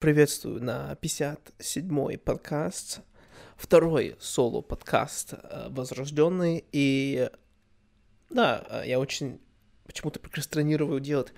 Приветствую 0.00 0.64
на 0.64 0.96
57-й 1.02 2.16
подкаст, 2.16 3.00
второй 3.54 4.16
соло-подкаст 4.18 5.34
э, 5.34 5.66
«Возрожденный», 5.68 6.64
и 6.72 7.28
да, 8.30 8.64
э, 8.70 8.84
я 8.86 8.98
очень 8.98 9.42
почему-то 9.84 10.18
прокрастинирую 10.18 11.00
делать 11.00 11.34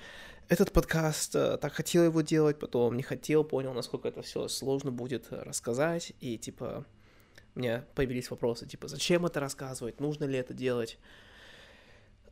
этот 0.48 0.70
подкаст, 0.70 1.34
э, 1.34 1.58
так 1.60 1.72
хотел 1.72 2.04
его 2.04 2.20
делать, 2.20 2.60
потом 2.60 2.96
не 2.96 3.02
хотел, 3.02 3.42
понял, 3.42 3.74
насколько 3.74 4.06
это 4.06 4.22
все 4.22 4.46
сложно 4.46 4.92
будет 4.92 5.32
рассказать, 5.32 6.12
и 6.20 6.38
типа 6.38 6.86
у 7.56 7.58
меня 7.58 7.84
появились 7.96 8.30
вопросы, 8.30 8.64
типа, 8.68 8.86
зачем 8.86 9.26
это 9.26 9.40
рассказывать, 9.40 9.98
нужно 9.98 10.22
ли 10.22 10.38
это 10.38 10.54
делать, 10.54 11.00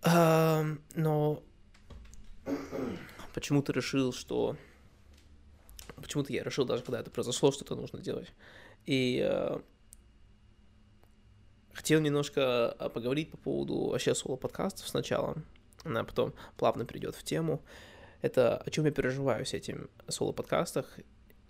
но 0.04 1.42
почему-то 3.34 3.72
решил, 3.72 4.12
что 4.12 4.56
почему-то 6.00 6.32
я 6.32 6.42
решил, 6.42 6.64
даже 6.64 6.82
когда 6.82 7.00
это 7.00 7.10
произошло, 7.10 7.52
что-то 7.52 7.74
нужно 7.76 8.00
делать. 8.00 8.32
И 8.86 9.20
э, 9.22 9.60
хотел 11.72 12.00
немножко 12.00 12.76
э, 12.78 12.88
поговорить 12.88 13.30
по 13.30 13.36
поводу 13.36 13.88
вообще 13.88 14.14
соло-подкастов 14.14 14.88
сначала, 14.88 15.36
а 15.84 16.04
потом 16.04 16.34
плавно 16.56 16.84
перейдет 16.84 17.14
в 17.14 17.22
тему. 17.22 17.62
Это 18.22 18.58
о 18.58 18.70
чем 18.70 18.84
я 18.84 18.90
переживаю 18.90 19.46
с 19.46 19.54
этим 19.54 19.88
соло-подкастах. 20.08 20.98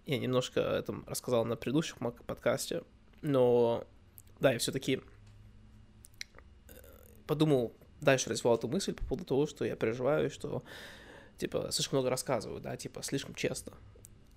Я 0.06 0.19
немножко 0.19 0.61
этом 0.61 1.05
рассказал 1.06 1.45
на 1.45 1.56
предыдущих 1.56 1.98
подкасте, 1.98 2.83
но 3.23 3.84
да, 4.41 4.53
я 4.53 4.59
все-таки 4.59 5.01
э, 6.69 6.73
подумал 7.27 7.75
дальше 8.01 8.30
развивал 8.30 8.56
эту 8.56 8.69
мысль 8.69 8.95
по 8.95 9.05
поводу 9.05 9.25
того, 9.25 9.47
что 9.47 9.64
я 9.64 9.77
переживаю, 9.77 10.30
что 10.30 10.62
типа 11.37 11.69
слишком 11.70 11.98
много 11.98 12.11
рассказываю, 12.11 12.61
да, 12.61 12.77
типа 12.77 13.03
слишком 13.03 13.34
честно. 13.34 13.73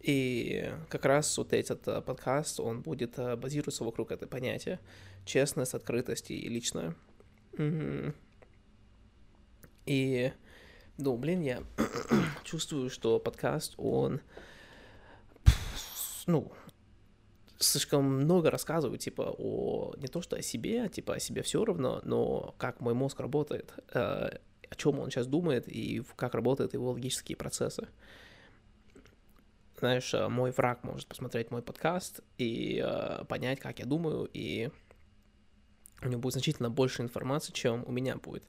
И 0.03 0.70
как 0.89 1.05
раз 1.05 1.38
вот 1.38 1.53
этот 1.53 1.88
uh, 1.88 2.02
подкаст, 2.02 2.59
он 2.59 2.81
будет 2.81 3.17
uh, 3.17 3.38
базироваться 3.38 3.85
вокруг 3.85 4.11
этого 4.11 4.30
понятия. 4.30 4.81
Честность, 5.25 5.73
открытость 5.73 6.30
и 6.30 6.50
личное. 6.50 6.94
И, 9.86 10.33
ну, 10.97 11.17
блин, 11.17 11.42
я 11.42 11.64
чувствую, 12.44 12.89
что 12.89 13.17
подкаст, 13.17 13.75
он, 13.77 14.19
ну, 16.27 16.52
слишком 17.59 18.03
много 18.03 18.52
рассказываю, 18.52 18.97
типа, 18.97 19.33
о 19.38 19.94
не 19.97 20.08
то 20.08 20.22
что 20.22 20.36
о 20.36 20.42
себе, 20.42 20.89
типа, 20.89 21.16
о 21.16 21.20
себе 21.20 21.44
все 21.44 21.64
равно, 21.64 22.02
но 22.03 22.55
как 22.58 22.81
мой 22.81 22.94
мозг 22.94 23.22
работает, 23.22 23.73
э, 23.94 23.99
о 24.70 24.75
чем 24.75 24.99
он 24.99 25.11
сейчас 25.11 25.27
думает 25.27 25.67
и 25.67 26.03
как 26.17 26.33
работают 26.33 26.73
его 26.73 26.92
логические 26.92 27.38
процессы 27.38 27.88
знаешь, 29.79 30.13
э, 30.13 30.27
мой 30.27 30.52
враг 30.52 30.83
может 30.83 31.07
посмотреть 31.07 31.52
мой 31.52 31.61
подкаст 31.61 32.21
и 32.38 32.81
э, 32.83 33.25
понять, 33.25 33.59
как 33.59 33.80
я 33.80 33.85
думаю, 33.85 34.30
и 34.33 34.69
у 36.02 36.09
него 36.09 36.21
будет 36.21 36.33
значительно 36.33 36.69
больше 36.69 37.02
информации, 37.02 37.53
чем 37.53 37.83
у 37.85 37.91
меня 37.91 38.17
будет. 38.17 38.43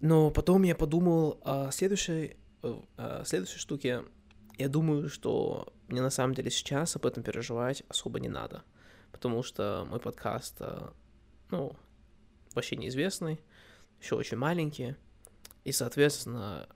Но 0.00 0.30
потом 0.30 0.62
я 0.64 0.74
подумал 0.74 1.40
о 1.44 1.70
следующей, 1.70 2.36
э, 2.62 2.80
о 2.96 3.24
следующей 3.24 3.58
штуке. 3.58 4.04
Я 4.58 4.68
думаю, 4.68 5.08
что 5.08 5.72
мне 5.88 6.02
на 6.02 6.10
самом 6.10 6.34
деле 6.34 6.50
сейчас 6.50 6.96
об 6.96 7.06
этом 7.06 7.22
переживать 7.22 7.82
особо 7.88 8.20
не 8.20 8.28
надо, 8.28 8.64
потому 9.12 9.42
что 9.42 9.86
мой 9.88 10.00
подкаст, 10.00 10.56
э, 10.60 10.88
ну, 11.50 11.76
вообще 12.54 12.76
неизвестный, 12.76 13.40
еще 14.00 14.16
очень 14.16 14.36
маленький, 14.36 14.96
и, 15.64 15.72
соответственно, 15.72 16.68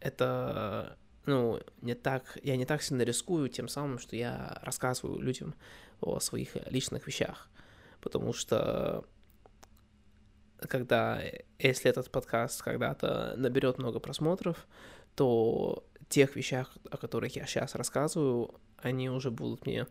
это 0.00 0.98
ну, 1.26 1.60
не 1.80 1.94
так, 1.94 2.38
я 2.42 2.56
не 2.56 2.66
так 2.66 2.82
сильно 2.82 3.02
рискую 3.02 3.48
тем 3.48 3.68
самым, 3.68 3.98
что 3.98 4.16
я 4.16 4.58
рассказываю 4.62 5.20
людям 5.20 5.54
о 6.00 6.20
своих 6.20 6.56
личных 6.70 7.06
вещах, 7.06 7.48
потому 8.00 8.32
что 8.32 9.04
когда, 10.58 11.20
если 11.58 11.90
этот 11.90 12.10
подкаст 12.10 12.62
когда-то 12.62 13.34
наберет 13.36 13.78
много 13.78 14.00
просмотров, 14.00 14.66
то 15.14 15.84
тех 16.08 16.36
вещах, 16.36 16.76
о 16.90 16.96
которых 16.96 17.36
я 17.36 17.46
сейчас 17.46 17.74
рассказываю, 17.74 18.54
они 18.78 19.08
уже 19.10 19.30
будут 19.30 19.66
мне 19.66 19.86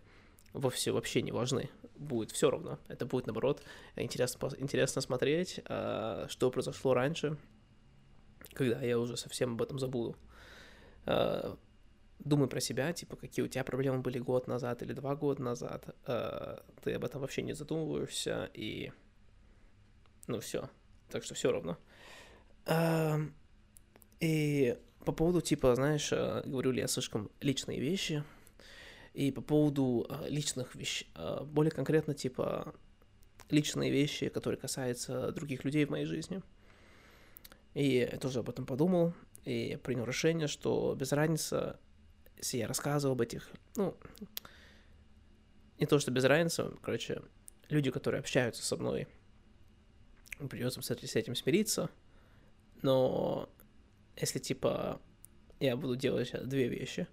вовсе 0.54 0.92
вообще 0.92 1.22
не 1.22 1.32
важны. 1.32 1.70
Будет 1.96 2.32
все 2.32 2.50
равно. 2.50 2.80
Это 2.88 3.06
будет, 3.06 3.28
наоборот, 3.28 3.64
интересно, 3.96 4.50
интересно 4.58 5.02
смотреть, 5.02 5.62
а, 5.66 6.28
что 6.30 6.52
произошло 6.52 6.94
раньше, 6.94 7.38
когда 8.54 8.82
я 8.82 9.00
уже 9.00 9.18
совсем 9.18 9.54
об 9.54 9.62
этом 9.62 9.80
забуду. 9.80 10.16
Э, 11.06 11.56
думай 12.20 12.48
про 12.48 12.60
себя, 12.60 12.94
типа, 12.94 13.16
какие 13.16 13.44
у 13.44 13.48
тебя 13.48 13.64
проблемы 13.64 14.00
были 14.00 14.20
год 14.20 14.48
назад 14.48 14.82
или 14.82 14.94
два 14.94 15.16
года 15.16 15.42
назад, 15.42 15.96
э, 16.08 16.58
ты 16.82 16.94
об 16.94 17.04
этом 17.04 17.22
вообще 17.22 17.42
не 17.42 17.54
задумываешься, 17.54 18.50
и, 18.54 18.92
ну, 20.28 20.40
все, 20.40 20.70
так 21.10 21.24
что 21.24 21.36
все 21.36 21.52
равно. 21.52 21.78
Эм, 22.66 23.34
и 24.22 24.78
по 25.06 25.12
поводу, 25.12 25.42
типа, 25.42 25.76
знаешь, 25.76 26.14
э, 26.14 26.44
говорю 26.46 26.72
ли 26.72 26.82
я 26.82 26.88
слишком 26.88 27.30
личные 27.42 27.80
вещи, 27.80 28.24
и 29.14 29.32
по 29.32 29.42
поводу 29.42 30.10
личных 30.28 30.74
вещей, 30.74 31.08
более 31.44 31.70
конкретно, 31.70 32.16
типа, 32.16 32.74
личные 33.52 33.92
вещи, 33.92 34.30
которые 34.30 34.60
касаются 34.60 35.32
других 35.32 35.66
людей 35.66 35.86
в 35.86 35.92
моей 35.92 36.06
жизни. 36.06 36.42
И 37.76 38.08
я 38.12 38.18
тоже 38.18 38.40
об 38.40 38.50
этом 38.50 38.66
подумал, 38.66 39.14
и 39.46 39.78
принял 39.84 40.06
решение, 40.06 40.48
что 40.48 40.96
без 40.96 41.12
разницы, 41.12 41.78
если 42.38 42.58
я 42.58 42.68
рассказывал 42.68 43.14
об 43.14 43.22
этих, 43.22 43.50
ну, 43.76 43.98
не 45.80 45.86
то, 45.86 46.00
что 46.00 46.12
без 46.12 46.24
разницы, 46.24 46.72
короче, 46.82 47.22
люди, 47.70 47.92
которые 47.92 48.20
общаются 48.20 48.64
со 48.64 48.78
мной, 48.78 49.08
придется 50.50 50.82
с 50.82 51.16
этим 51.16 51.36
смириться, 51.36 51.90
но 52.82 53.50
если, 54.16 54.40
типа, 54.40 55.02
я 55.60 55.76
буду 55.76 55.96
делать 55.96 56.34
две 56.48 56.68
вещи. 56.68 57.08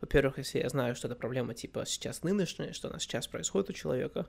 Во-первых, 0.00 0.38
если 0.38 0.60
я 0.60 0.68
знаю, 0.68 0.94
что 0.94 1.08
эта 1.08 1.16
проблема, 1.16 1.54
типа, 1.54 1.84
сейчас 1.86 2.22
нынешняя, 2.22 2.72
что 2.72 2.88
она 2.88 2.98
сейчас 2.98 3.26
происходит 3.26 3.70
у 3.70 3.72
человека, 3.72 4.28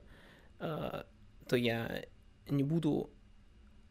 э, 0.60 1.04
то 1.48 1.56
я 1.56 2.06
не 2.50 2.64
буду 2.64 3.12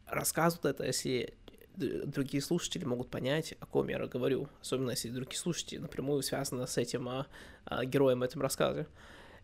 рассказывать 0.07 0.65
это, 0.65 0.85
если 0.85 1.37
другие 1.77 2.43
слушатели 2.43 2.85
могут 2.85 3.11
понять, 3.11 3.55
о 3.61 3.67
ком 3.67 3.89
я 3.89 4.05
говорю, 4.07 4.49
особенно 4.61 4.91
если 4.91 5.11
другие 5.11 5.39
слушатели 5.39 5.79
напрямую 5.79 6.23
связаны 6.23 6.67
с 6.67 6.77
этим 6.77 7.09
а, 7.09 7.27
а, 7.65 7.85
героем 7.85 8.21
в 8.21 8.23
этом 8.23 8.43
рассказе. 8.43 8.87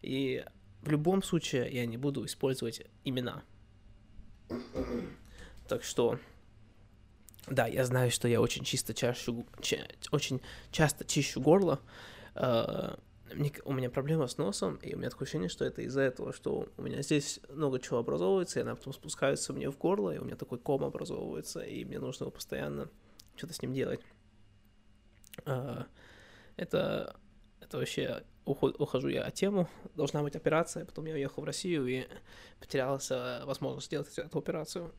И 0.01 0.45
в 0.83 0.91
любом 0.91 1.23
случае 1.23 1.71
я 1.71 1.87
не 1.87 1.97
буду 1.97 2.25
использовать 2.25 2.83
имена. 3.05 3.43
Так 5.69 5.85
что, 5.85 6.19
да, 7.47 7.67
я 7.67 7.85
знаю, 7.85 8.11
что 8.11 8.29
я 8.29 8.41
очень 8.41 8.65
чисто 8.65 8.95
чашу, 8.95 9.47
ча, 9.61 9.77
очень 10.11 10.41
часто 10.71 11.05
чищу 11.05 11.41
горло, 11.41 11.81
э, 12.35 12.97
у 13.65 13.73
меня 13.73 13.91
проблема 13.91 14.27
с 14.27 14.39
носом, 14.39 14.77
и 14.77 14.95
у 14.95 14.99
меня 14.99 15.11
такое 15.11 15.27
ощущение, 15.27 15.49
что 15.49 15.65
это 15.65 15.83
из-за 15.83 16.01
этого, 16.01 16.33
что 16.33 16.69
у 16.77 16.83
меня 16.83 17.03
здесь 17.03 17.41
много 17.49 17.79
чего 17.79 17.99
образовывается, 17.99 18.59
и 18.59 18.63
она 18.63 18.75
потом 18.75 18.93
спускается 18.93 19.53
мне 19.53 19.71
в 19.71 19.79
горло, 19.79 20.15
и 20.15 20.19
у 20.19 20.25
меня 20.25 20.37
такой 20.37 20.59
ком 20.59 20.85
образовывается, 20.85 21.61
и 21.61 21.85
мне 21.85 21.99
нужно 21.99 22.25
его 22.25 22.31
постоянно 22.31 22.89
что-то 23.37 23.55
с 23.55 23.63
ним 23.63 23.73
делать. 23.73 24.01
А, 25.45 25.87
это, 26.57 27.17
это 27.61 27.79
вообще 27.79 28.23
ухожу 28.45 29.09
я 29.09 29.23
от 29.25 29.35
тему. 29.35 29.69
Должна 29.95 30.23
быть 30.23 30.37
операция, 30.37 30.85
потом 30.85 31.07
я 31.07 31.15
уехал 31.15 31.43
в 31.43 31.47
Россию 31.47 31.87
и 31.87 32.07
потерялась 32.61 33.11
возможность 33.45 33.87
сделать 33.87 34.19
эту 34.19 34.39
операцию. 34.39 34.93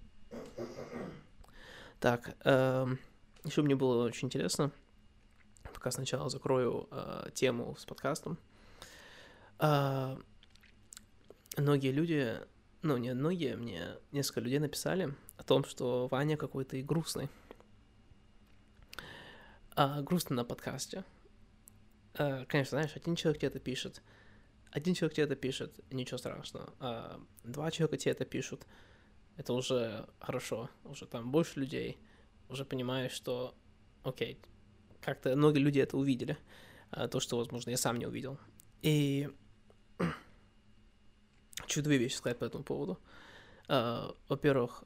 Так, 1.99 2.35
эм, 2.43 2.99
еще 3.43 3.61
мне 3.61 3.75
было 3.75 4.05
очень 4.05 4.27
интересно 4.27 4.71
пока 5.73 5.91
сначала 5.91 6.29
закрою 6.29 6.87
э, 6.91 7.29
тему 7.33 7.75
с 7.77 7.85
подкастом. 7.85 8.37
Э, 9.59 10.17
многие 11.57 11.91
люди, 11.91 12.39
ну 12.81 12.97
не 12.97 13.13
многие, 13.13 13.55
мне 13.55 13.95
несколько 14.11 14.41
людей 14.41 14.59
написали 14.59 15.13
о 15.37 15.43
том, 15.43 15.65
что 15.65 16.07
Ваня 16.07 16.37
какой-то 16.37 16.77
и 16.77 16.83
грустный. 16.83 17.29
А, 19.75 20.01
грустно 20.01 20.35
на 20.35 20.45
подкасте. 20.45 21.03
А, 22.15 22.45
конечно, 22.45 22.77
знаешь, 22.77 22.95
один 22.95 23.15
человек 23.15 23.41
тебе 23.41 23.47
это 23.47 23.59
пишет, 23.59 24.03
один 24.69 24.93
человек 24.93 25.15
тебе 25.15 25.25
это 25.25 25.35
пишет, 25.35 25.79
ничего 25.91 26.17
страшного. 26.17 26.73
А, 26.79 27.19
два 27.43 27.71
человека 27.71 27.97
тебе 27.97 28.11
это 28.11 28.25
пишут, 28.25 28.67
это 29.35 29.53
уже 29.53 30.07
хорошо, 30.19 30.69
уже 30.83 31.07
там 31.07 31.31
больше 31.31 31.59
людей, 31.59 31.97
уже 32.49 32.65
понимаешь, 32.65 33.13
что 33.13 33.55
окей, 34.03 34.39
как-то 35.03 35.35
многие 35.35 35.59
люди 35.59 35.79
это 35.79 35.97
увидели, 35.97 36.37
а, 36.91 37.07
то, 37.07 37.19
что, 37.19 37.37
возможно, 37.37 37.69
я 37.69 37.77
сам 37.77 37.97
не 37.99 38.05
увидел. 38.05 38.39
И 38.81 39.29
хочу 41.59 41.81
две 41.81 41.97
вещи 41.97 42.15
сказать 42.15 42.39
по 42.39 42.45
этому 42.45 42.63
поводу. 42.63 42.99
А, 43.67 44.15
во-первых, 44.27 44.83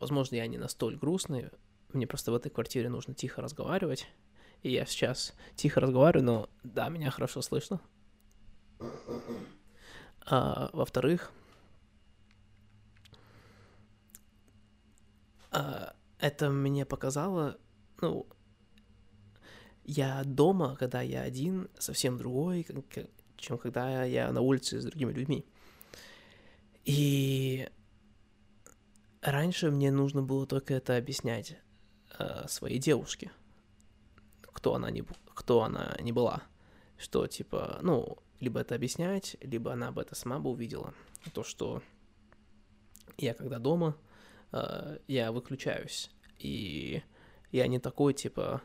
возможно, 0.00 0.36
я 0.36 0.46
не 0.46 0.58
настолько 0.58 1.00
грустный, 1.00 1.50
мне 1.92 2.06
просто 2.06 2.32
в 2.32 2.34
этой 2.34 2.50
квартире 2.50 2.88
нужно 2.88 3.14
тихо 3.14 3.40
разговаривать, 3.40 4.06
И 4.62 4.70
я 4.70 4.84
сейчас 4.84 5.34
тихо 5.56 5.80
разговариваю, 5.80 6.24
но 6.24 6.50
да, 6.62 6.88
меня 6.88 7.10
хорошо 7.10 7.40
слышно. 7.40 7.80
А, 10.26 10.68
во-вторых, 10.74 11.32
а, 15.50 15.94
это 16.18 16.50
мне 16.50 16.84
показало, 16.84 17.58
ну, 18.02 18.26
я 19.88 20.22
дома, 20.22 20.76
когда 20.76 21.00
я 21.00 21.22
один, 21.22 21.70
совсем 21.78 22.18
другой, 22.18 22.66
чем 23.38 23.56
когда 23.56 24.04
я 24.04 24.30
на 24.32 24.42
улице 24.42 24.80
с 24.80 24.84
другими 24.84 25.12
людьми. 25.12 25.46
И 26.84 27.66
раньше 29.22 29.70
мне 29.70 29.90
нужно 29.90 30.22
было 30.22 30.46
только 30.46 30.74
это 30.74 30.98
объяснять 30.98 31.56
э, 32.18 32.46
своей 32.48 32.78
девушке, 32.78 33.32
кто 34.42 34.74
она 34.74 34.90
не 34.90 35.02
кто 35.34 35.62
она 35.62 35.96
не 36.00 36.12
была, 36.12 36.42
что 36.98 37.26
типа, 37.26 37.78
ну, 37.80 38.18
либо 38.40 38.60
это 38.60 38.74
объяснять, 38.74 39.38
либо 39.40 39.72
она 39.72 39.90
бы 39.90 40.02
это 40.02 40.14
сама 40.14 40.38
бы 40.38 40.50
увидела, 40.50 40.92
то 41.32 41.44
что 41.44 41.82
я 43.16 43.32
когда 43.32 43.58
дома, 43.58 43.96
э, 44.52 44.98
я 45.08 45.32
выключаюсь 45.32 46.10
и 46.38 47.02
я 47.52 47.66
не 47.68 47.78
такой 47.78 48.12
типа 48.12 48.60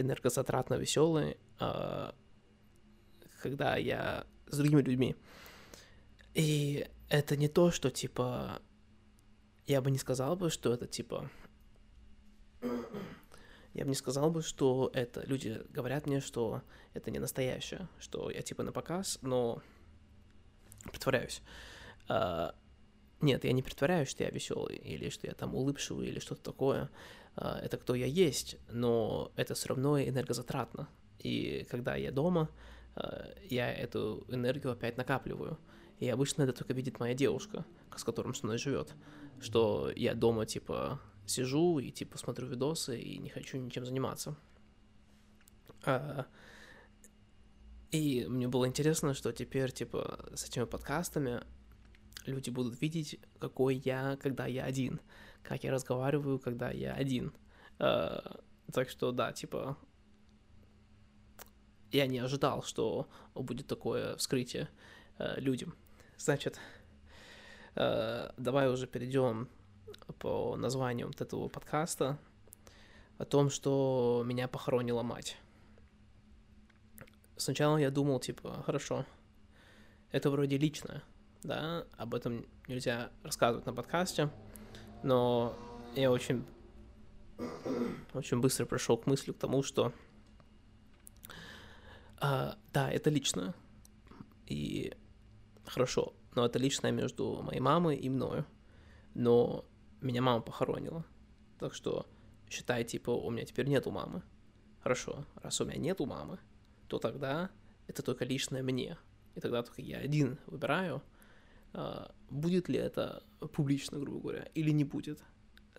энергозатратно 0.00 0.74
веселый, 0.74 1.36
э, 1.58 2.12
когда 3.42 3.76
я 3.76 4.26
с 4.46 4.56
другими 4.56 4.82
людьми. 4.82 5.16
И 6.34 6.86
это 7.08 7.36
не 7.36 7.48
то, 7.48 7.70
что 7.70 7.90
типа 7.90 8.60
я 9.70 9.80
бы 9.80 9.90
не 9.92 9.98
сказал 9.98 10.34
бы, 10.34 10.50
что 10.50 10.72
это 10.72 10.86
типа... 10.88 11.30
Я 13.72 13.84
бы 13.84 13.90
не 13.90 13.94
сказал 13.94 14.32
бы, 14.32 14.42
что 14.42 14.90
это... 14.94 15.24
Люди 15.26 15.62
говорят 15.68 16.06
мне, 16.06 16.18
что 16.20 16.62
это 16.92 17.12
не 17.12 17.20
настоящее, 17.20 17.88
что 18.00 18.28
я 18.32 18.42
типа 18.42 18.64
на 18.64 18.72
показ, 18.72 19.20
но 19.22 19.62
притворяюсь. 20.90 21.40
А, 22.08 22.56
нет, 23.20 23.44
я 23.44 23.52
не 23.52 23.62
притворяюсь, 23.62 24.08
что 24.08 24.24
я 24.24 24.30
веселый, 24.30 24.74
или 24.74 25.08
что 25.08 25.28
я 25.28 25.34
там 25.34 25.54
улыбшивый, 25.54 26.08
или 26.08 26.18
что-то 26.18 26.42
такое. 26.42 26.90
А, 27.36 27.58
это 27.58 27.76
кто 27.76 27.94
я 27.94 28.06
есть, 28.06 28.56
но 28.70 29.32
это 29.36 29.54
все 29.54 29.68
равно 29.68 30.00
энергозатратно. 30.00 30.88
И 31.18 31.66
когда 31.70 31.96
я 31.96 32.12
дома, 32.12 32.50
а, 32.96 33.26
я 33.48 33.72
эту 33.72 34.24
энергию 34.28 34.72
опять 34.72 34.96
накапливаю. 34.96 35.58
И 35.98 36.08
обычно 36.08 36.42
это 36.42 36.52
только 36.52 36.72
видит 36.72 36.98
моя 36.98 37.14
девушка, 37.14 37.64
с 37.94 38.04
которым 38.04 38.34
со 38.34 38.46
мной 38.46 38.58
живет 38.58 38.94
что 39.40 39.90
я 39.96 40.14
дома, 40.14 40.46
типа, 40.46 41.00
сижу 41.26 41.78
и, 41.78 41.90
типа, 41.90 42.18
смотрю 42.18 42.46
видосы 42.46 43.00
и 43.00 43.18
не 43.18 43.30
хочу 43.30 43.58
ничем 43.58 43.84
заниматься. 43.84 44.36
А, 45.84 46.26
и 47.90 48.26
мне 48.28 48.48
было 48.48 48.66
интересно, 48.66 49.14
что 49.14 49.32
теперь, 49.32 49.72
типа, 49.72 50.30
с 50.34 50.44
этими 50.44 50.64
подкастами 50.64 51.42
люди 52.26 52.50
будут 52.50 52.80
видеть, 52.80 53.18
какой 53.38 53.76
я, 53.76 54.16
когда 54.22 54.46
я 54.46 54.64
один, 54.64 55.00
как 55.42 55.64
я 55.64 55.72
разговариваю, 55.72 56.38
когда 56.38 56.70
я 56.70 56.92
один. 56.92 57.32
А, 57.78 58.40
так 58.72 58.88
что, 58.88 59.12
да, 59.12 59.32
типа, 59.32 59.76
я 61.92 62.06
не 62.06 62.18
ожидал, 62.18 62.62
что 62.62 63.08
будет 63.34 63.66
такое 63.66 64.16
вскрытие 64.16 64.68
э, 65.18 65.40
людям. 65.40 65.74
Значит, 66.16 66.60
Э, 67.76 68.30
давай 68.36 68.68
уже 68.68 68.86
перейдем 68.86 69.48
по 70.18 70.56
названию 70.56 71.06
вот 71.06 71.20
этого 71.20 71.48
подкаста 71.48 72.18
о 73.18 73.24
том, 73.24 73.50
что 73.50 74.22
меня 74.26 74.48
похоронила 74.48 75.02
мать. 75.02 75.36
Сначала 77.36 77.76
я 77.78 77.90
думал, 77.90 78.20
типа, 78.20 78.62
хорошо, 78.66 79.06
это 80.10 80.30
вроде 80.30 80.58
личное, 80.58 81.02
да, 81.42 81.86
об 81.96 82.14
этом 82.14 82.46
нельзя 82.66 83.10
рассказывать 83.22 83.66
на 83.66 83.72
подкасте, 83.72 84.30
но 85.02 85.54
я 85.94 86.10
очень, 86.10 86.44
очень 88.12 88.40
быстро 88.40 88.66
пришел 88.66 88.96
к 88.96 89.06
мысли 89.06 89.32
к 89.32 89.38
тому, 89.38 89.62
что 89.62 89.92
а, 92.18 92.56
да, 92.72 92.90
это 92.90 93.08
личное, 93.08 93.54
и 94.46 94.92
хорошо, 95.64 96.12
но 96.34 96.44
это 96.44 96.58
личное 96.58 96.92
между 96.92 97.40
моей 97.42 97.60
мамой 97.60 97.96
и 97.96 98.08
мною. 98.10 98.44
Но 99.14 99.64
меня 100.00 100.22
мама 100.22 100.42
похоронила. 100.42 101.04
Так 101.58 101.74
что 101.74 102.06
считай, 102.48 102.84
типа, 102.84 103.10
у 103.10 103.30
меня 103.30 103.44
теперь 103.44 103.66
нету 103.68 103.90
мамы. 103.90 104.22
Хорошо, 104.82 105.24
раз 105.36 105.60
у 105.60 105.64
меня 105.64 105.78
нету 105.78 106.06
мамы, 106.06 106.38
то 106.88 106.98
тогда 106.98 107.50
это 107.86 108.02
только 108.02 108.24
личное 108.24 108.62
мне. 108.62 108.98
И 109.34 109.40
тогда 109.40 109.62
только 109.62 109.82
я 109.82 109.98
один 109.98 110.38
выбираю, 110.46 111.02
будет 112.30 112.68
ли 112.68 112.78
это 112.78 113.22
публично, 113.54 113.98
грубо 113.98 114.20
говоря, 114.20 114.48
или 114.54 114.70
не 114.70 114.84
будет. 114.84 115.22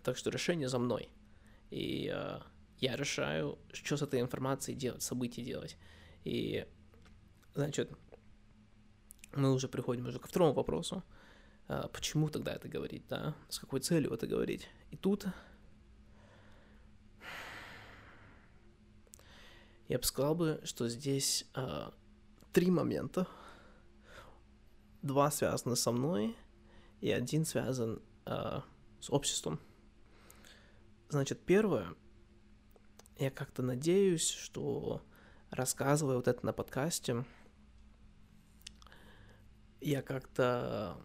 Так 0.04 0.18
что 0.18 0.30
решение 0.30 0.68
за 0.68 0.80
мной. 0.80 1.10
И 1.70 2.10
а, 2.14 2.42
я 2.80 2.96
решаю, 2.96 3.60
что 3.72 3.98
с 3.98 4.02
этой 4.02 4.20
информацией 4.20 4.78
делать, 4.78 5.04
события 5.04 5.44
делать. 5.44 5.78
И, 6.24 6.66
значит, 7.54 7.92
мы 9.34 9.54
уже 9.54 9.68
приходим 9.68 10.08
уже 10.08 10.20
ко 10.20 10.28
второму 10.28 10.54
вопросу. 10.54 11.04
А, 11.68 11.88
почему 11.88 12.30
тогда 12.30 12.54
это 12.54 12.68
говорить, 12.68 13.04
да? 13.08 13.36
С 13.50 13.60
какой 13.60 13.80
целью 13.80 14.14
это 14.14 14.28
говорить? 14.28 14.68
И 14.92 14.98
тут 14.98 15.26
я 19.88 19.98
бы 19.98 20.04
сказал 20.06 20.36
бы, 20.36 20.62
что 20.64 20.88
здесь 20.88 21.46
э, 21.54 21.90
три 22.54 22.72
момента. 22.72 23.28
Два 25.02 25.32
связаны 25.32 25.76
со 25.76 25.92
мной, 25.92 26.36
и 27.00 27.12
один 27.12 27.46
связан 27.46 28.02
э, 28.26 28.62
с 29.00 29.10
обществом. 29.10 29.60
Значит, 31.10 31.44
первое, 31.46 31.96
я 33.18 33.32
как-то 33.32 33.64
надеюсь, 33.64 34.30
что 34.30 35.02
рассказывая 35.50 36.16
вот 36.16 36.28
это 36.28 36.46
на 36.46 36.54
подкасте, 36.54 37.26
я 39.82 40.02
как-то... 40.02 40.98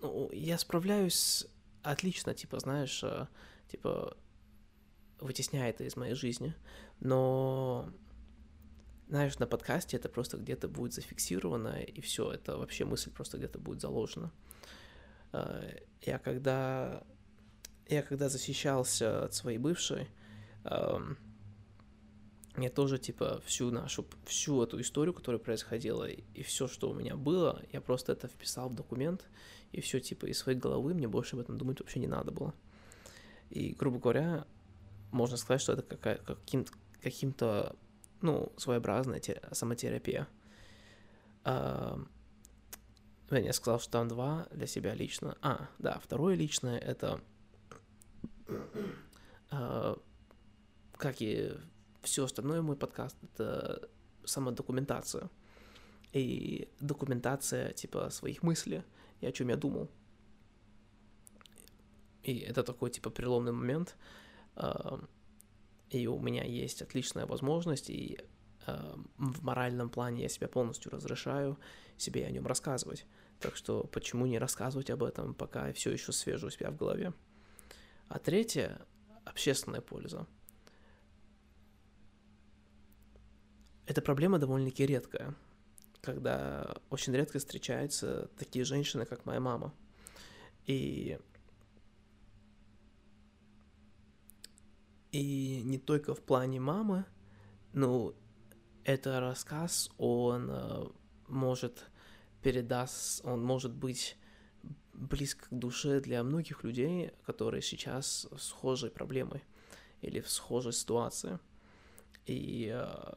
Ну, 0.00 0.30
я 0.32 0.58
справляюсь 0.58 1.46
отлично, 1.82 2.34
типа, 2.34 2.60
знаешь, 2.60 3.02
э, 3.02 3.26
типа, 3.70 4.16
вытесняя 5.20 5.70
это 5.70 5.84
из 5.84 5.96
моей 5.96 6.14
жизни, 6.14 6.54
но 7.00 7.90
знаешь, 9.08 9.38
на 9.38 9.46
подкасте 9.46 9.96
это 9.96 10.08
просто 10.08 10.36
где-то 10.36 10.68
будет 10.68 10.92
зафиксировано, 10.92 11.80
и 11.80 12.00
все, 12.00 12.32
это 12.32 12.56
вообще 12.56 12.84
мысль 12.84 13.10
просто 13.10 13.38
где-то 13.38 13.58
будет 13.58 13.80
заложена. 13.80 14.32
Э, 15.32 15.78
я 16.02 16.18
когда, 16.18 17.02
я 17.88 18.02
когда 18.02 18.28
защищался 18.28 19.24
от 19.24 19.34
своей 19.34 19.58
бывшей, 19.58 20.08
я 22.58 22.70
тоже, 22.70 22.98
типа, 22.98 23.42
всю 23.44 23.70
нашу, 23.70 24.06
всю 24.24 24.62
эту 24.62 24.80
историю, 24.80 25.12
которая 25.12 25.38
происходила, 25.38 26.08
и 26.08 26.42
все, 26.42 26.66
что 26.66 26.90
у 26.90 26.94
меня 26.94 27.14
было, 27.14 27.62
я 27.72 27.80
просто 27.80 28.12
это 28.12 28.28
вписал 28.28 28.70
в 28.70 28.74
документ, 28.74 29.28
и 29.72 29.80
все, 29.80 30.00
типа, 30.00 30.26
из 30.26 30.38
своей 30.38 30.58
головы 30.58 30.94
мне 30.94 31.06
больше 31.06 31.36
об 31.36 31.40
этом 31.40 31.58
думать 31.58 31.80
вообще 31.80 32.00
не 32.00 32.06
надо 32.06 32.32
было. 32.32 32.54
И, 33.50 33.74
грубо 33.74 33.98
говоря, 33.98 34.46
можно 35.12 35.36
сказать, 35.36 35.60
что 35.60 35.74
это 35.74 35.82
какая, 35.82 36.16
каким, 36.16 36.64
каким-то, 37.02 37.76
ну, 38.22 38.52
своеобразная 38.56 39.20
те, 39.20 39.40
самотерапия. 39.52 40.28
А, 41.44 41.98
я 43.30 43.52
сказал, 43.52 43.80
что 43.80 43.92
там 43.92 44.08
два 44.08 44.46
для 44.50 44.66
себя 44.66 44.94
лично. 44.94 45.36
А, 45.42 45.68
да, 45.78 45.98
второе 46.02 46.34
личное— 46.34 46.78
это 46.80 47.20
а, 49.50 49.98
как 50.92 51.20
и 51.20 51.52
все 52.02 52.24
остальное 52.24 52.62
мой 52.62 52.76
подкаст— 52.76 53.16
это 53.22 53.88
самодокументация. 54.24 55.30
И 56.12 56.68
документация, 56.80 57.72
типа, 57.72 58.10
своих 58.10 58.42
мыслей 58.42 58.82
и 59.20 59.26
о 59.26 59.32
чем 59.32 59.48
я 59.48 59.56
думал. 59.56 59.90
И 62.22 62.38
это 62.38 62.62
такой, 62.62 62.90
типа, 62.90 63.10
переломный 63.10 63.52
момент. 63.52 63.96
И 65.90 66.06
у 66.06 66.18
меня 66.18 66.44
есть 66.44 66.82
отличная 66.82 67.26
возможность, 67.26 67.90
и 67.90 68.18
в 68.66 69.44
моральном 69.44 69.88
плане 69.88 70.22
я 70.22 70.28
себя 70.28 70.48
полностью 70.48 70.90
разрешаю 70.90 71.58
себе 71.96 72.26
о 72.26 72.30
нем 72.30 72.46
рассказывать. 72.46 73.06
Так 73.38 73.54
что 73.54 73.84
почему 73.84 74.26
не 74.26 74.38
рассказывать 74.38 74.90
об 74.90 75.02
этом, 75.02 75.34
пока 75.34 75.72
все 75.72 75.92
еще 75.92 76.12
свежу 76.12 76.48
у 76.48 76.50
себя 76.50 76.70
в 76.70 76.76
голове. 76.76 77.12
А 78.08 78.18
третье— 78.18 78.84
общественная 79.24 79.80
польза. 79.80 80.26
Эта 83.86 84.02
проблема 84.02 84.38
довольно-таки 84.38 84.84
редкая, 84.84 85.36
когда 86.00 86.76
очень 86.90 87.14
редко 87.14 87.38
встречаются 87.38 88.28
такие 88.36 88.64
женщины, 88.64 89.06
как 89.06 89.26
моя 89.26 89.38
мама. 89.38 89.72
И 90.64 91.20
и 95.16 95.62
не 95.62 95.78
только 95.78 96.14
в 96.14 96.20
плане 96.20 96.60
мамы, 96.60 97.06
ну, 97.72 98.14
это 98.84 99.18
рассказ, 99.18 99.90
он 99.96 100.50
э, 100.50 100.84
может 101.28 101.86
передаст, 102.42 103.24
он 103.24 103.42
может 103.42 103.72
быть 103.72 104.18
близко 104.92 105.46
к 105.48 105.58
душе 105.58 106.00
для 106.00 106.22
многих 106.22 106.64
людей, 106.64 107.12
которые 107.24 107.62
сейчас 107.62 108.26
в 108.30 108.38
схожей 108.38 108.90
проблемой 108.90 109.42
или 110.02 110.20
в 110.20 110.28
схожей 110.28 110.74
ситуации. 110.74 111.38
И 112.26 112.70
э, 112.74 113.14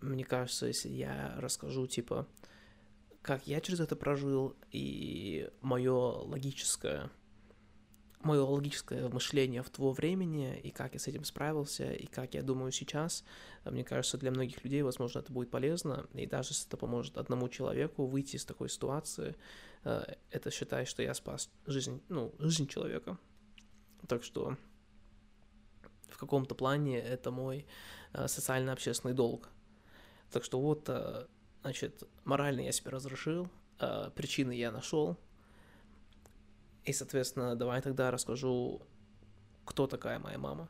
мне 0.00 0.24
кажется, 0.24 0.66
если 0.66 0.90
я 0.90 1.34
расскажу, 1.38 1.88
типа, 1.88 2.28
как 3.22 3.48
я 3.48 3.60
через 3.60 3.80
это 3.80 3.96
прожил, 3.96 4.54
и 4.70 5.50
мое 5.62 5.92
логическое 5.92 7.10
мое 8.22 8.42
логическое 8.42 9.08
мышление 9.08 9.62
в 9.62 9.70
то 9.70 9.90
времени, 9.92 10.58
и 10.58 10.70
как 10.70 10.92
я 10.92 11.00
с 11.00 11.08
этим 11.08 11.24
справился, 11.24 11.92
и 11.92 12.06
как 12.06 12.34
я 12.34 12.42
думаю 12.42 12.70
сейчас, 12.70 13.24
мне 13.64 13.82
кажется, 13.82 14.18
для 14.18 14.30
многих 14.30 14.62
людей, 14.62 14.82
возможно, 14.82 15.20
это 15.20 15.32
будет 15.32 15.50
полезно, 15.50 16.06
и 16.14 16.26
даже 16.26 16.50
если 16.50 16.68
это 16.68 16.76
поможет 16.76 17.16
одному 17.16 17.48
человеку 17.48 18.06
выйти 18.06 18.36
из 18.36 18.44
такой 18.44 18.68
ситуации, 18.68 19.36
э, 19.84 20.14
это 20.30 20.50
считай, 20.50 20.84
что 20.84 21.02
я 21.02 21.14
спас 21.14 21.50
жизнь, 21.66 22.02
ну, 22.08 22.34
жизнь 22.38 22.66
человека. 22.66 23.18
Так 24.06 24.22
что 24.22 24.56
в 26.08 26.18
каком-то 26.18 26.54
плане 26.54 27.00
это 27.00 27.30
мой 27.30 27.66
э, 28.12 28.28
социально-общественный 28.28 29.14
долг. 29.14 29.48
Так 30.30 30.44
что 30.44 30.60
вот, 30.60 30.88
э, 30.88 31.26
значит, 31.62 32.02
морально 32.24 32.60
я 32.60 32.72
себе 32.72 32.90
разрешил, 32.90 33.48
причины 34.14 34.52
я 34.52 34.70
нашел, 34.70 35.16
и, 36.84 36.92
соответственно, 36.92 37.56
давай 37.56 37.82
тогда 37.82 38.10
расскажу, 38.10 38.82
кто 39.64 39.86
такая 39.86 40.18
моя 40.18 40.38
мама. 40.38 40.68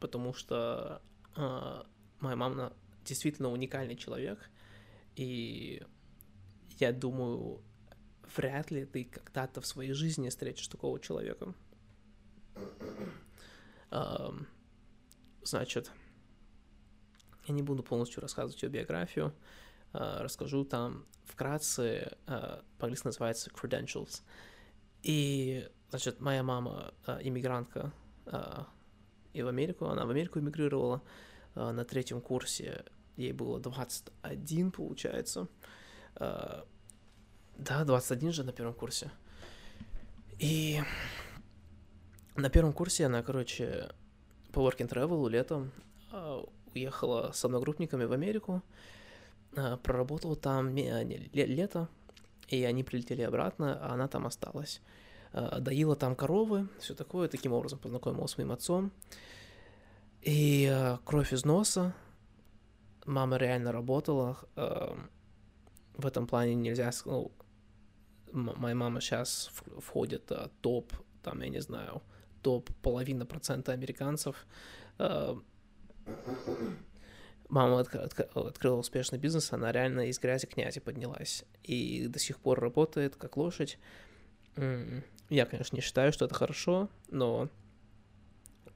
Потому 0.00 0.34
что 0.34 1.00
э, 1.36 1.82
моя 2.20 2.36
мама 2.36 2.72
действительно 3.04 3.50
уникальный 3.50 3.96
человек. 3.96 4.50
И 5.14 5.82
я 6.78 6.92
думаю, 6.92 7.62
вряд 8.36 8.70
ли 8.70 8.84
ты 8.84 9.04
когда-то 9.04 9.60
в 9.60 9.66
своей 9.66 9.92
жизни 9.92 10.28
встретишь 10.28 10.68
такого 10.68 11.00
человека. 11.00 11.54
Э, 13.90 14.30
значит, 15.42 15.90
я 17.46 17.54
не 17.54 17.62
буду 17.62 17.82
полностью 17.82 18.20
рассказывать 18.20 18.62
ее 18.62 18.68
биографию. 18.68 19.32
Э, 19.92 20.18
расскажу 20.20 20.64
там 20.64 21.06
вкратце, 21.24 22.16
э, 22.26 22.62
по-английски 22.78 23.06
называется 23.06 23.50
credentials. 23.50 24.22
И, 25.06 25.64
значит, 25.90 26.20
моя 26.20 26.42
мама 26.42 26.92
э, 27.06 27.20
иммигрантка 27.22 27.92
э, 28.26 28.64
и 29.32 29.42
в 29.42 29.46
Америку, 29.46 29.86
она 29.86 30.04
в 30.04 30.10
Америку 30.10 30.40
эмигрировала 30.40 31.00
э, 31.54 31.70
на 31.70 31.84
третьем 31.84 32.20
курсе, 32.20 32.84
ей 33.16 33.32
было 33.32 33.60
21, 33.60 34.72
получается. 34.72 35.46
Э, 36.16 36.64
да, 37.56 37.84
21 37.84 38.32
же 38.32 38.42
на 38.42 38.52
первом 38.52 38.74
курсе. 38.74 39.12
И 40.40 40.80
на 42.34 42.50
первом 42.50 42.72
курсе 42.72 43.06
она, 43.06 43.22
короче, 43.22 43.88
по 44.52 44.58
work 44.58 44.78
and 44.78 44.88
travel 44.88 45.30
летом 45.30 45.70
э, 46.10 46.42
уехала 46.74 47.30
с 47.32 47.44
одногруппниками 47.44 48.06
в 48.06 48.12
Америку, 48.12 48.60
э, 49.54 49.76
проработала 49.84 50.34
там 50.34 50.74
не, 50.74 50.90
не, 51.04 51.30
лето, 51.46 51.88
и 52.48 52.64
они 52.64 52.84
прилетели 52.84 53.22
обратно, 53.22 53.78
а 53.80 53.94
она 53.94 54.08
там 54.08 54.26
осталась. 54.26 54.80
Э, 55.32 55.60
доила 55.60 55.96
там 55.96 56.14
коровы, 56.14 56.68
все 56.78 56.94
такое, 56.94 57.28
таким 57.28 57.52
образом 57.52 57.78
познакомилась 57.78 58.32
с 58.32 58.38
моим 58.38 58.52
отцом. 58.52 58.92
И 60.22 60.68
э, 60.70 60.98
кровь 61.04 61.32
из 61.32 61.44
носа, 61.44 61.94
мама 63.04 63.36
реально 63.36 63.72
работала, 63.72 64.38
э, 64.56 64.96
в 65.94 66.06
этом 66.06 66.26
плане 66.26 66.54
нельзя, 66.54 66.90
ну, 67.04 67.32
моя 68.32 68.74
мама 68.74 69.00
сейчас 69.00 69.50
входит 69.78 70.30
топ, 70.60 70.92
там, 71.22 71.40
я 71.40 71.48
не 71.48 71.60
знаю, 71.60 72.02
топ 72.42 72.70
половина 72.82 73.26
процента 73.26 73.72
американцев. 73.72 74.46
Мама 77.48 77.80
отк- 77.80 78.04
отк- 78.08 78.48
открыла 78.48 78.76
успешный 78.76 79.18
бизнес, 79.18 79.52
она 79.52 79.70
реально 79.72 80.08
из 80.08 80.18
грязи 80.18 80.46
князя 80.46 80.80
поднялась. 80.80 81.44
И 81.62 82.06
до 82.08 82.18
сих 82.18 82.38
пор 82.38 82.60
работает 82.60 83.16
как 83.16 83.36
лошадь. 83.36 83.78
Я, 84.56 85.46
конечно, 85.46 85.76
не 85.76 85.82
считаю, 85.82 86.12
что 86.12 86.24
это 86.24 86.34
хорошо, 86.34 86.88
но 87.08 87.48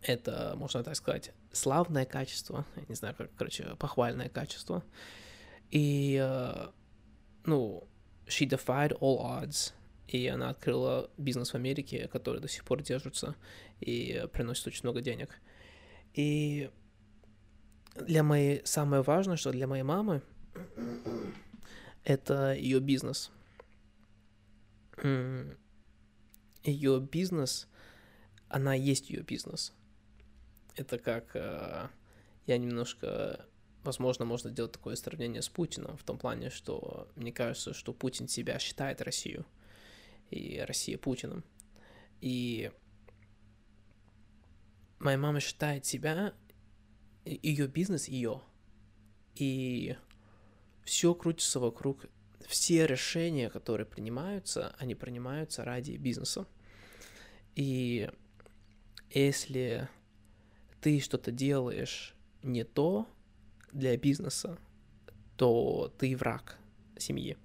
это, 0.03 0.55
можно 0.57 0.83
так 0.83 0.97
сказать, 0.97 1.33
славное 1.53 2.05
качество, 2.05 2.65
я 2.77 2.83
не 2.89 2.95
знаю, 2.95 3.15
как, 3.15 3.31
короче, 3.37 3.77
похвальное 3.79 4.29
качество. 4.29 4.83
И, 5.71 6.17
uh, 6.17 6.73
ну, 7.45 7.89
she 8.27 8.49
defied 8.49 8.99
all 8.99 9.21
odds, 9.21 9.73
и 10.09 10.27
она 10.27 10.51
открыла 10.51 11.11
бизнес 11.17 11.51
в 11.51 11.55
Америке, 11.55 12.09
который 12.09 12.41
до 12.41 12.49
сих 12.49 12.65
пор 12.65 12.83
держится 12.83 13.37
и 13.81 14.27
приносит 14.33 14.67
очень 14.67 14.83
много 14.85 15.01
денег. 15.01 15.41
И 16.15 16.71
для 17.97 18.23
моей 18.23 18.63
самое 18.65 19.03
важное, 19.03 19.37
что 19.37 19.53
для 19.53 19.67
моей 19.67 19.83
мамы 19.83 20.23
это 22.05 22.53
ее 22.55 22.81
бизнес. 22.81 23.31
Ее 26.63 27.01
бизнес, 27.01 27.69
она 28.49 28.75
есть 28.75 29.11
ее 29.11 29.23
бизнес. 29.23 29.73
Это 30.77 30.99
как 30.99 31.35
э, 31.35 31.89
я 32.47 32.59
немножко, 32.59 33.47
возможно, 33.83 34.25
можно 34.25 34.51
сделать 34.51 34.73
такое 34.73 34.95
сравнение 34.97 35.41
с 35.41 35.49
Путиным 35.49 35.97
в 35.97 36.03
том 36.03 36.19
плане, 36.19 36.51
что 36.51 37.09
мне 37.17 37.33
кажется, 37.33 37.73
что 37.73 37.93
Путин 37.95 38.29
себя 38.29 38.59
считает 38.59 39.01
Россию 39.01 39.47
и 40.31 40.63
Россия 40.67 40.99
Путиным. 40.99 41.45
И 42.21 42.71
моя 44.99 45.17
мама 45.17 45.41
считает 45.41 45.87
себя 45.87 46.35
ее 47.25 47.67
бизнес 47.67 48.09
ее. 48.09 48.43
И 49.35 49.97
все 50.85 51.15
крутится 51.15 51.61
вокруг, 51.61 52.07
все 52.47 52.87
решения, 52.87 53.51
которые 53.51 53.87
принимаются, 53.87 54.75
они 54.79 54.95
принимаются 54.95 55.65
ради 55.65 55.93
бизнеса. 55.93 56.47
И 57.55 58.11
если 59.11 59.89
ты 60.81 61.01
что-то 61.01 61.31
делаешь 61.31 62.15
не 62.43 62.65
то 62.65 63.07
для 63.73 63.97
бизнеса, 63.97 64.59
то 65.37 65.93
ты 65.99 66.17
враг 66.17 66.59
семьи. 66.97 67.37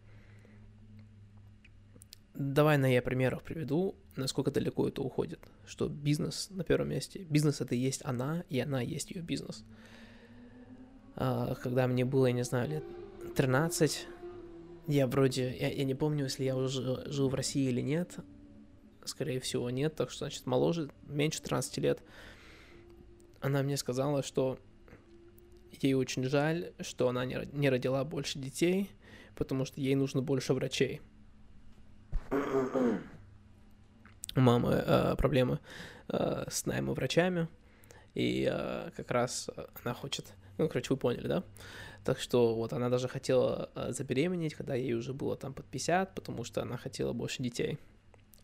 Давай 2.34 2.78
на 2.78 2.92
я 2.92 3.02
примеров 3.02 3.44
приведу, 3.44 3.96
насколько 4.16 4.52
далеко 4.52 4.88
это 4.88 5.02
уходит, 5.02 5.40
что 5.66 5.88
бизнес 5.88 6.50
на 6.52 6.64
первом 6.64 6.90
месте. 6.90 7.26
Бизнес 7.30 7.62
это 7.62 7.76
и 7.76 7.78
есть 7.78 8.02
она, 8.04 8.44
и 8.50 8.60
она 8.60 8.82
есть 8.82 9.12
ее 9.12 9.22
бизнес. 9.22 9.64
А, 11.16 11.56
когда 11.56 11.88
мне 11.88 12.06
было, 12.06 12.28
я 12.28 12.34
не 12.34 12.44
знаю, 12.44 12.70
лет 12.70 12.84
13, 13.36 14.08
я 14.88 15.08
вроде, 15.08 15.56
я, 15.58 15.72
я 15.72 15.84
не 15.84 15.96
помню, 15.96 16.26
если 16.26 16.44
я 16.44 16.56
уже 16.56 17.04
жил 17.10 17.30
в 17.30 17.36
России 17.36 17.70
или 17.70 17.82
нет, 17.82 18.16
скорее 19.06 19.40
всего 19.40 19.70
нет, 19.70 19.96
так 19.96 20.10
что, 20.10 20.26
значит, 20.26 20.46
моложе, 20.46 20.90
меньше 21.08 21.42
13 21.42 21.78
лет, 21.78 22.04
она 23.40 23.64
мне 23.64 23.78
сказала, 23.78 24.24
что 24.24 24.60
ей 25.82 25.94
очень 25.94 26.24
жаль, 26.26 26.74
что 26.82 27.08
она 27.10 27.26
не, 27.26 27.48
не 27.54 27.70
родила 27.70 28.04
больше 28.04 28.40
детей, 28.40 28.90
потому 29.36 29.66
что 29.66 29.80
ей 29.82 29.96
нужно 29.96 30.22
больше 30.22 30.54
врачей 30.54 31.02
у 34.36 34.40
мамы 34.40 34.84
э, 34.86 35.16
проблемы 35.16 35.60
э, 36.10 36.46
с 36.50 36.66
наймом 36.66 36.94
врачами, 36.94 37.48
и 38.14 38.50
э, 38.52 38.92
как 38.96 39.12
раз 39.12 39.50
она 39.84 39.94
хочет, 39.94 40.34
ну, 40.58 40.68
короче, 40.68 40.94
вы 40.94 40.98
поняли, 40.98 41.28
да? 41.28 41.44
Так 42.04 42.20
что 42.20 42.54
вот 42.54 42.72
она 42.74 42.90
даже 42.90 43.08
хотела 43.08 43.70
э, 43.76 43.92
забеременеть, 43.92 44.54
когда 44.54 44.76
ей 44.76 44.94
уже 44.94 45.14
было 45.14 45.36
там 45.36 45.54
под 45.54 45.66
50, 45.66 46.14
потому 46.14 46.44
что 46.44 46.62
она 46.62 46.78
хотела 46.78 47.14
больше 47.14 47.42
детей. 47.42 47.80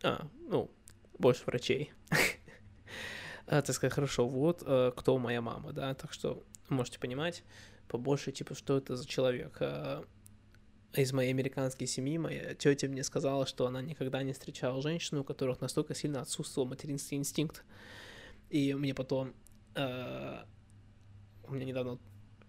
А, 0.02 0.26
ну, 0.48 0.70
больше 1.18 1.44
врачей. 1.46 1.92
а, 3.46 3.62
так 3.62 3.74
сказать, 3.74 3.94
хорошо, 3.94 4.26
вот 4.26 4.62
э, 4.66 4.92
кто 4.96 5.16
моя 5.18 5.40
мама, 5.40 5.72
да, 5.72 5.94
так 5.94 6.12
что 6.12 6.42
можете 6.68 6.98
понимать 6.98 7.44
побольше, 7.86 8.32
типа, 8.32 8.54
что 8.54 8.78
это 8.78 8.96
за 8.96 9.06
человек. 9.06 9.58
Из 10.94 11.12
моей 11.12 11.30
американской 11.30 11.86
семьи 11.86 12.18
моя 12.18 12.54
тетя 12.54 12.86
мне 12.86 13.02
сказала, 13.02 13.46
что 13.46 13.66
она 13.66 13.80
никогда 13.80 14.22
не 14.22 14.34
встречала 14.34 14.82
женщину, 14.82 15.22
у 15.22 15.24
которых 15.24 15.60
настолько 15.62 15.94
сильно 15.94 16.20
отсутствовал 16.20 16.68
материнский 16.68 17.16
инстинкт. 17.16 17.64
И 18.50 18.74
мне 18.74 18.94
потом... 18.94 19.32
Э, 19.74 20.44
у 21.44 21.54
меня 21.54 21.64
недавно... 21.64 21.98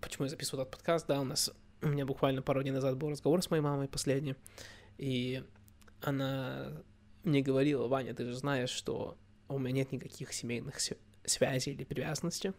Почему 0.01 0.25
я 0.25 0.29
записываю 0.29 0.63
этот 0.63 0.73
подкаст, 0.73 1.07
да, 1.07 1.21
у 1.21 1.23
нас... 1.23 1.51
У 1.81 1.87
меня 1.87 2.05
буквально 2.05 2.41
пару 2.41 2.61
дней 2.61 2.71
назад 2.71 2.97
был 2.97 3.09
разговор 3.09 3.41
с 3.41 3.49
моей 3.49 3.63
мамой 3.63 3.87
последний, 3.87 4.35
и 4.97 5.43
она 6.01 6.71
мне 7.23 7.41
говорила, 7.41 7.87
Ваня, 7.87 8.13
ты 8.13 8.25
же 8.25 8.35
знаешь, 8.35 8.69
что 8.69 9.17
у 9.47 9.59
меня 9.59 9.71
нет 9.71 9.91
никаких 9.91 10.33
семейных 10.33 10.79
связей 11.25 11.71
или 11.71 11.83
привязанности. 11.83 12.53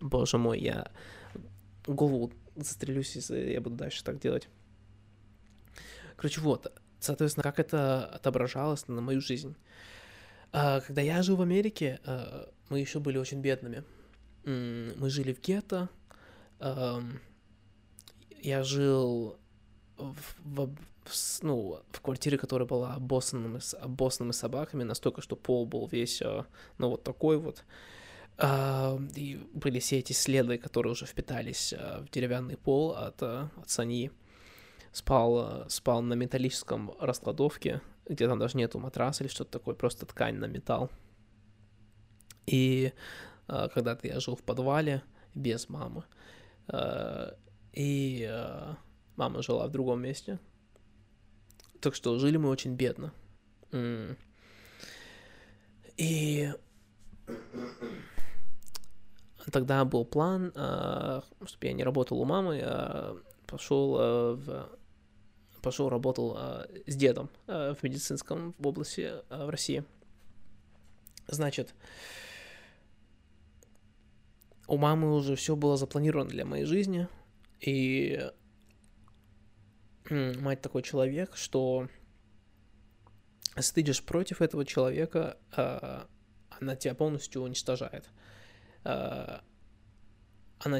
Боже 0.00 0.38
мой, 0.38 0.60
я 0.60 0.90
голову 1.86 2.32
застрелюсь, 2.64 3.14
если 3.16 3.52
я 3.52 3.60
буду 3.60 3.76
дальше 3.76 4.04
так 4.04 4.18
делать. 4.18 4.48
Короче, 6.16 6.40
вот, 6.40 6.72
соответственно, 7.00 7.44
как 7.44 7.58
это 7.60 8.06
отображалось 8.06 8.88
на 8.88 9.00
мою 9.00 9.20
жизнь. 9.20 9.56
А, 10.52 10.80
когда 10.80 11.02
я 11.02 11.22
жил 11.22 11.36
в 11.36 11.42
Америке, 11.42 12.00
а, 12.04 12.50
мы 12.68 12.80
еще 12.80 13.00
были 13.00 13.18
очень 13.18 13.40
бедными. 13.40 13.84
Мы 14.44 15.10
жили 15.10 15.32
в 15.34 15.40
гетто. 15.40 15.90
Я 18.40 18.62
жил 18.62 19.38
в, 19.98 20.14
в, 20.44 21.42
ну, 21.42 21.80
в 21.90 22.00
квартире, 22.00 22.38
которая 22.38 22.66
была 22.66 22.94
обоссанными, 22.94 23.60
обоссанными 23.80 24.32
собаками, 24.32 24.84
настолько, 24.84 25.20
что 25.22 25.36
пол 25.36 25.66
был 25.66 25.86
весь, 25.86 26.22
а, 26.22 26.46
ну, 26.78 26.90
вот 26.90 27.02
такой 27.04 27.36
вот. 27.36 27.64
И 28.40 29.40
были 29.52 29.80
все 29.80 29.98
эти 29.98 30.12
следы, 30.12 30.58
которые 30.58 30.92
уже 30.92 31.06
впитались 31.06 31.72
в 31.72 32.08
деревянный 32.10 32.56
пол 32.56 32.92
от, 32.92 33.22
от 33.22 33.68
саньи. 33.68 34.12
Спал, 34.92 35.68
спал 35.68 36.02
на 36.02 36.14
металлическом 36.14 36.92
раскладовке, 37.00 37.82
где 38.08 38.26
там 38.26 38.38
даже 38.38 38.56
нету 38.56 38.78
матраса 38.78 39.22
или 39.22 39.30
что-то 39.30 39.50
такое, 39.58 39.74
просто 39.74 40.06
ткань 40.06 40.36
на 40.36 40.46
металл. 40.46 40.90
И 42.46 42.92
когда-то 43.46 44.06
я 44.06 44.20
жил 44.20 44.36
в 44.36 44.42
подвале 44.42 45.02
без 45.34 45.68
мамы. 45.68 46.04
И 47.72 48.30
мама 49.16 49.42
жила 49.42 49.66
в 49.66 49.70
другом 49.70 50.00
месте. 50.00 50.38
Так 51.80 51.94
что 51.94 52.18
жили 52.18 52.36
мы 52.38 52.48
очень 52.48 52.74
бедно. 52.74 53.12
И 55.96 56.52
тогда 59.50 59.84
был 59.84 60.04
план, 60.04 60.50
чтобы 60.52 61.66
я 61.66 61.72
не 61.72 61.84
работал 61.84 62.20
у 62.20 62.24
мамы, 62.24 62.60
а 62.62 63.16
пошел 63.46 63.94
в 64.36 64.70
пошел, 65.62 65.88
работал 65.88 66.38
с 66.86 66.96
дедом 66.96 67.28
в 67.46 67.76
медицинском 67.82 68.54
в 68.58 68.66
области 68.66 69.12
в 69.28 69.50
России. 69.50 69.84
Значит, 71.26 71.74
у 74.66 74.78
мамы 74.78 75.14
уже 75.14 75.36
все 75.36 75.56
было 75.56 75.76
запланировано 75.76 76.30
для 76.30 76.44
моей 76.44 76.64
жизни, 76.64 77.08
и 77.60 78.30
мать 80.10 80.62
такой 80.62 80.82
человек, 80.82 81.36
что 81.36 81.88
если 83.56 83.74
ты 83.74 83.80
идешь 83.82 84.02
против 84.02 84.40
этого 84.40 84.64
человека, 84.64 85.36
она 86.60 86.76
тебя 86.76 86.94
полностью 86.94 87.42
уничтожает. 87.42 88.08
Она 88.82 89.42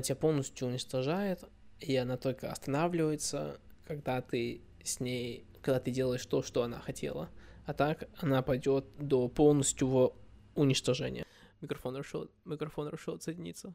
тебя 0.00 0.17
полностью 0.17 0.69
уничтожает, 0.69 1.45
и 1.81 1.95
она 1.97 2.17
только 2.17 2.50
останавливается, 2.50 3.61
когда 3.87 4.21
ты 4.21 4.62
с 4.83 5.00
ней, 5.00 5.47
когда 5.62 5.81
ты 5.81 5.90
делаешь 5.90 6.25
то, 6.26 6.43
что 6.43 6.62
она 6.62 6.81
хотела. 6.81 7.31
А 7.67 7.75
так 7.75 8.09
она 8.17 8.43
пойдет 8.43 8.87
до 8.99 9.28
полностью 9.28 10.14
уничтожения. 10.55 11.26
Микрофон 11.61 11.97
решил, 11.97 12.31
микрофон 12.45 12.88
решил 12.88 13.14
отсоединиться. 13.14 13.75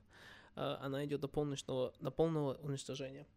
А, 0.56 0.80
она 0.82 1.06
идет 1.06 1.22
до 1.22 1.28
полного, 1.28 1.94
до 2.00 2.12
полного 2.12 2.56
уничтожения. 2.56 3.28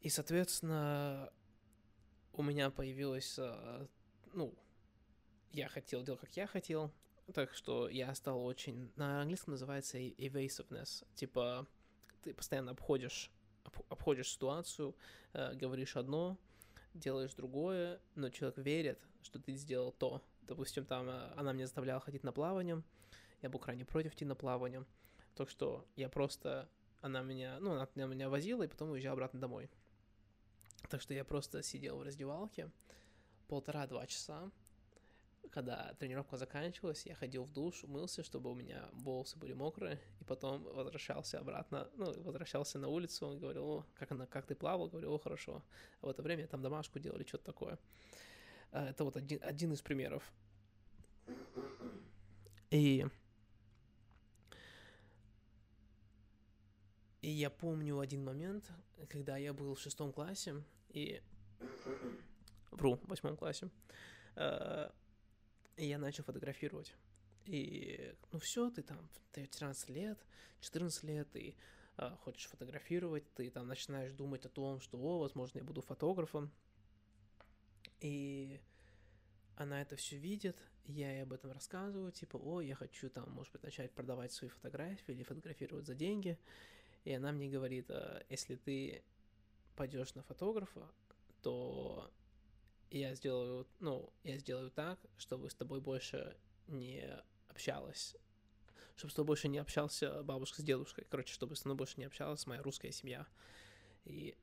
И, 0.00 0.08
соответственно, 0.08 1.30
у 2.32 2.42
меня 2.42 2.70
появилось, 2.70 3.38
а, 3.38 3.86
ну, 4.32 4.54
я 5.52 5.68
хотел 5.68 6.02
делать, 6.02 6.20
как 6.20 6.36
я 6.36 6.46
хотел, 6.46 6.92
так 7.32 7.54
что 7.54 7.88
я 7.88 8.14
стал 8.14 8.44
очень... 8.44 8.90
На 8.96 9.22
английском 9.22 9.52
называется 9.52 9.98
evasiveness, 9.98 11.06
типа 11.14 11.66
ты 12.22 12.34
постоянно 12.34 12.72
обходишь, 12.72 13.30
обходишь 13.88 14.30
ситуацию, 14.30 14.94
э, 15.32 15.54
говоришь 15.54 15.96
одно, 15.96 16.38
делаешь 16.94 17.34
другое, 17.34 18.00
но 18.14 18.30
человек 18.30 18.58
верит, 18.58 18.98
что 19.22 19.38
ты 19.38 19.54
сделал 19.54 19.92
то. 19.92 20.22
Допустим, 20.42 20.84
там 20.84 21.08
э, 21.08 21.32
она 21.36 21.52
меня 21.52 21.66
заставляла 21.66 22.00
ходить 22.00 22.24
на 22.24 22.32
плавание, 22.32 22.82
я 23.42 23.50
был 23.50 23.58
крайне 23.58 23.84
против 23.84 24.14
идти 24.14 24.24
на 24.24 24.34
плавание, 24.34 24.84
так 25.34 25.50
что 25.50 25.86
я 25.96 26.08
просто, 26.08 26.68
она 27.00 27.22
меня, 27.22 27.58
ну, 27.60 27.72
она 27.72 28.06
меня 28.06 28.28
возила 28.28 28.62
и 28.62 28.68
потом 28.68 28.90
уезжал 28.90 29.14
обратно 29.14 29.40
домой. 29.40 29.68
Так 30.88 31.00
что 31.00 31.14
я 31.14 31.24
просто 31.24 31.62
сидел 31.62 31.98
в 31.98 32.02
раздевалке 32.02 32.70
полтора-два 33.48 34.06
часа, 34.06 34.50
когда 35.54 35.94
тренировка 36.00 36.36
заканчивалась, 36.36 37.06
я 37.06 37.14
ходил 37.14 37.44
в 37.44 37.52
душ, 37.52 37.84
умылся, 37.84 38.24
чтобы 38.24 38.50
у 38.50 38.54
меня 38.54 38.88
волосы 38.92 39.38
были 39.38 39.52
мокрые, 39.52 40.00
и 40.20 40.24
потом 40.24 40.64
возвращался 40.64 41.38
обратно, 41.38 41.88
ну, 41.94 42.12
возвращался 42.22 42.80
на 42.80 42.88
улицу, 42.88 43.28
он 43.28 43.38
говорил, 43.38 43.64
о, 43.64 43.86
как, 43.94 44.10
она, 44.10 44.26
как 44.26 44.46
ты 44.46 44.56
плавал, 44.56 44.88
говорил, 44.88 45.12
о, 45.14 45.18
хорошо. 45.18 45.62
А 46.00 46.06
в 46.06 46.08
это 46.08 46.22
время 46.22 46.48
там 46.48 46.60
домашку 46.60 46.98
делали, 46.98 47.22
что-то 47.22 47.44
такое. 47.44 47.78
А, 48.72 48.88
это 48.88 49.04
вот 49.04 49.16
один, 49.16 49.38
один 49.42 49.72
из 49.72 49.80
примеров. 49.80 50.24
И... 52.70 53.06
И 57.22 57.30
я 57.30 57.48
помню 57.48 58.00
один 58.00 58.24
момент, 58.24 58.70
когда 59.08 59.36
я 59.36 59.52
был 59.52 59.76
в 59.76 59.80
шестом 59.80 60.12
классе, 60.12 60.64
и... 60.88 61.22
Вру, 62.72 62.96
в 62.96 63.06
восьмом 63.06 63.36
классе. 63.36 63.70
А, 64.34 64.92
и 65.76 65.86
я 65.86 65.98
начал 65.98 66.24
фотографировать. 66.24 66.94
И, 67.46 68.14
ну 68.32 68.38
все, 68.38 68.70
ты 68.70 68.82
там, 68.82 69.08
ты 69.32 69.46
13 69.46 69.88
лет, 69.90 70.18
14 70.60 71.02
лет, 71.04 71.28
и 71.36 71.54
а, 71.96 72.16
хочешь 72.16 72.46
фотографировать, 72.46 73.24
ты 73.34 73.50
там 73.50 73.68
начинаешь 73.68 74.12
думать 74.12 74.46
о 74.46 74.48
том, 74.48 74.80
что, 74.80 74.98
о, 74.98 75.18
возможно, 75.18 75.58
я 75.58 75.64
буду 75.64 75.82
фотографом. 75.82 76.50
И 78.00 78.60
она 79.56 79.82
это 79.82 79.96
все 79.96 80.16
видит, 80.16 80.58
я 80.86 81.12
ей 81.12 81.22
об 81.22 81.32
этом 81.32 81.52
рассказываю, 81.52 82.12
типа, 82.12 82.36
о, 82.36 82.60
я 82.60 82.74
хочу 82.74 83.08
там, 83.10 83.30
может 83.30 83.52
быть, 83.52 83.62
начать 83.62 83.92
продавать 83.92 84.32
свои 84.32 84.50
фотографии 84.50 85.12
или 85.12 85.22
фотографировать 85.22 85.86
за 85.86 85.94
деньги. 85.94 86.38
И 87.04 87.12
она 87.12 87.32
мне 87.32 87.48
говорит, 87.48 87.90
«А, 87.90 88.24
если 88.28 88.56
ты 88.56 89.04
пойдешь 89.76 90.14
на 90.14 90.22
фотографа, 90.22 90.90
то 91.42 92.10
я 92.90 93.14
сделаю, 93.14 93.66
ну, 93.80 94.12
я 94.22 94.38
сделаю 94.38 94.70
так, 94.70 94.98
чтобы 95.16 95.50
с 95.50 95.54
тобой 95.54 95.80
больше 95.80 96.36
не 96.68 97.04
общалась, 97.48 98.16
чтобы 98.96 99.10
с 99.10 99.14
тобой 99.14 99.26
больше 99.28 99.48
не 99.48 99.58
общался 99.58 100.22
бабушка 100.22 100.62
с 100.62 100.64
дедушкой, 100.64 101.06
короче, 101.08 101.34
чтобы 101.34 101.56
с 101.56 101.62
тобой 101.62 101.76
больше 101.76 101.94
не 101.98 102.04
общалась 102.04 102.46
моя 102.46 102.62
русская 102.62 102.92
семья. 102.92 103.26
И, 104.04 104.36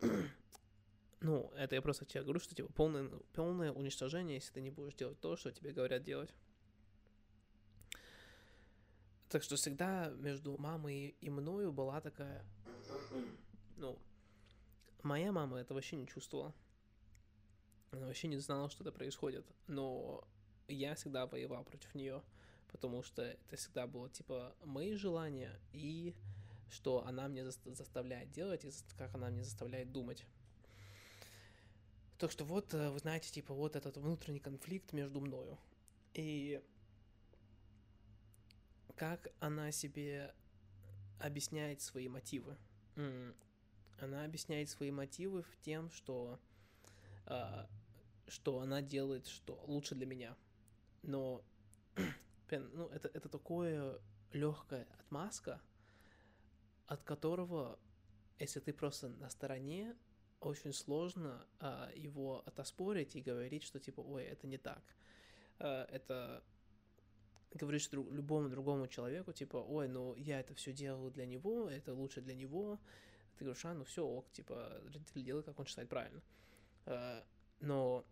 ну, 1.20 1.52
это 1.56 1.74
я 1.74 1.82
просто 1.82 2.04
тебе 2.04 2.22
говорю, 2.22 2.40
что, 2.40 2.54
типа, 2.54 2.72
полное, 2.72 3.10
полное 3.34 3.72
уничтожение, 3.72 4.36
если 4.36 4.54
ты 4.54 4.60
не 4.60 4.70
будешь 4.70 4.94
делать 4.94 5.20
то, 5.20 5.36
что 5.36 5.52
тебе 5.52 5.72
говорят 5.72 6.02
делать. 6.02 6.34
Так 9.28 9.42
что 9.42 9.56
всегда 9.56 10.08
между 10.08 10.56
мамой 10.56 11.14
и 11.20 11.28
мною 11.28 11.70
была 11.70 12.00
такая, 12.00 12.42
ну, 13.76 13.98
моя 15.02 15.32
мама 15.32 15.58
это 15.58 15.74
вообще 15.74 15.96
не 15.96 16.06
чувствовала. 16.06 16.54
Она 17.90 18.06
вообще 18.06 18.28
не 18.28 18.36
знала, 18.38 18.68
что 18.70 18.84
это 18.84 18.92
происходит. 18.92 19.46
Но 19.66 20.26
я 20.68 20.94
всегда 20.94 21.26
воевал 21.26 21.64
против 21.64 21.94
нее, 21.94 22.22
потому 22.70 23.02
что 23.02 23.22
это 23.22 23.56
всегда 23.56 23.86
было 23.86 24.08
типа 24.10 24.54
мои 24.64 24.94
желания 24.94 25.58
и 25.72 26.14
что 26.70 27.06
она 27.06 27.28
мне 27.28 27.44
заставляет 27.44 28.30
делать 28.30 28.64
и 28.64 28.70
как 28.96 29.14
она 29.14 29.30
мне 29.30 29.42
заставляет 29.42 29.90
думать. 29.90 30.24
Так 32.18 32.30
что 32.32 32.44
вот, 32.44 32.74
э, 32.74 32.90
вы 32.90 32.98
знаете, 32.98 33.30
типа 33.30 33.54
вот 33.54 33.76
этот 33.76 33.96
внутренний 33.96 34.40
конфликт 34.40 34.92
между 34.92 35.20
мною. 35.20 35.56
И 36.14 36.60
как 38.96 39.28
она 39.38 39.70
себе 39.70 40.34
объясняет 41.20 41.80
свои 41.80 42.08
мотивы. 42.08 42.56
Она 44.00 44.24
объясняет 44.24 44.68
свои 44.68 44.90
мотивы 44.90 45.42
в 45.42 45.56
тем, 45.60 45.90
что 45.90 46.40
а, 47.26 47.68
что 48.28 48.60
она 48.60 48.82
делает 48.82 49.26
что 49.26 49.62
лучше 49.66 49.94
для 49.94 50.06
меня. 50.06 50.36
Но 51.02 51.44
ну, 52.50 52.88
это, 52.88 53.08
это 53.08 53.28
такое 53.28 53.98
легкая 54.32 54.86
отмазка, 54.98 55.60
от 56.86 57.02
которого, 57.02 57.78
если 58.38 58.60
ты 58.60 58.72
просто 58.72 59.08
на 59.08 59.30
стороне, 59.30 59.96
очень 60.40 60.72
сложно 60.72 61.46
а, 61.58 61.90
его 61.94 62.42
отоспорить 62.46 63.16
и 63.16 63.20
говорить, 63.20 63.64
что 63.64 63.80
типа, 63.80 64.00
ой, 64.00 64.24
это 64.24 64.46
не 64.46 64.58
так. 64.58 64.82
А, 65.58 65.84
это 65.90 66.42
говоришь 67.52 67.88
друг, 67.88 68.10
любому 68.10 68.48
другому 68.48 68.86
человеку, 68.86 69.32
типа, 69.32 69.56
ой, 69.56 69.88
ну 69.88 70.14
я 70.14 70.40
это 70.40 70.54
все 70.54 70.72
делаю 70.72 71.10
для 71.10 71.26
него, 71.26 71.68
это 71.68 71.94
лучше 71.94 72.20
для 72.20 72.34
него. 72.34 72.78
Ты 73.36 73.44
говоришь, 73.44 73.64
а, 73.64 73.74
ну 73.74 73.84
все, 73.84 74.04
ок, 74.04 74.30
типа, 74.32 74.80
родитель 74.84 75.22
делает, 75.22 75.46
как 75.46 75.58
он 75.58 75.66
считает 75.66 75.88
правильно. 75.88 76.22
А, 76.86 77.24
но 77.60 78.04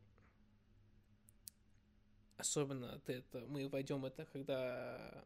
особенно 2.36 2.98
ты 3.00 3.14
это, 3.14 3.40
мы 3.46 3.68
войдем 3.68 4.04
это, 4.04 4.24
когда 4.26 5.24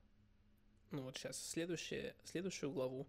ну 0.90 1.03
вот 1.03 1.16
сейчас 1.16 1.40
следующее, 1.40 2.14
следующую 2.25 2.73
главу, 2.73 3.07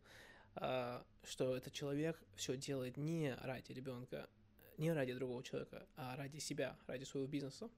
а, 0.56 1.04
что 1.24 1.56
этот 1.56 1.74
человек 1.74 2.20
все 2.36 2.56
делает 2.56 2.98
не 2.98 3.36
ради 3.42 3.72
ребенка, 3.72 4.30
не 4.78 4.92
ради 4.92 5.14
другого 5.14 5.44
человека, 5.44 5.88
а 5.96 6.16
ради 6.16 6.40
себя, 6.40 6.78
ради 6.88 7.04
своего 7.04 7.28
бизнеса. 7.28 7.70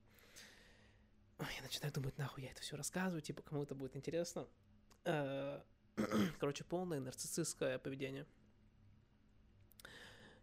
Я 1.40 1.62
начинаю 1.62 1.94
думать, 1.94 2.18
нахуй 2.18 2.44
я 2.44 2.52
это 2.52 2.62
все 2.62 2.78
рассказываю, 2.78 3.22
типа 3.22 3.42
кому 3.42 3.64
это 3.64 3.76
будет 3.76 3.96
интересно. 3.96 4.48
А, 5.06 5.64
короче, 6.40 6.64
полное 6.64 7.00
нарциссистское 7.00 7.80
поведение. 7.80 8.26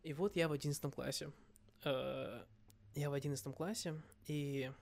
И 0.03 0.13
вот 0.15 0.37
я 0.37 0.49
в 0.49 0.53
одиннадцатом 0.53 0.91
классе. 0.91 1.31
А, 1.85 2.47
я 2.95 3.11
в 3.11 3.13
одиннадцатом 3.13 3.53
классе, 3.53 3.95
и 4.27 4.73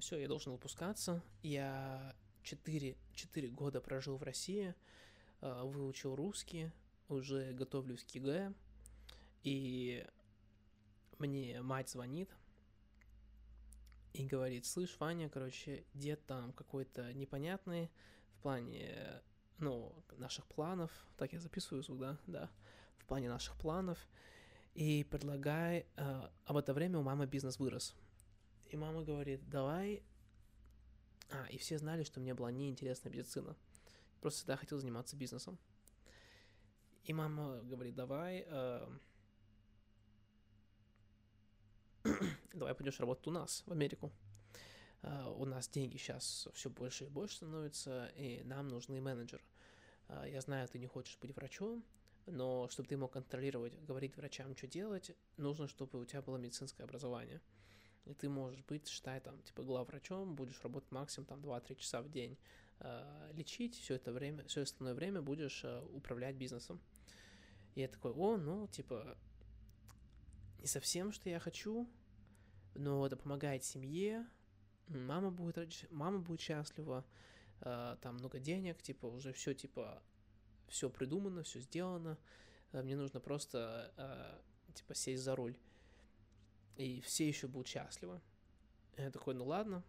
все, 0.00 0.18
я 0.18 0.28
должен 0.28 0.52
выпускаться. 0.52 1.22
Я 1.42 2.14
4, 2.42 2.96
4 3.14 3.48
года 3.48 3.80
прожил 3.80 4.16
в 4.16 4.22
России, 4.22 4.74
а, 5.40 5.64
выучил 5.64 6.14
русский, 6.14 6.70
уже 7.08 7.52
готовлюсь 7.52 8.04
к 8.04 8.10
ЕГЭ, 8.10 8.52
и 9.42 10.06
мне 11.18 11.62
мать 11.62 11.90
звонит 11.90 12.30
и 14.12 14.26
говорит, 14.26 14.64
слышь, 14.64 14.96
Ваня, 14.98 15.28
короче, 15.28 15.84
дед 15.94 16.24
там 16.26 16.52
какой-то 16.52 17.12
непонятный 17.12 17.90
в 18.32 18.42
плане, 18.42 19.22
ну, 19.58 19.94
наших 20.16 20.46
планов, 20.46 20.90
так 21.16 21.32
я 21.32 21.40
записываю 21.40 21.82
звук, 21.82 21.98
да, 21.98 22.18
да, 22.26 22.50
в 22.98 23.04
плане 23.06 23.28
наших 23.28 23.56
планов, 23.56 23.98
и 24.74 25.04
предлагай, 25.04 25.86
а, 25.96 26.30
а 26.44 26.52
в 26.52 26.56
это 26.56 26.72
время 26.74 26.98
у 26.98 27.02
мамы 27.02 27.26
бизнес 27.26 27.58
вырос, 27.58 27.94
и 28.70 28.76
мама 28.76 29.02
говорит, 29.02 29.48
давай 29.48 30.02
а, 31.30 31.46
и 31.50 31.58
все 31.58 31.78
знали, 31.78 32.04
что 32.04 32.20
мне 32.20 32.34
была 32.34 32.50
неинтересна 32.50 33.08
медицина. 33.08 33.56
Просто 34.20 34.38
всегда 34.38 34.56
хотел 34.56 34.78
заниматься 34.78 35.16
бизнесом. 35.16 35.58
И 37.04 37.12
мама 37.12 37.60
говорит, 37.62 37.94
давай, 37.94 38.44
э, 38.46 38.88
давай 42.52 42.74
пойдешь 42.74 43.00
работать 43.00 43.26
у 43.26 43.30
нас, 43.30 43.62
в 43.66 43.72
Америку. 43.72 44.12
Uh, 45.02 45.32
у 45.38 45.44
нас 45.44 45.68
деньги 45.68 45.98
сейчас 45.98 46.48
все 46.54 46.68
больше 46.68 47.04
и 47.04 47.08
больше 47.08 47.36
становятся, 47.36 48.10
и 48.16 48.42
нам 48.44 48.66
нужны 48.66 49.00
менеджеры. 49.00 49.44
Uh, 50.08 50.28
я 50.28 50.40
знаю, 50.40 50.66
ты 50.66 50.80
не 50.80 50.88
хочешь 50.88 51.16
быть 51.20 51.36
врачом, 51.36 51.84
но 52.24 52.68
чтобы 52.70 52.88
ты 52.88 52.96
мог 52.96 53.12
контролировать, 53.12 53.78
говорить 53.84 54.16
врачам, 54.16 54.56
что 54.56 54.66
делать, 54.66 55.12
нужно, 55.36 55.68
чтобы 55.68 56.00
у 56.00 56.04
тебя 56.04 56.22
было 56.22 56.38
медицинское 56.38 56.82
образование. 56.82 57.40
И 58.06 58.14
ты 58.14 58.28
можешь 58.28 58.64
быть, 58.64 58.86
считай, 58.88 59.20
там, 59.20 59.42
типа, 59.42 59.62
главврачом, 59.64 60.34
будешь 60.36 60.62
работать 60.62 60.90
максимум 60.92 61.26
там 61.26 61.40
2-3 61.40 61.74
часа 61.74 62.02
в 62.02 62.08
день, 62.08 62.38
э, 62.78 63.32
лечить, 63.34 63.76
все 63.76 63.94
это 63.96 64.12
время, 64.12 64.44
все 64.44 64.62
остальное 64.62 64.94
время 64.94 65.22
будешь 65.22 65.64
э, 65.64 65.82
управлять 65.92 66.36
бизнесом. 66.36 66.80
И 67.74 67.80
я 67.80 67.88
такой, 67.88 68.12
о, 68.12 68.36
ну, 68.36 68.68
типа, 68.68 69.18
не 70.60 70.68
совсем, 70.68 71.10
что 71.10 71.28
я 71.28 71.40
хочу, 71.40 71.88
но 72.74 73.04
это 73.04 73.16
помогает 73.16 73.64
семье, 73.64 74.24
мама 74.86 75.32
будет, 75.32 75.90
мама 75.90 76.20
будет 76.20 76.40
счастлива, 76.40 77.04
э, 77.60 77.96
там 78.00 78.16
много 78.16 78.38
денег, 78.38 78.80
типа, 78.82 79.06
уже 79.06 79.32
все, 79.32 79.52
типа, 79.52 80.00
все 80.68 80.88
придумано, 80.90 81.42
все 81.42 81.58
сделано, 81.58 82.18
э, 82.70 82.82
мне 82.82 82.94
нужно 82.94 83.18
просто, 83.18 83.92
э, 83.96 84.72
типа, 84.74 84.94
сесть 84.94 85.24
за 85.24 85.34
руль 85.34 85.56
и 86.76 87.00
все 87.00 87.26
еще 87.28 87.48
будут 87.48 87.68
счастливы. 87.68 88.20
Я 88.96 89.10
такой, 89.10 89.34
ну 89.34 89.44
ладно. 89.44 89.82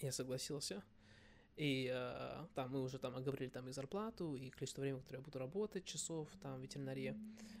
Я 0.00 0.12
согласился. 0.12 0.82
И 1.56 1.90
э, 1.92 2.46
там 2.54 2.70
мы 2.70 2.82
уже 2.82 2.98
там 2.98 3.14
оговорили 3.14 3.50
там 3.50 3.68
и 3.68 3.72
зарплату, 3.72 4.34
и 4.34 4.50
количество 4.50 4.80
времени, 4.80 5.00
которое 5.00 5.18
я 5.18 5.24
буду 5.24 5.38
работать, 5.38 5.84
часов 5.84 6.28
там 6.40 6.58
в 6.58 6.62
ветеринарии, 6.62 7.16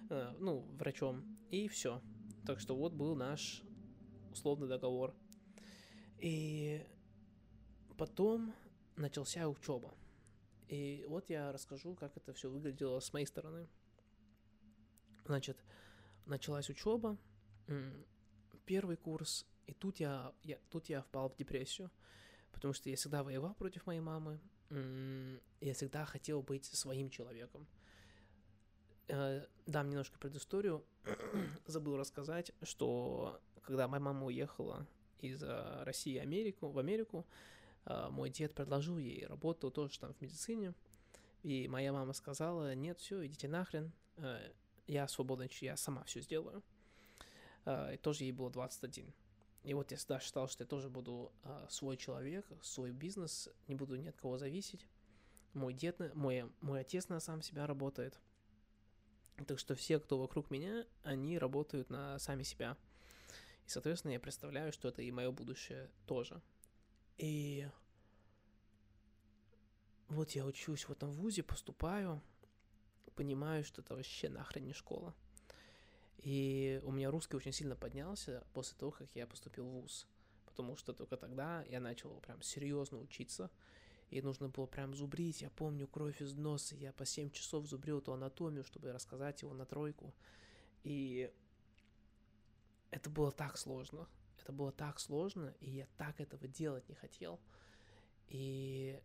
э, 0.08 0.34
ну, 0.38 0.60
врачом, 0.78 1.38
и 1.50 1.68
все. 1.68 2.00
Так 2.46 2.58
что 2.58 2.74
вот 2.74 2.94
был 2.94 3.14
наш 3.14 3.62
условный 4.32 4.66
договор. 4.66 5.14
И 6.18 6.84
потом 7.98 8.54
начался 8.96 9.48
учеба. 9.48 9.94
И 10.68 11.04
вот 11.08 11.28
я 11.28 11.52
расскажу, 11.52 11.94
как 11.94 12.16
это 12.16 12.32
все 12.32 12.48
выглядело 12.48 12.98
с 12.98 13.12
моей 13.12 13.26
стороны. 13.26 13.68
Значит, 15.26 15.58
началась 16.24 16.70
учеба, 16.70 17.18
первый 18.64 18.96
курс, 18.96 19.46
и 19.66 19.72
тут 19.72 20.00
я, 20.00 20.32
я, 20.42 20.58
тут 20.70 20.88
я 20.88 21.02
впал 21.02 21.28
в 21.28 21.36
депрессию, 21.36 21.90
потому 22.52 22.74
что 22.74 22.90
я 22.90 22.96
всегда 22.96 23.22
воевал 23.22 23.54
против 23.54 23.86
моей 23.86 24.00
мамы, 24.00 24.40
я 25.60 25.74
всегда 25.74 26.04
хотел 26.06 26.42
быть 26.42 26.64
своим 26.64 27.10
человеком. 27.10 27.66
Э, 29.08 29.44
дам 29.66 29.90
немножко 29.90 30.18
предысторию. 30.18 30.84
Забыл 31.66 31.96
рассказать, 31.98 32.52
что 32.62 33.40
когда 33.62 33.86
моя 33.86 34.00
мама 34.00 34.26
уехала 34.26 34.86
из 35.20 35.42
России 35.42 36.18
в 36.18 36.22
Америку, 36.22 36.70
в 36.70 36.78
Америку, 36.78 37.26
э, 37.84 38.08
мой 38.10 38.30
дед 38.30 38.54
предложил 38.54 38.96
ей 38.96 39.26
работу 39.26 39.70
тоже 39.70 39.98
там 39.98 40.14
в 40.14 40.20
медицине, 40.20 40.72
и 41.42 41.68
моя 41.68 41.92
мама 41.92 42.12
сказала, 42.12 42.74
нет, 42.74 42.98
все, 43.00 43.26
идите 43.26 43.48
нахрен, 43.48 43.92
э, 44.16 44.52
я 44.86 45.06
свободна, 45.08 45.48
я 45.60 45.76
сама 45.76 46.04
все 46.04 46.20
сделаю. 46.20 46.62
И 47.66 47.96
тоже 48.02 48.24
ей 48.24 48.32
было 48.32 48.50
21. 48.50 49.12
И 49.64 49.74
вот 49.74 49.90
я 49.92 49.96
всегда 49.96 50.18
считал, 50.18 50.48
что 50.48 50.64
я 50.64 50.66
тоже 50.66 50.88
буду 50.88 51.32
а, 51.44 51.66
свой 51.68 51.96
человек, 51.96 52.44
свой 52.62 52.90
бизнес, 52.90 53.48
не 53.68 53.76
буду 53.76 53.94
ни 53.94 54.08
от 54.08 54.16
кого 54.16 54.36
зависеть. 54.36 54.88
Мой 55.54 55.72
дед, 55.72 56.14
мой, 56.14 56.50
мой 56.60 56.80
отец 56.80 57.08
на 57.08 57.20
сам 57.20 57.42
себя 57.42 57.66
работает. 57.66 58.18
Так 59.46 59.58
что 59.58 59.74
все, 59.74 60.00
кто 60.00 60.18
вокруг 60.18 60.50
меня, 60.50 60.84
они 61.04 61.38
работают 61.38 61.90
на 61.90 62.18
сами 62.18 62.42
себя. 62.42 62.76
И, 63.66 63.68
соответственно, 63.68 64.12
я 64.12 64.20
представляю, 64.20 64.72
что 64.72 64.88
это 64.88 65.02
и 65.02 65.10
мое 65.12 65.30
будущее 65.30 65.90
тоже. 66.06 66.42
И 67.18 67.68
вот 70.08 70.30
я 70.32 70.44
учусь 70.44 70.88
в 70.88 70.90
этом 70.92 71.12
вузе, 71.12 71.42
поступаю, 71.42 72.20
понимаю, 73.14 73.62
что 73.64 73.82
это 73.82 73.94
вообще 73.94 74.28
нахрен 74.28 74.64
не 74.64 74.72
школа. 74.72 75.14
И 76.18 76.80
у 76.84 76.92
меня 76.92 77.10
русский 77.10 77.36
очень 77.36 77.52
сильно 77.52 77.76
поднялся 77.76 78.44
после 78.52 78.76
того, 78.78 78.92
как 78.92 79.08
я 79.14 79.26
поступил 79.26 79.66
в 79.66 79.72
ВУЗ. 79.80 80.06
Потому 80.46 80.76
что 80.76 80.92
только 80.92 81.16
тогда 81.16 81.64
я 81.68 81.80
начал 81.80 82.20
прям 82.20 82.42
серьезно 82.42 82.98
учиться. 82.98 83.50
И 84.10 84.20
нужно 84.20 84.48
было 84.48 84.66
прям 84.66 84.94
зубрить. 84.94 85.42
Я 85.42 85.50
помню 85.50 85.88
кровь 85.88 86.20
из 86.20 86.34
носа. 86.34 86.76
Я 86.76 86.92
по 86.92 87.06
7 87.06 87.30
часов 87.30 87.66
зубрил 87.66 87.98
эту 87.98 88.12
анатомию, 88.12 88.62
чтобы 88.62 88.92
рассказать 88.92 89.42
его 89.42 89.54
на 89.54 89.64
тройку. 89.64 90.14
И 90.84 91.32
это 92.90 93.08
было 93.10 93.32
так 93.32 93.56
сложно. 93.56 94.06
Это 94.42 94.52
было 94.52 94.72
так 94.72 94.98
сложно, 94.98 95.54
и 95.60 95.70
я 95.70 95.86
так 95.96 96.20
этого 96.20 96.48
делать 96.48 96.88
не 96.88 96.96
хотел. 96.96 97.38
И 98.28 99.00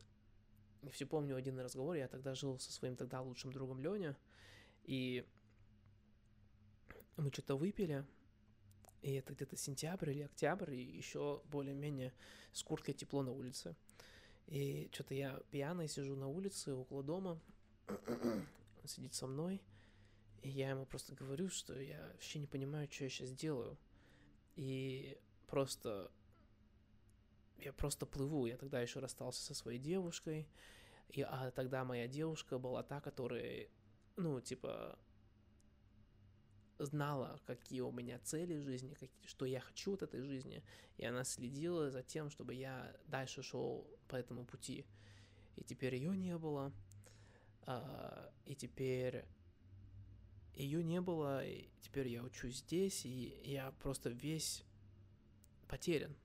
все 0.92 1.06
помню 1.06 1.36
один 1.36 1.60
разговор, 1.60 1.96
я 1.96 2.08
тогда 2.08 2.34
жил 2.34 2.58
со 2.60 2.72
своим 2.72 2.96
тогда 2.96 3.22
лучшим 3.22 3.52
другом 3.54 3.80
Леня, 3.80 4.18
и 4.84 5.28
мы 7.18 7.32
что-то 7.32 7.56
выпили, 7.56 8.06
и 9.02 9.14
это 9.14 9.34
где-то 9.34 9.56
сентябрь 9.56 10.12
или 10.12 10.24
октябрь, 10.24 10.74
и 10.74 10.98
еще 10.98 11.42
более-менее 11.46 12.14
с 12.52 12.64
курткой 12.64 12.94
тепло 12.94 13.24
на 13.24 13.32
улице. 13.32 13.76
И 14.48 14.90
что-то 14.94 15.14
я 15.14 15.40
пьяный 15.52 15.88
сижу 15.88 16.16
на 16.16 16.28
улице 16.28 16.74
около 16.74 17.04
дома, 17.04 17.40
он 17.88 18.88
сидит 18.88 19.14
со 19.14 19.28
мной, 19.28 19.62
и 20.42 20.50
я 20.50 20.70
ему 20.70 20.86
просто 20.86 21.14
говорю, 21.16 21.50
что 21.50 21.78
я 21.80 22.10
вообще 22.14 22.40
не 22.40 22.48
понимаю, 22.48 22.88
что 22.92 23.04
я 23.04 23.10
сейчас 23.10 23.32
делаю. 23.32 23.78
И 24.56 25.18
просто... 25.48 26.12
Я 27.58 27.74
просто 27.74 28.06
плыву. 28.06 28.46
Я 28.46 28.56
тогда 28.58 28.80
еще 28.82 29.00
расстался 29.00 29.44
со 29.44 29.54
своей 29.54 29.80
девушкой. 29.80 30.48
И, 31.10 31.22
а 31.22 31.52
тогда 31.52 31.84
моя 31.84 32.08
девушка 32.08 32.60
была 32.60 32.84
та, 32.84 33.02
которая, 33.02 33.68
ну, 34.16 34.40
типа, 34.42 34.98
знала, 36.80 37.40
какие 37.46 37.82
у 37.82 37.92
меня 37.92 38.20
цели 38.20 38.56
в 38.56 38.64
жизни, 38.64 38.94
какие, 38.94 39.10
что 39.26 39.46
я 39.46 39.60
хочу 39.60 39.94
от 39.94 40.04
этой 40.04 40.22
жизни, 40.22 40.64
и 40.98 41.06
она 41.06 41.24
следила 41.24 41.90
за 41.90 42.04
тем, 42.04 42.30
чтобы 42.30 42.54
я 42.54 42.96
дальше 43.08 43.44
шел 43.44 43.88
по 44.08 44.16
этому 44.16 44.46
пути. 44.46 44.86
И 45.56 45.64
теперь 45.64 45.96
ее 45.96 46.16
не 46.16 46.38
было, 46.38 46.72
а, 47.64 48.32
и 48.46 48.56
теперь 48.56 49.26
ее 50.56 50.84
не 50.84 51.02
было, 51.02 51.46
и 51.46 51.70
теперь 51.82 52.08
я 52.08 52.24
учусь 52.24 52.58
здесь, 52.58 53.06
и 53.06 53.42
я 53.44 53.72
просто 53.80 54.10
весь 54.10 54.64
потерян. 55.68 56.16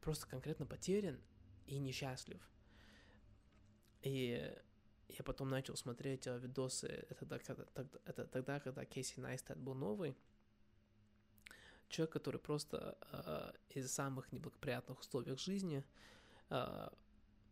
Просто 0.00 0.26
конкретно 0.26 0.66
потерян 0.66 1.20
и 1.66 1.78
несчастлив. 1.78 2.40
И 4.02 4.52
я 5.18 5.24
потом 5.24 5.48
начал 5.48 5.76
смотреть 5.76 6.26
uh, 6.26 6.38
видосы, 6.38 7.06
это, 7.10 7.26
тогда, 7.26 7.66
это 8.04 8.26
тогда, 8.26 8.60
когда 8.60 8.84
Кейси 8.84 9.20
Найстед 9.20 9.58
был 9.58 9.74
новый, 9.74 10.16
человек, 11.88 12.12
который 12.12 12.40
просто 12.40 12.96
uh, 13.12 13.54
из 13.70 13.92
самых 13.92 14.32
неблагоприятных 14.32 15.00
условий 15.00 15.36
жизни 15.36 15.84
uh, 16.48 16.92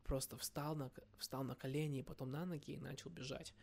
просто 0.04 0.36
встал 0.36 0.74
на, 0.74 0.90
встал 1.18 1.44
на 1.44 1.54
колени 1.54 2.00
и 2.00 2.02
потом 2.02 2.30
на 2.30 2.44
ноги 2.44 2.72
и 2.72 2.78
начал 2.78 3.10
бежать. 3.10 3.54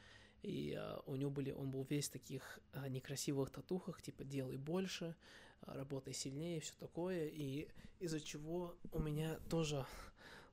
И 0.43 0.77
uh, 0.77 1.03
у 1.05 1.15
него 1.15 1.31
были, 1.31 1.51
он 1.51 1.71
был 1.71 1.83
весь 1.89 2.10
в 2.10 2.12
таких 2.12 2.60
uh, 2.73 2.88
некрасивых 2.89 3.49
татухах, 3.49 4.01
типа 4.01 4.23
делай 4.23 4.57
больше, 4.57 5.15
uh, 5.62 5.73
работай 5.73 6.13
сильнее, 6.13 6.60
все 6.62 6.73
такое. 6.79 7.27
И 7.27 7.67
из-за 7.99 8.21
чего 8.21 8.75
у 8.91 8.99
меня 8.99 9.39
тоже 9.49 9.86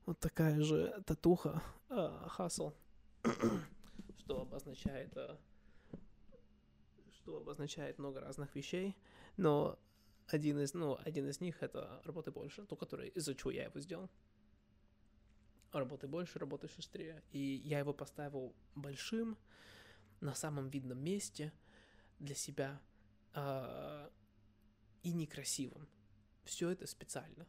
вот 0.05 0.19
такая 0.19 0.61
же 0.61 1.01
татуха, 1.05 1.61
хасл, 1.87 2.73
что 4.19 4.41
обозначает, 4.41 5.11
что 7.11 7.37
обозначает 7.37 7.97
много 7.99 8.19
разных 8.19 8.55
вещей, 8.55 8.95
но 9.37 9.79
один 10.27 10.59
из, 10.59 10.73
ну, 10.73 10.97
один 11.03 11.27
из 11.29 11.41
них 11.41 11.61
это 11.61 12.01
работай 12.03 12.33
больше, 12.33 12.65
то, 12.65 12.75
который, 12.75 13.09
из-за 13.09 13.35
чего 13.35 13.51
я 13.51 13.65
его 13.65 13.79
сделал 13.79 14.09
работай 15.79 16.09
больше, 16.09 16.39
работай 16.39 16.69
быстрее. 16.75 17.21
И 17.31 17.61
я 17.65 17.79
его 17.79 17.93
поставил 17.93 18.55
большим, 18.75 19.37
на 20.21 20.33
самом 20.33 20.69
видном 20.69 21.03
месте 21.03 21.51
для 22.19 22.35
себя 22.35 22.81
э, 23.33 24.09
и 25.03 25.13
некрасивым. 25.13 25.87
Все 26.45 26.69
это 26.69 26.87
специально. 26.87 27.45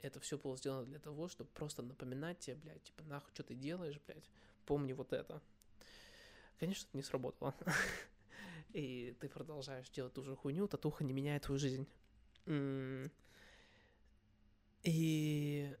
Это 0.00 0.20
все 0.20 0.38
было 0.38 0.56
сделано 0.56 0.86
для 0.86 0.98
того, 0.98 1.28
чтобы 1.28 1.50
просто 1.50 1.82
напоминать 1.82 2.38
тебе, 2.38 2.56
блядь, 2.56 2.82
типа, 2.84 3.02
нахуй, 3.04 3.30
что 3.34 3.42
ты 3.42 3.54
делаешь, 3.54 4.00
блядь, 4.06 4.28
помни 4.64 4.92
вот 4.92 5.12
это. 5.12 5.40
Конечно, 6.58 6.86
это 6.88 6.96
не 6.96 7.02
сработало. 7.02 7.54
И 8.72 9.16
ты 9.20 9.28
продолжаешь 9.28 9.88
делать 9.90 10.14
ту 10.14 10.22
же 10.22 10.34
хуйню, 10.34 10.66
татуха 10.66 11.04
не 11.04 11.12
меняет 11.12 11.44
твою 11.44 11.58
жизнь. 11.58 11.86
И 14.82 15.76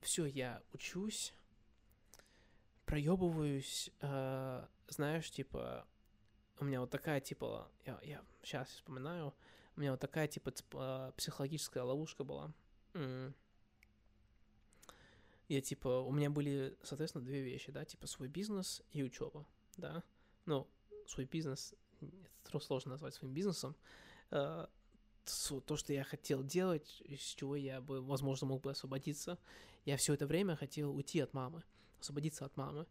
все, 0.00 0.26
я 0.26 0.62
учусь, 0.72 1.32
проебываюсь, 2.86 3.90
э, 4.00 4.66
знаешь, 4.88 5.30
типа, 5.30 5.86
у 6.58 6.64
меня 6.64 6.80
вот 6.80 6.90
такая, 6.90 7.20
типа, 7.20 7.70
я, 7.86 8.00
я 8.02 8.24
сейчас 8.42 8.68
вспоминаю, 8.68 9.32
у 9.76 9.80
меня 9.80 9.92
вот 9.92 10.00
такая, 10.00 10.26
типа, 10.26 10.50
типа 10.50 11.14
психологическая 11.16 11.84
ловушка 11.84 12.24
была. 12.24 12.52
Я, 15.52 15.60
типа, 15.60 16.00
у 16.00 16.12
меня 16.12 16.30
были, 16.30 16.78
соответственно, 16.82 17.22
две 17.22 17.42
вещи, 17.42 17.70
да, 17.70 17.84
типа, 17.84 18.06
свой 18.06 18.28
бизнес 18.28 18.82
и 18.90 19.02
учеба, 19.02 19.46
да. 19.76 20.02
Ну, 20.46 20.66
свой 21.06 21.26
бизнес, 21.26 21.74
это 22.00 22.58
сложно 22.58 22.92
назвать 22.92 23.12
своим 23.12 23.34
бизнесом, 23.34 23.76
э, 24.30 24.66
то, 25.66 25.76
что 25.76 25.92
я 25.92 26.04
хотел 26.04 26.42
делать, 26.42 27.02
из 27.04 27.20
чего 27.20 27.54
я 27.54 27.82
бы, 27.82 28.00
возможно, 28.00 28.46
мог 28.46 28.62
бы 28.62 28.70
освободиться. 28.70 29.38
Я 29.84 29.98
все 29.98 30.14
это 30.14 30.26
время 30.26 30.56
хотел 30.56 30.96
уйти 30.96 31.20
от 31.20 31.34
мамы, 31.34 31.62
освободиться 32.00 32.46
от 32.46 32.56
мамы. 32.56 32.86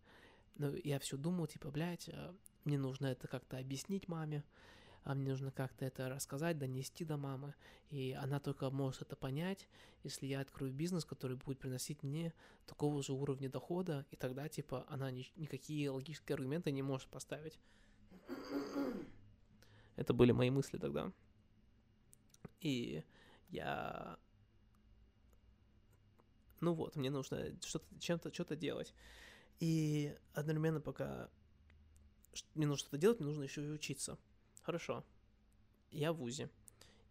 Но 0.56 0.76
я 0.84 1.00
все 1.00 1.18
думал, 1.18 1.48
типа, 1.48 1.72
блядь, 1.72 2.10
а, 2.10 2.36
мне 2.64 2.78
нужно 2.78 3.08
это 3.08 3.28
как-то 3.28 3.58
объяснить 3.58 4.08
маме, 4.08 4.44
а 5.04 5.16
мне 5.16 5.30
нужно 5.30 5.52
как-то 5.52 5.86
это 5.86 6.10
рассказать, 6.10 6.58
донести 6.58 7.06
до 7.06 7.18
мамы, 7.18 7.56
и 7.90 8.12
она 8.14 8.40
только 8.40 8.70
может 8.70 9.02
это 9.02 9.16
понять, 9.16 9.68
если 10.04 10.28
я 10.28 10.42
открою 10.42 10.74
бизнес, 10.74 11.06
который 11.06 11.38
будет 11.38 11.60
приносить 11.60 12.04
мне 12.04 12.34
такого 12.68 13.02
же 13.02 13.14
уровня 13.14 13.50
дохода, 13.50 14.06
и 14.12 14.16
тогда, 14.16 14.48
типа, 14.48 14.86
она 14.90 15.10
ни, 15.12 15.32
никакие 15.36 15.90
логические 15.90 16.36
аргументы 16.36 16.72
не 16.72 16.82
может 16.82 17.10
поставить. 17.10 17.60
Это 19.96 20.14
были 20.14 20.32
мои 20.32 20.50
мысли 20.50 20.78
тогда. 20.78 21.12
И 22.60 23.04
я... 23.50 24.18
Ну 26.60 26.74
вот, 26.74 26.96
мне 26.96 27.10
нужно 27.10 27.56
что-то, 27.62 28.00
чем-то, 28.00 28.32
что-то 28.34 28.56
делать. 28.56 28.94
И 29.60 30.16
одновременно 30.34 30.80
пока 30.80 31.30
мне 32.56 32.68
нужно 32.68 32.80
что-то 32.80 32.98
делать, 32.98 33.20
мне 33.20 33.28
нужно 33.28 33.44
еще 33.44 33.66
и 33.66 33.70
учиться. 33.70 34.18
Хорошо. 34.62 35.04
Я 35.90 36.14
в 36.14 36.18
ВУЗе. 36.18 36.50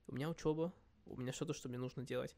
У 0.07 0.15
меня 0.15 0.29
учеба, 0.31 0.73
у 1.07 1.17
меня 1.17 1.33
что-то, 1.33 1.53
что 1.53 1.69
мне 1.69 1.79
нужно 1.79 2.05
делать. 2.05 2.35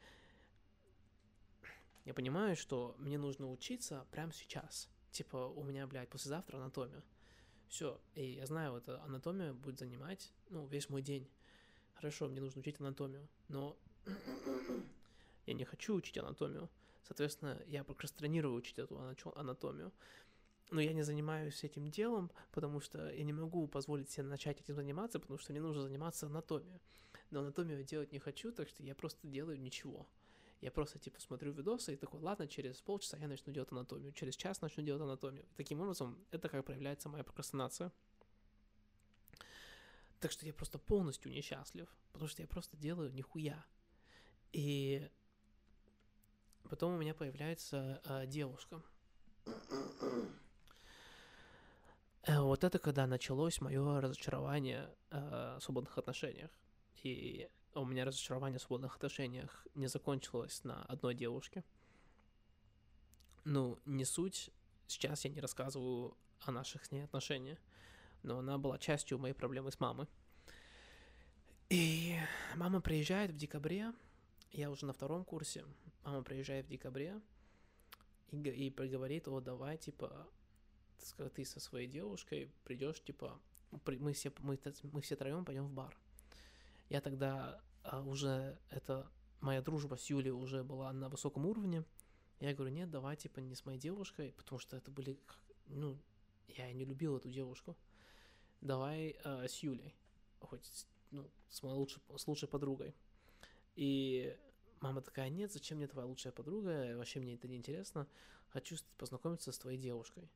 Я 2.05 2.15
понимаю, 2.15 2.57
что 2.57 2.97
мне 2.99 3.19
нужно 3.19 3.51
учиться 3.51 4.07
прямо 4.11 4.33
сейчас. 4.33 4.89
Типа, 5.11 5.37
у 5.37 5.63
меня, 5.63 5.87
блядь, 5.87 6.09
послезавтра 6.09 6.57
анатомия. 6.57 7.03
Все, 7.69 8.01
и 8.15 8.33
я 8.33 8.47
знаю, 8.47 8.77
это 8.77 9.03
анатомия 9.03 9.53
будет 9.53 9.79
занимать, 9.79 10.31
ну, 10.51 10.67
весь 10.67 10.91
мой 10.91 11.01
день 11.01 11.31
хорошо, 11.95 12.29
мне 12.29 12.41
нужно 12.41 12.61
учить 12.61 12.81
анатомию, 12.81 13.27
но 13.49 13.79
я 15.47 15.55
не 15.55 15.65
хочу 15.65 15.95
учить 15.95 16.19
анатомию. 16.19 16.69
Соответственно, 17.05 17.63
я 17.67 17.85
прокрастинирую 17.85 18.55
учить 18.55 18.79
эту 18.79 18.99
анатомию. 19.37 19.93
Но 20.73 20.81
я 20.81 20.95
не 20.95 21.03
занимаюсь 21.03 21.63
этим 21.65 21.91
делом, 21.91 22.33
потому 22.51 22.81
что 22.81 23.11
я 23.11 23.25
не 23.25 23.35
могу 23.35 23.69
позволить 23.69 24.11
себе 24.11 24.25
начать 24.25 24.59
этим 24.59 24.75
заниматься, 24.75 25.21
потому 25.21 25.39
что 25.39 25.53
мне 25.53 25.61
нужно 25.61 25.83
заниматься 25.83 26.27
анатомией. 26.27 26.81
Но 27.31 27.41
анатомию 27.41 27.85
делать 27.85 28.11
не 28.11 28.19
хочу, 28.19 28.51
так 28.53 28.71
что 28.71 28.83
я 28.83 28.95
просто 28.95 29.27
делаю 29.29 29.61
ничего. 29.61 30.09
Я 30.63 30.71
просто, 30.71 30.99
типа, 30.99 31.21
смотрю 31.21 31.53
видосы 31.53 31.93
и 31.93 31.97
такой, 31.97 32.21
ладно, 32.21 32.49
через 32.49 32.81
полчаса 32.81 33.19
я 33.19 33.29
начну 33.29 33.53
делать 33.53 33.71
анатомию, 33.71 34.13
через 34.13 34.35
час 34.35 34.63
начну 34.63 34.83
делать 34.83 35.03
анатомию. 35.03 35.45
И 35.45 35.55
таким 35.57 35.83
образом, 35.83 36.19
это 36.31 36.49
как 36.49 36.65
проявляется 36.65 37.11
моя 37.11 37.23
прокрастинация. 37.23 37.93
Так 40.21 40.33
что 40.33 40.47
я 40.47 40.55
просто 40.55 40.79
полностью 40.79 41.31
несчастлив, 41.33 41.95
потому 42.13 42.29
что 42.29 42.41
я 42.41 42.49
просто 42.49 42.79
делаю 42.79 43.13
нихуя. 43.13 43.63
И 44.53 45.07
потом 46.63 46.95
у 46.95 46.99
меня 46.99 47.13
появляется 47.13 48.01
э, 48.07 48.27
девушка. 48.27 48.83
Э, 52.25 52.41
вот 52.41 52.65
это 52.65 52.79
когда 52.79 53.07
началось 53.07 53.61
мое 53.61 54.01
разочарование 54.01 54.89
э, 55.11 55.57
в 55.59 55.63
свободных 55.63 55.97
отношениях. 55.99 56.51
И 57.03 57.49
у 57.75 57.85
меня 57.85 58.05
разочарование 58.05 58.59
в 58.59 58.63
свободных 58.63 58.97
отношениях 58.97 59.67
не 59.75 59.87
закончилось 59.89 60.65
на 60.65 60.85
одной 60.85 61.15
девушке. 61.15 61.65
Ну, 63.45 63.79
не 63.87 64.05
суть. 64.05 64.51
Сейчас 64.87 65.25
я 65.25 65.31
не 65.31 65.41
рассказываю 65.41 66.17
о 66.41 66.53
наших 66.53 66.85
с 66.85 66.91
ней 66.91 67.05
отношениях 67.05 67.59
но 68.23 68.39
она 68.39 68.59
была 68.59 68.79
частью 68.79 69.19
моей 69.19 69.35
проблемы 69.35 69.71
с 69.71 69.81
мамой. 69.81 70.07
И 71.69 72.17
мама 72.57 72.81
приезжает 72.81 73.33
в 73.33 73.37
декабре, 73.37 73.93
я 74.51 74.71
уже 74.71 74.87
на 74.87 74.93
втором 74.93 75.25
курсе, 75.25 75.65
мама 76.05 76.23
приезжает 76.23 76.67
в 76.67 76.69
декабре 76.69 77.21
и, 78.31 78.37
и 78.37 78.71
говорит, 78.71 79.27
о, 79.29 79.41
давай, 79.41 79.79
типа, 79.79 80.29
ты 81.35 81.45
со 81.45 81.61
своей 81.61 81.89
девушкой 81.89 82.51
придешь, 82.65 83.03
типа, 83.03 83.41
мы 83.87 84.13
все, 84.13 84.33
мы, 84.39 84.59
мы 84.93 85.01
все 85.01 85.17
троем 85.17 85.45
пойдем 85.45 85.67
в 85.67 85.73
бар. 85.73 85.97
Я 86.89 87.01
тогда 87.01 87.61
а, 87.83 88.03
уже, 88.03 88.59
это, 88.71 89.11
моя 89.41 89.63
дружба 89.63 89.97
с 89.97 90.11
Юлей 90.11 90.31
уже 90.31 90.63
была 90.63 90.93
на 90.93 91.09
высоком 91.09 91.47
уровне, 91.47 91.85
я 92.41 92.55
говорю, 92.55 92.75
нет, 92.75 92.91
давай, 92.91 93.17
типа, 93.17 93.41
не 93.41 93.55
с 93.55 93.65
моей 93.65 93.79
девушкой, 93.79 94.33
потому 94.37 94.59
что 94.59 94.77
это 94.77 94.91
были, 94.91 95.19
ну, 95.67 95.99
я 96.49 96.73
не 96.73 96.85
любил 96.85 97.17
эту 97.17 97.31
девушку 97.31 97.77
давай 98.63 99.17
э, 99.25 99.49
с 99.49 99.59
Юлей, 99.59 99.95
хоть 100.41 100.87
ну, 101.11 101.31
с 101.51 101.63
моей 101.63 101.75
лучшей, 101.75 102.01
с 102.17 102.27
лучшей 102.27 102.49
подругой. 102.49 102.95
И 103.75 104.37
мама 104.81 105.03
такая, 105.03 105.29
нет, 105.29 105.53
зачем 105.53 105.79
мне 105.79 105.87
твоя 105.87 106.07
лучшая 106.07 106.33
подруга, 106.33 106.97
вообще 106.97 107.21
мне 107.21 107.35
это 107.35 107.49
не 107.49 107.57
интересно, 107.57 108.09
хочу 108.49 108.77
познакомиться 108.97 109.53
с 109.53 109.59
твоей 109.59 109.79
девушкой. 109.79 110.31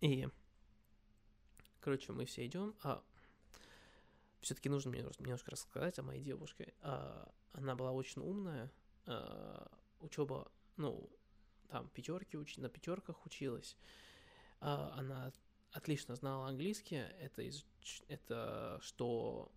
И, 0.00 0.28
короче, 1.80 2.12
мы 2.12 2.24
все 2.26 2.46
идем, 2.46 2.74
а 2.82 3.02
все-таки 4.40 4.68
нужно 4.68 4.90
мне 4.90 5.00
немножко 5.18 5.50
рассказать 5.50 5.98
о 5.98 6.02
моей 6.02 6.22
девушке. 6.22 6.74
А, 6.82 7.32
она 7.52 7.74
была 7.74 7.92
очень 7.92 8.22
умная, 8.22 8.70
а, 9.06 9.70
учеба, 10.00 10.50
ну, 10.76 11.10
там 11.68 11.88
пятерки 11.88 12.36
уч... 12.36 12.56
на 12.58 12.68
пятерках 12.68 13.24
училась. 13.26 13.76
А, 14.60 14.94
она 14.96 15.32
отлично 15.72 16.14
знала 16.14 16.48
английский, 16.48 16.96
это, 16.96 17.42
из, 17.42 17.64
это 18.08 18.78
что 18.82 19.52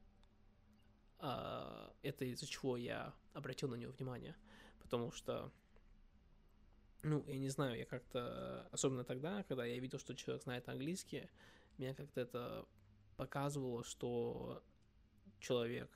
Uh, 1.22 1.94
это 2.02 2.24
из-за 2.24 2.48
чего 2.48 2.78
я 2.78 3.14
обратил 3.34 3.68
на 3.68 3.76
нее 3.76 3.90
внимание, 3.90 4.38
потому 4.80 5.12
что, 5.12 5.52
ну, 7.04 7.24
я 7.28 7.38
не 7.38 7.50
знаю, 7.50 7.78
я 7.78 7.86
как-то, 7.86 8.68
особенно 8.72 9.04
тогда, 9.04 9.44
когда 9.44 9.66
я 9.66 9.80
видел, 9.80 10.00
что 10.00 10.16
человек 10.16 10.44
знает 10.44 10.68
английский, 10.70 11.30
меня 11.78 11.94
как-то 11.94 12.22
это 12.22 12.66
показывало, 13.16 13.84
что 13.84 14.64
человек 15.40 15.90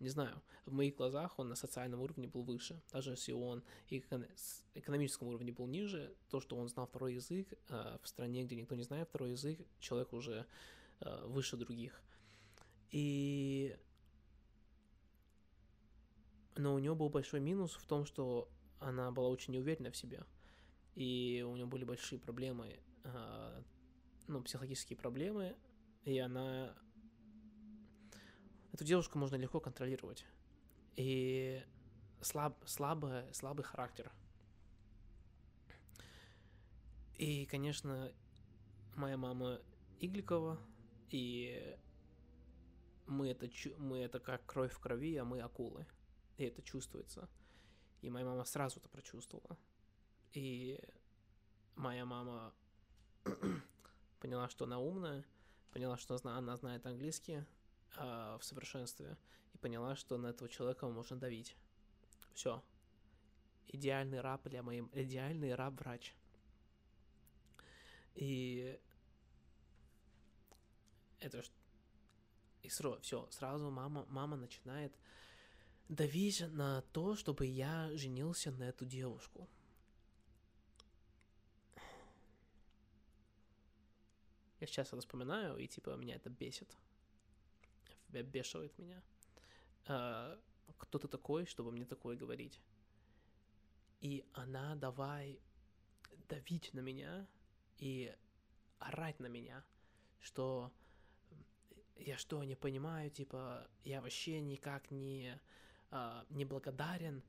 не 0.00 0.08
знаю, 0.08 0.42
в 0.66 0.72
моих 0.72 0.96
глазах 0.96 1.38
он 1.38 1.48
на 1.48 1.54
социальном 1.54 2.02
уровне 2.02 2.28
был 2.28 2.42
выше. 2.42 2.82
Даже 2.92 3.12
если 3.12 3.32
он 3.32 3.62
и 3.88 4.02
на 4.10 4.26
экономическом 4.74 5.28
уровне 5.28 5.52
был 5.52 5.66
ниже, 5.66 6.14
то, 6.28 6.40
что 6.40 6.56
он 6.56 6.68
знал 6.68 6.86
второй 6.86 7.14
язык, 7.14 7.48
э, 7.68 7.98
в 8.02 8.06
стране, 8.06 8.44
где 8.44 8.56
никто 8.56 8.74
не 8.74 8.82
знает 8.82 9.08
второй 9.08 9.30
язык, 9.30 9.58
человек 9.80 10.12
уже 10.12 10.46
э, 11.00 11.26
выше 11.26 11.56
других. 11.56 12.00
И... 12.90 13.76
Но 16.56 16.74
у 16.74 16.78
него 16.78 16.94
был 16.94 17.08
большой 17.08 17.40
минус 17.40 17.74
в 17.74 17.86
том, 17.86 18.04
что 18.04 18.48
она 18.80 19.10
была 19.10 19.28
очень 19.28 19.54
неуверена 19.54 19.90
в 19.90 19.96
себе, 19.96 20.24
и 20.96 21.44
у 21.46 21.54
нее 21.54 21.66
были 21.66 21.84
большие 21.84 22.18
проблемы, 22.18 22.80
э, 23.04 23.62
ну, 24.26 24.42
психологические 24.42 24.96
проблемы, 24.96 25.54
и 26.04 26.18
она... 26.18 26.74
Эту 28.72 28.84
девушку 28.84 29.18
можно 29.18 29.36
легко 29.36 29.60
контролировать. 29.60 30.26
И 30.96 31.62
слаб, 32.22 32.56
слабый, 32.66 33.32
слабый 33.34 33.64
характер. 33.64 34.10
И, 37.18 37.44
конечно, 37.46 38.12
моя 38.94 39.18
мама 39.18 39.60
Игликова, 40.00 40.58
и 41.10 41.76
мы 43.06 43.28
это, 43.28 43.48
мы 43.78 43.98
это 43.98 44.18
как 44.18 44.44
кровь 44.46 44.72
в 44.72 44.78
крови, 44.78 45.14
а 45.16 45.24
мы 45.24 45.40
акулы. 45.40 45.86
И 46.38 46.44
это 46.44 46.62
чувствуется. 46.62 47.28
И 48.00 48.08
моя 48.08 48.24
мама 48.24 48.44
сразу 48.44 48.80
это 48.80 48.88
прочувствовала. 48.88 49.58
И 50.32 50.78
моя 51.74 52.04
мама 52.04 52.52
поняла, 54.20 54.48
что 54.48 54.64
она 54.64 54.78
умная, 54.78 55.24
поняла, 55.72 55.96
что 55.96 56.18
она 56.22 56.56
знает 56.56 56.86
английский 56.86 57.44
э, 57.96 58.38
в 58.40 58.44
совершенстве, 58.44 59.16
и 59.54 59.58
поняла, 59.58 59.96
что 59.96 60.18
на 60.18 60.28
этого 60.28 60.48
человека 60.48 60.88
можно 60.88 61.16
давить. 61.16 61.56
Все. 62.34 62.62
Идеальный 63.68 64.20
раб 64.20 64.46
для 64.48 64.62
моим... 64.62 64.90
Идеальный 64.92 65.54
раб-врач. 65.54 66.14
И 68.14 68.78
это 71.20 71.42
и 72.66 72.68
сразу, 72.68 73.00
все, 73.00 73.28
сразу 73.30 73.70
мама, 73.70 74.04
мама 74.08 74.36
начинает 74.36 74.92
давить 75.88 76.40
на 76.40 76.82
то, 76.92 77.14
чтобы 77.14 77.46
я 77.46 77.90
женился 77.94 78.50
на 78.50 78.64
эту 78.64 78.84
девушку. 78.84 79.48
Я 84.60 84.66
сейчас 84.66 84.88
это 84.88 85.00
вспоминаю, 85.00 85.56
и 85.56 85.66
типа 85.66 85.96
меня 85.96 86.16
это 86.16 86.30
бесит. 86.30 86.76
Бешивает 88.08 88.78
меня. 88.78 89.02
А, 89.86 90.38
кто 90.78 90.98
ты 90.98 91.08
такой, 91.08 91.46
чтобы 91.46 91.72
мне 91.72 91.84
такое 91.84 92.16
говорить? 92.16 92.60
И 94.00 94.24
она 94.32 94.74
давай 94.76 95.40
давить 96.28 96.72
на 96.72 96.80
меня 96.80 97.26
и 97.78 98.14
орать 98.78 99.20
на 99.20 99.26
меня, 99.26 99.64
что 100.20 100.72
я 101.98 102.18
что, 102.18 102.42
не 102.44 102.56
понимаю, 102.56 103.10
типа, 103.10 103.66
я 103.84 104.00
вообще 104.00 104.40
никак 104.40 104.90
не, 104.90 105.40
э, 105.90 106.24
не 106.30 106.44
благодарен 106.44 107.22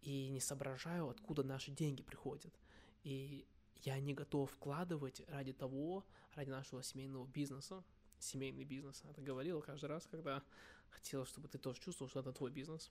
и 0.00 0.28
не 0.28 0.40
соображаю, 0.40 1.08
откуда 1.08 1.42
наши 1.42 1.70
деньги 1.70 2.02
приходят. 2.02 2.54
И 3.02 3.46
я 3.84 4.00
не 4.00 4.14
готов 4.14 4.50
вкладывать 4.50 5.22
ради 5.28 5.52
того, 5.52 6.04
ради 6.34 6.50
нашего 6.50 6.82
семейного 6.82 7.26
бизнеса, 7.26 7.84
семейный 8.18 8.64
бизнес. 8.64 9.02
Это 9.04 9.20
говорила 9.20 9.60
каждый 9.60 9.86
раз, 9.86 10.06
когда 10.06 10.42
хотела, 10.90 11.26
чтобы 11.26 11.48
ты 11.48 11.58
тоже 11.58 11.80
чувствовал, 11.80 12.08
что 12.08 12.20
это 12.20 12.32
твой 12.32 12.50
бизнес. 12.50 12.90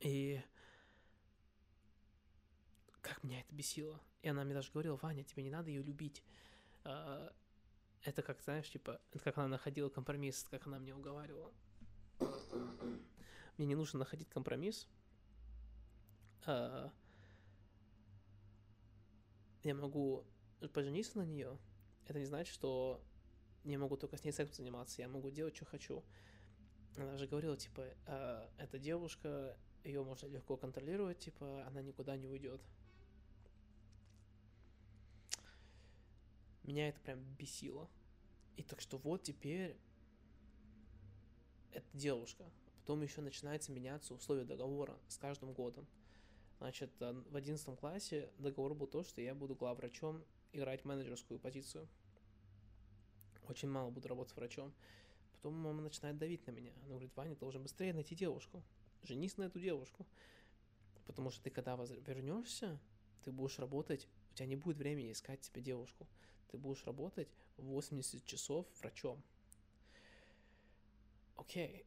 И 0.00 0.40
как 3.00 3.22
меня 3.24 3.40
это 3.40 3.54
бесило. 3.54 4.00
И 4.22 4.28
она 4.28 4.44
мне 4.44 4.54
даже 4.54 4.70
говорила, 4.70 4.96
Ваня, 4.96 5.24
тебе 5.24 5.42
не 5.42 5.50
надо 5.50 5.68
ее 5.68 5.82
любить. 5.82 6.22
А, 6.84 7.32
это 8.02 8.22
как, 8.22 8.40
знаешь, 8.42 8.70
типа, 8.70 9.00
это 9.10 9.24
как 9.24 9.38
она 9.38 9.48
находила 9.48 9.88
компромисс, 9.88 10.46
как 10.50 10.66
она 10.66 10.78
мне 10.78 10.94
уговаривала. 10.94 11.52
Мне 13.58 13.66
не 13.66 13.74
нужно 13.74 14.00
находить 14.00 14.28
компромисс. 14.28 14.86
Я 19.62 19.74
могу 19.74 20.24
пожениться 20.72 21.18
на 21.18 21.22
нее. 21.24 21.58
Это 22.06 22.18
не 22.18 22.24
значит, 22.24 22.52
что 22.52 23.00
я 23.64 23.78
могу 23.78 23.96
только 23.96 24.16
с 24.16 24.24
ней 24.24 24.32
сексом 24.32 24.64
заниматься. 24.64 25.02
Я 25.02 25.08
могу 25.08 25.30
делать, 25.30 25.54
что 25.54 25.64
хочу. 25.64 26.02
Она 26.96 27.16
же 27.16 27.26
говорила, 27.26 27.56
типа, 27.56 27.86
а, 28.06 28.50
эта 28.58 28.78
девушка, 28.78 29.56
ее 29.84 30.04
можно 30.04 30.26
легко 30.26 30.56
контролировать, 30.56 31.18
типа, 31.20 31.64
она 31.66 31.80
никуда 31.80 32.16
не 32.16 32.26
уйдет. 32.26 32.60
Меня 36.64 36.88
это 36.88 37.00
прям 37.00 37.22
бесило. 37.36 37.88
И 38.56 38.62
так 38.62 38.80
что 38.80 38.98
вот 38.98 39.22
теперь 39.22 39.76
эта 41.72 41.86
девушка. 41.92 42.44
Потом 42.80 43.02
еще 43.02 43.20
начинается 43.20 43.72
меняться 43.72 44.12
условия 44.12 44.44
договора 44.44 44.98
с 45.08 45.16
каждым 45.16 45.52
годом. 45.52 45.86
Значит, 46.62 46.92
э, 47.00 47.12
в 47.28 47.34
одиннадцатом 47.34 47.76
классе 47.76 48.30
договор 48.38 48.72
был 48.74 48.86
то, 48.86 49.02
что 49.02 49.20
я 49.20 49.34
буду 49.34 49.56
главврачом 49.56 50.24
играть 50.52 50.84
менеджерскую 50.84 51.40
позицию. 51.40 51.88
Очень 53.48 53.68
мало 53.68 53.90
буду 53.90 54.06
работать 54.06 54.36
врачом. 54.36 54.72
Потом 55.32 55.54
мама 55.54 55.82
начинает 55.82 56.18
давить 56.18 56.46
на 56.46 56.52
меня. 56.52 56.70
Она 56.82 56.90
говорит, 56.90 57.10
Ваня, 57.16 57.34
ты 57.34 57.40
должен 57.40 57.64
быстрее 57.64 57.92
найти 57.92 58.14
девушку. 58.14 58.62
Женись 59.02 59.38
на 59.38 59.42
эту 59.42 59.58
девушку. 59.58 60.06
Потому 61.04 61.32
что 61.32 61.42
ты 61.42 61.50
когда 61.50 61.74
вернешься, 61.74 62.78
ты 63.24 63.32
будешь 63.32 63.58
работать 63.58 64.06
у 64.30 64.34
тебя 64.36 64.46
не 64.46 64.54
будет 64.54 64.76
времени 64.76 65.10
искать 65.10 65.42
себе 65.42 65.62
девушку. 65.62 66.06
Ты 66.52 66.58
будешь 66.58 66.86
работать 66.86 67.28
80 67.56 68.24
часов 68.24 68.68
врачом. 68.78 69.20
Окей, 71.34 71.84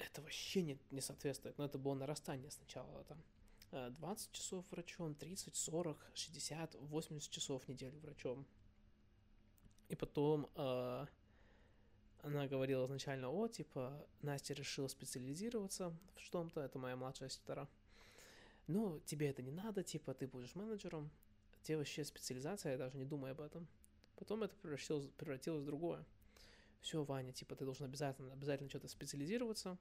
это 0.00 0.20
вообще 0.20 0.62
не, 0.62 0.78
не 0.90 1.00
соответствует. 1.00 1.56
Но 1.58 1.64
это 1.64 1.78
было 1.78 1.94
нарастание 1.94 2.50
сначала. 2.50 3.04
Там 3.04 3.22
20 3.72 4.32
часов 4.32 4.64
врачом, 4.70 5.14
30, 5.14 5.54
40, 5.54 6.10
60, 6.14 6.74
80 6.80 7.30
часов 7.30 7.64
в 7.64 7.68
неделю 7.68 7.98
врачом. 8.00 8.46
И 9.88 9.94
потом 9.94 10.50
э, 10.54 11.06
она 12.22 12.46
говорила 12.48 12.86
изначально, 12.86 13.30
о, 13.30 13.48
типа, 13.48 14.06
Настя 14.22 14.54
решила 14.54 14.88
специализироваться 14.88 15.96
в 16.14 16.20
что-то, 16.20 16.60
это 16.60 16.78
моя 16.78 16.96
младшая 16.96 17.28
сестра. 17.28 17.68
Ну, 18.66 19.00
тебе 19.06 19.28
это 19.28 19.42
не 19.42 19.52
надо, 19.52 19.84
типа, 19.84 20.14
ты 20.14 20.26
будешь 20.26 20.54
менеджером 20.54 21.10
где 21.66 21.76
вообще 21.76 22.04
специализация, 22.04 22.72
я 22.72 22.78
даже 22.78 22.96
не 22.96 23.04
думаю 23.04 23.32
об 23.32 23.40
этом. 23.40 23.66
Потом 24.14 24.44
это 24.44 24.54
превратилось, 24.54 25.08
превратилось 25.16 25.62
в 25.62 25.66
другое. 25.66 26.04
Все, 26.80 27.02
Ваня, 27.02 27.32
типа, 27.32 27.56
ты 27.56 27.64
должен 27.64 27.86
обязательно, 27.86 28.32
обязательно 28.32 28.70
что-то 28.70 28.86
специализироваться. 28.86 29.76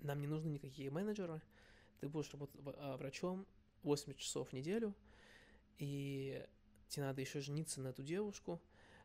Нам 0.00 0.20
не 0.20 0.26
нужны 0.26 0.48
никакие 0.48 0.90
менеджеры. 0.90 1.40
Ты 2.00 2.08
будешь 2.08 2.30
работать 2.30 2.60
врачом 2.60 3.46
8 3.82 4.14
часов 4.14 4.50
в 4.50 4.52
неделю, 4.52 4.94
и 5.78 6.44
тебе 6.88 7.04
надо 7.06 7.20
еще 7.20 7.40
жениться 7.40 7.80
на 7.80 7.88
эту 7.88 8.02
девушку, 8.02 8.60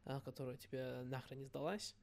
а, 0.05 0.21
которая 0.21 0.57
тебе 0.57 1.01
нахрен 1.03 1.39
не 1.39 1.45
сдалась. 1.45 1.95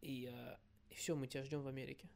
И, 0.00 0.26
а, 0.26 0.58
и 0.90 0.94
все, 0.94 1.14
мы 1.14 1.26
тебя 1.26 1.44
ждем 1.44 1.62
в 1.62 1.68
Америке. 1.68 2.08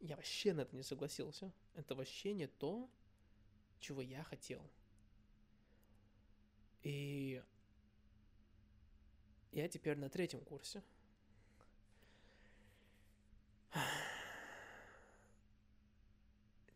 Я 0.00 0.16
вообще 0.16 0.52
на 0.52 0.60
это 0.60 0.76
не 0.76 0.82
согласился. 0.82 1.50
Это 1.74 1.94
вообще 1.94 2.34
не 2.34 2.46
то, 2.46 2.90
чего 3.80 4.02
я 4.02 4.22
хотел. 4.22 4.62
И 6.82 7.42
я 9.54 9.68
теперь 9.68 9.96
на 9.96 10.08
третьем 10.08 10.40
курсе. 10.40 10.82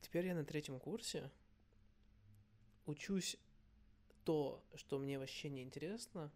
Теперь 0.00 0.26
я 0.26 0.34
на 0.34 0.44
третьем 0.44 0.80
курсе 0.80 1.30
учусь 2.86 3.36
то, 4.24 4.64
что 4.74 4.98
мне 4.98 5.18
вообще 5.18 5.50
не 5.50 5.62
интересно, 5.62 6.30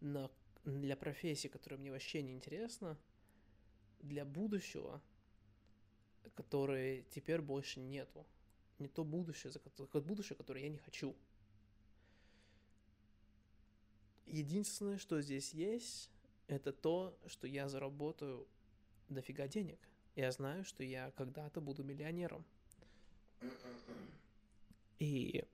на, 0.00 0.30
для 0.64 0.96
профессии, 0.96 1.48
которая 1.48 1.78
мне 1.78 1.90
вообще 1.90 2.22
не 2.22 2.32
интересна, 2.32 2.98
для 4.00 4.24
будущего– 4.24 5.02
которые 6.34 7.02
теперь 7.10 7.40
больше 7.40 7.80
нету. 7.80 8.24
Не 8.78 8.88
то 8.88 9.04
будущее, 9.04 9.50
за 9.50 9.58
которое, 9.58 10.00
будущее, 10.02 10.36
которое 10.36 10.62
я 10.62 10.68
не 10.70 10.78
хочу. 10.78 11.16
Единственное, 14.30 14.98
что 14.98 15.20
здесь 15.20 15.54
есть, 15.54 16.10
это 16.48 16.72
то, 16.72 17.18
что 17.26 17.46
я 17.46 17.68
заработаю 17.68 18.46
дофига 19.08 19.48
денег. 19.48 19.78
Я 20.16 20.32
знаю, 20.32 20.64
что 20.64 20.82
я 20.82 21.10
когда-то 21.12 21.60
буду 21.60 21.84
миллионером. 21.84 22.44
И 24.98 25.44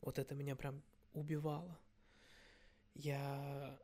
вот 0.00 0.18
это 0.18 0.34
меня 0.34 0.56
прям 0.56 0.82
убивало. 1.12 1.78
Я 2.94 3.78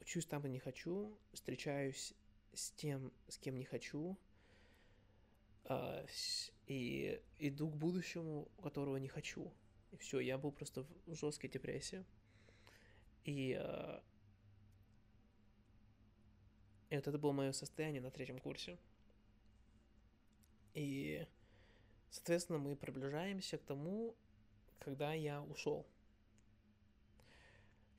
учусь 0.00 0.26
там, 0.26 0.42
где 0.42 0.50
не 0.50 0.58
хочу, 0.58 1.16
встречаюсь 1.32 2.12
с 2.52 2.72
тем, 2.72 3.12
с 3.28 3.38
кем 3.38 3.56
не 3.56 3.64
хочу, 3.64 4.18
а, 5.64 6.04
и 6.66 7.22
иду 7.38 7.70
к 7.70 7.76
будущему, 7.76 8.48
которого 8.62 8.96
не 8.96 9.08
хочу. 9.08 9.52
И 9.92 9.96
все, 9.96 10.20
я 10.20 10.36
был 10.38 10.52
просто 10.52 10.84
в 11.06 11.14
жесткой 11.14 11.48
депрессии. 11.50 12.04
И 13.24 13.56
вот 16.90 17.06
это 17.06 17.18
было 17.18 17.32
мое 17.32 17.52
состояние 17.52 18.02
на 18.02 18.10
третьем 18.10 18.38
курсе. 18.38 18.76
И, 20.74 21.26
соответственно, 22.10 22.58
мы 22.58 22.76
приближаемся 22.76 23.58
к 23.58 23.62
тому, 23.62 24.14
когда 24.78 25.12
я 25.14 25.42
ушел. 25.42 25.86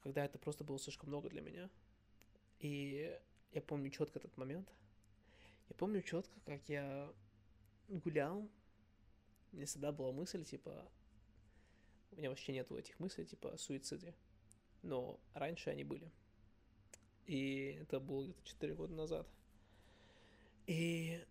Когда 0.02 0.26
это 0.26 0.38
просто 0.38 0.64
было 0.64 0.78
слишком 0.78 1.10
много 1.10 1.30
для 1.30 1.42
меня. 1.42 1.70
И 2.60 3.18
я 3.52 3.62
помню 3.62 3.90
четко 3.90 4.20
этот 4.20 4.36
момент. 4.38 4.70
Я 5.70 5.76
помню 5.76 6.02
четко, 6.02 6.40
как 6.42 6.68
я 6.68 7.12
гулял. 7.88 8.50
Меня 9.52 9.66
всегда 9.66 9.92
была 9.92 10.12
мысль, 10.12 10.44
типа, 10.44 10.92
у 12.14 12.18
меня 12.18 12.30
вообще 12.30 12.54
нету 12.54 12.78
этих 12.78 13.00
мыслей, 13.00 13.26
типа, 13.26 13.54
о 13.54 13.58
суициде. 13.58 14.14
Но 14.82 15.20
раньше 15.34 15.70
они 15.70 15.84
были. 15.84 16.12
И 17.26 17.78
это 17.82 18.00
было 18.00 18.24
где-то 18.24 18.44
4 18.44 18.76
года 18.76 18.94
назад. 18.94 19.28
И 20.68 21.26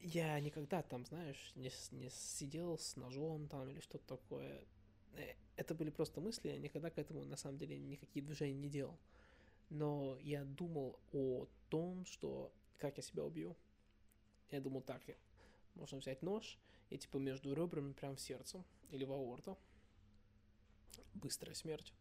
я 0.00 0.38
никогда 0.40 0.82
там, 0.82 1.04
знаешь, 1.06 1.52
не, 1.54 1.70
не 1.92 2.10
сидел 2.10 2.78
с 2.78 2.96
ножом 2.96 3.48
там 3.48 3.68
или 3.68 3.80
что-то 3.80 4.06
такое. 4.16 4.64
Э, 5.14 5.34
это 5.56 5.74
были 5.74 5.90
просто 5.90 6.20
мысли, 6.20 6.48
я 6.48 6.58
никогда 6.58 6.90
к 6.90 6.98
этому 6.98 7.24
на 7.24 7.36
самом 7.36 7.58
деле 7.58 7.78
никакие 7.78 8.24
движения 8.24 8.58
не 8.58 8.68
делал. 8.68 8.98
Но 9.70 10.16
я 10.20 10.44
думал 10.44 10.98
о 11.12 11.46
том, 11.70 12.04
что 12.04 12.52
как 12.78 12.96
я 12.98 13.02
себя 13.02 13.24
убью. 13.24 13.56
Я 14.50 14.60
думал 14.60 14.82
так, 14.82 15.02
можно 15.76 15.98
взять 15.98 16.22
нож 16.22 16.58
и 16.90 16.98
типа 16.98 17.18
между 17.18 17.54
ребрами 17.54 17.92
прям 17.92 18.16
в 18.16 18.20
сердце 18.20 18.64
или 18.90 19.04
в 19.04 19.12
аорту. 19.12 19.58
Быстрая 21.14 21.54
смерть. 21.54 21.92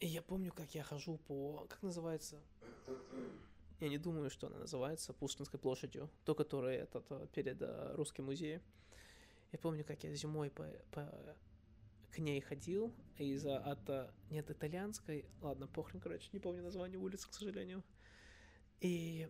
И 0.00 0.06
я 0.06 0.20
помню, 0.20 0.52
как 0.52 0.74
я 0.74 0.82
хожу 0.82 1.18
по... 1.18 1.64
Как 1.68 1.82
называется? 1.82 2.42
Я 3.78 3.88
не 3.88 3.98
думаю, 3.98 4.30
что 4.30 4.48
она 4.48 4.58
называется 4.58 5.12
Пушкинской 5.12 5.60
площадью. 5.60 6.10
То, 6.24 6.34
которое 6.34 6.78
этот, 6.78 7.04
э, 7.10 7.26
перед 7.32 7.62
э, 7.62 7.94
Русским 7.94 8.24
музеем. 8.24 8.62
Я 9.52 9.58
помню, 9.58 9.84
как 9.84 10.02
я 10.02 10.12
зимой 10.14 10.50
по, 10.50 10.64
по, 10.90 11.36
к 12.10 12.18
ней 12.18 12.40
ходил 12.40 12.92
из-за 13.16 13.58
от... 13.58 13.88
Э, 13.88 14.10
нет, 14.30 14.50
итальянской... 14.50 15.24
Ладно, 15.40 15.68
похрен, 15.68 16.00
короче, 16.00 16.28
не 16.32 16.40
помню 16.40 16.62
название 16.62 16.98
улицы, 16.98 17.28
к 17.28 17.34
сожалению. 17.34 17.84
И 18.80 19.28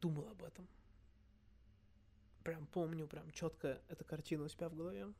думал 0.00 0.28
об 0.28 0.42
этом. 0.42 0.66
Прям 2.46 2.64
помню, 2.68 3.08
прям 3.08 3.28
четко 3.32 3.82
эту 3.88 4.04
картину 4.04 4.44
у 4.44 4.48
себя 4.48 4.68
в 4.68 4.76
голове. 4.76 5.12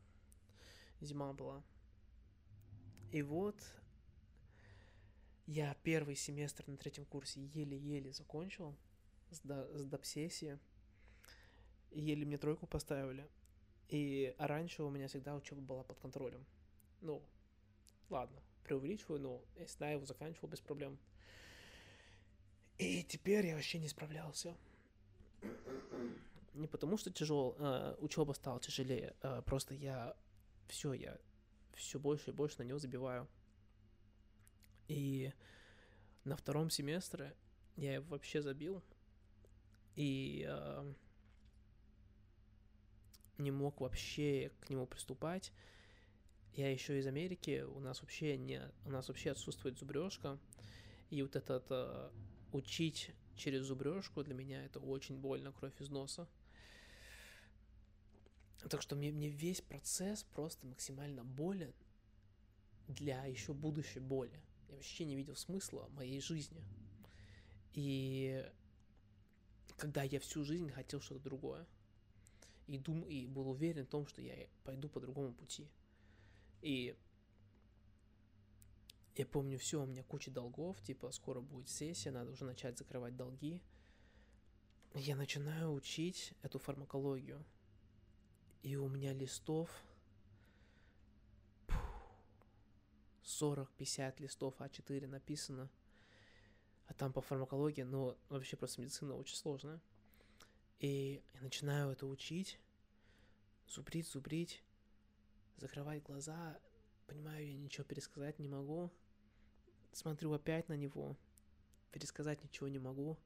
Зима 1.00 1.32
была. 1.32 1.60
И 3.10 3.20
вот 3.20 3.56
я 5.46 5.74
первый 5.82 6.14
семестр 6.14 6.62
на 6.68 6.76
третьем 6.76 7.04
курсе 7.04 7.40
еле-еле 7.40 8.12
закончил 8.12 8.76
с, 9.30 9.40
до, 9.40 9.66
с 9.76 9.86
допсессии. 9.86 10.60
Еле 11.90 12.24
мне 12.24 12.38
тройку 12.38 12.68
поставили. 12.68 13.28
И 13.88 14.32
а 14.38 14.46
раньше 14.46 14.84
у 14.84 14.90
меня 14.90 15.08
всегда 15.08 15.34
учеба 15.34 15.60
была 15.60 15.82
под 15.82 15.98
контролем. 15.98 16.46
Ну, 17.00 17.20
ладно, 18.08 18.40
преувеличиваю, 18.62 19.20
но 19.20 19.42
я 19.80 19.90
его 19.90 20.06
заканчивал 20.06 20.48
без 20.48 20.60
проблем. 20.60 20.96
И 22.78 23.02
теперь 23.02 23.46
я 23.46 23.56
вообще 23.56 23.80
не 23.80 23.88
справлялся. 23.88 24.56
Не 26.56 26.66
потому 26.66 26.96
что 26.96 27.10
тяжел, 27.12 27.54
э, 27.58 27.96
учеба 27.98 28.32
стала 28.32 28.58
тяжелее, 28.60 29.14
э, 29.20 29.42
просто 29.44 29.74
я 29.74 30.16
все, 30.68 30.94
я 30.94 31.18
все 31.74 31.98
больше 31.98 32.30
и 32.30 32.32
больше 32.32 32.58
на 32.58 32.62
него 32.62 32.78
забиваю. 32.78 33.28
И 34.88 35.32
на 36.24 36.36
втором 36.36 36.70
семестре 36.70 37.36
я 37.76 37.94
его 37.94 38.06
вообще 38.08 38.40
забил. 38.40 38.82
И 39.96 40.46
э, 40.48 40.94
не 43.38 43.50
мог 43.50 43.80
вообще 43.80 44.50
к 44.60 44.70
нему 44.70 44.86
приступать. 44.86 45.52
Я 46.54 46.72
еще 46.72 46.98
из 46.98 47.06
Америки, 47.06 47.64
у 47.68 47.80
нас 47.80 48.00
вообще 48.00 48.38
не, 48.38 48.62
у 48.86 48.90
нас 48.90 49.08
вообще 49.08 49.32
отсутствует 49.32 49.78
зубрежка. 49.78 50.38
И 51.10 51.22
вот 51.22 51.36
этот 51.36 51.66
э, 51.68 52.10
учить 52.52 53.10
через 53.36 53.64
зубрежку 53.64 54.24
для 54.24 54.34
меня 54.34 54.64
это 54.64 54.80
очень 54.80 55.18
больно, 55.18 55.52
кровь 55.52 55.78
из 55.80 55.90
носа. 55.90 56.26
Так 58.68 58.82
что 58.82 58.96
мне, 58.96 59.12
мне 59.12 59.28
весь 59.28 59.60
процесс 59.60 60.24
просто 60.24 60.66
максимально 60.66 61.24
болен 61.24 61.72
для 62.88 63.24
еще 63.26 63.52
будущей 63.52 64.00
боли. 64.00 64.40
Я 64.68 64.74
вообще 64.74 65.04
не 65.04 65.14
видел 65.14 65.36
смысла 65.36 65.88
моей 65.94 66.20
жизни. 66.20 66.64
И 67.74 68.44
когда 69.76 70.02
я 70.02 70.18
всю 70.18 70.44
жизнь 70.44 70.70
хотел 70.70 71.00
что-то 71.00 71.20
другое. 71.20 71.66
И, 72.66 72.78
дум, 72.78 73.02
и 73.02 73.26
был 73.26 73.48
уверен 73.50 73.84
в 73.84 73.90
том, 73.90 74.06
что 74.06 74.20
я 74.20 74.34
пойду 74.64 74.88
по 74.88 74.98
другому 74.98 75.32
пути. 75.32 75.68
И 76.62 76.96
я 79.14 79.24
помню, 79.24 79.58
все, 79.58 79.82
у 79.82 79.86
меня 79.86 80.02
куча 80.02 80.30
долгов, 80.30 80.80
типа, 80.82 81.12
скоро 81.12 81.40
будет 81.40 81.68
сессия, 81.68 82.10
надо 82.10 82.32
уже 82.32 82.44
начать 82.44 82.76
закрывать 82.76 83.16
долги. 83.16 83.62
Я 84.94 85.14
начинаю 85.14 85.72
учить 85.72 86.32
эту 86.42 86.58
фармакологию. 86.58 87.44
И 88.66 88.74
у 88.74 88.88
меня 88.88 89.12
листов 89.12 89.70
40-50 93.22 94.20
листов 94.20 94.56
А4 94.58 95.06
написано. 95.06 95.70
А 96.88 96.94
там 96.94 97.12
по 97.12 97.20
фармакологии, 97.20 97.82
ну, 97.82 98.16
вообще 98.28 98.56
просто 98.56 98.80
медицина 98.80 99.14
очень 99.14 99.36
сложная. 99.36 99.80
И 100.80 101.22
я 101.34 101.42
начинаю 101.42 101.90
это 101.90 102.08
учить, 102.08 102.58
зубрить, 103.68 104.08
зубрить, 104.08 104.64
закрывать 105.58 106.02
глаза, 106.02 106.58
понимаю, 107.06 107.46
я 107.46 107.56
ничего 107.56 107.84
пересказать 107.84 108.40
не 108.40 108.48
могу. 108.48 108.90
Смотрю 109.92 110.32
опять 110.32 110.68
на 110.68 110.76
него, 110.76 111.16
пересказать 111.92 112.42
ничего 112.42 112.66
не 112.66 112.80
могу. 112.80 113.16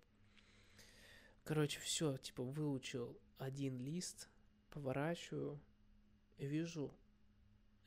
Короче, 1.44 1.80
все, 1.80 2.18
типа, 2.18 2.42
выучил 2.42 3.18
один 3.38 3.78
лист, 3.78 4.28
поворачиваю, 4.70 5.60
и 6.38 6.46
вижу 6.46 6.92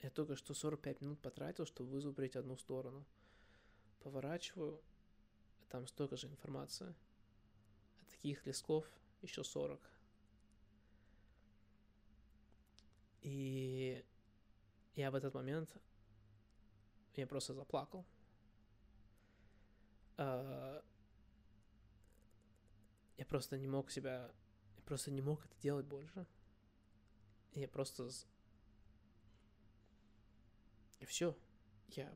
я 0.03 0.09
только 0.09 0.35
что 0.35 0.53
45 0.53 1.01
минут 1.01 1.19
потратил, 1.21 1.65
чтобы 1.65 1.91
вызубрить 1.91 2.35
одну 2.35 2.57
сторону. 2.57 3.05
Поворачиваю, 4.01 4.81
там 5.69 5.87
столько 5.87 6.17
же 6.17 6.27
информации. 6.27 6.93
А 8.01 8.05
таких 8.11 8.45
листков 8.45 8.85
еще 9.21 9.45
40. 9.45 9.79
И 13.21 14.03
я 14.95 15.09
в 15.09 15.15
этот 15.15 15.33
момент 15.33 15.73
я 17.15 17.25
просто 17.25 17.53
заплакал. 17.53 18.05
А, 20.17 20.83
я 23.15 23.25
просто 23.25 23.57
не 23.57 23.67
мог 23.67 23.89
себя... 23.89 24.29
Я 24.75 24.81
просто 24.81 25.11
не 25.11 25.21
мог 25.21 25.45
это 25.45 25.55
делать 25.61 25.85
больше. 25.85 26.27
Я 27.55 27.67
просто 27.67 28.09
и 30.99 31.05
все. 31.05 31.35
Я... 31.89 32.15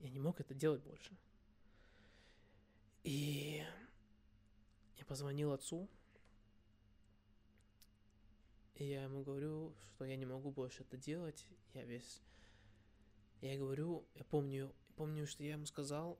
Я 0.00 0.10
не 0.10 0.20
мог 0.20 0.40
это 0.40 0.52
делать 0.54 0.82
больше. 0.82 1.16
И 3.02 3.64
я 4.98 5.04
позвонил 5.06 5.52
отцу, 5.52 5.88
и 8.74 8.84
я 8.84 9.04
ему 9.04 9.22
говорю, 9.22 9.74
что 9.78 10.04
я 10.04 10.16
не 10.16 10.26
могу 10.26 10.50
больше 10.50 10.82
это 10.82 10.98
делать. 10.98 11.46
Я 11.72 11.84
весь... 11.84 12.20
Я 13.40 13.56
говорю, 13.56 14.04
я 14.14 14.24
помню, 14.24 14.74
помню, 14.96 15.26
что 15.26 15.42
я 15.42 15.52
ему 15.52 15.64
сказал, 15.64 16.18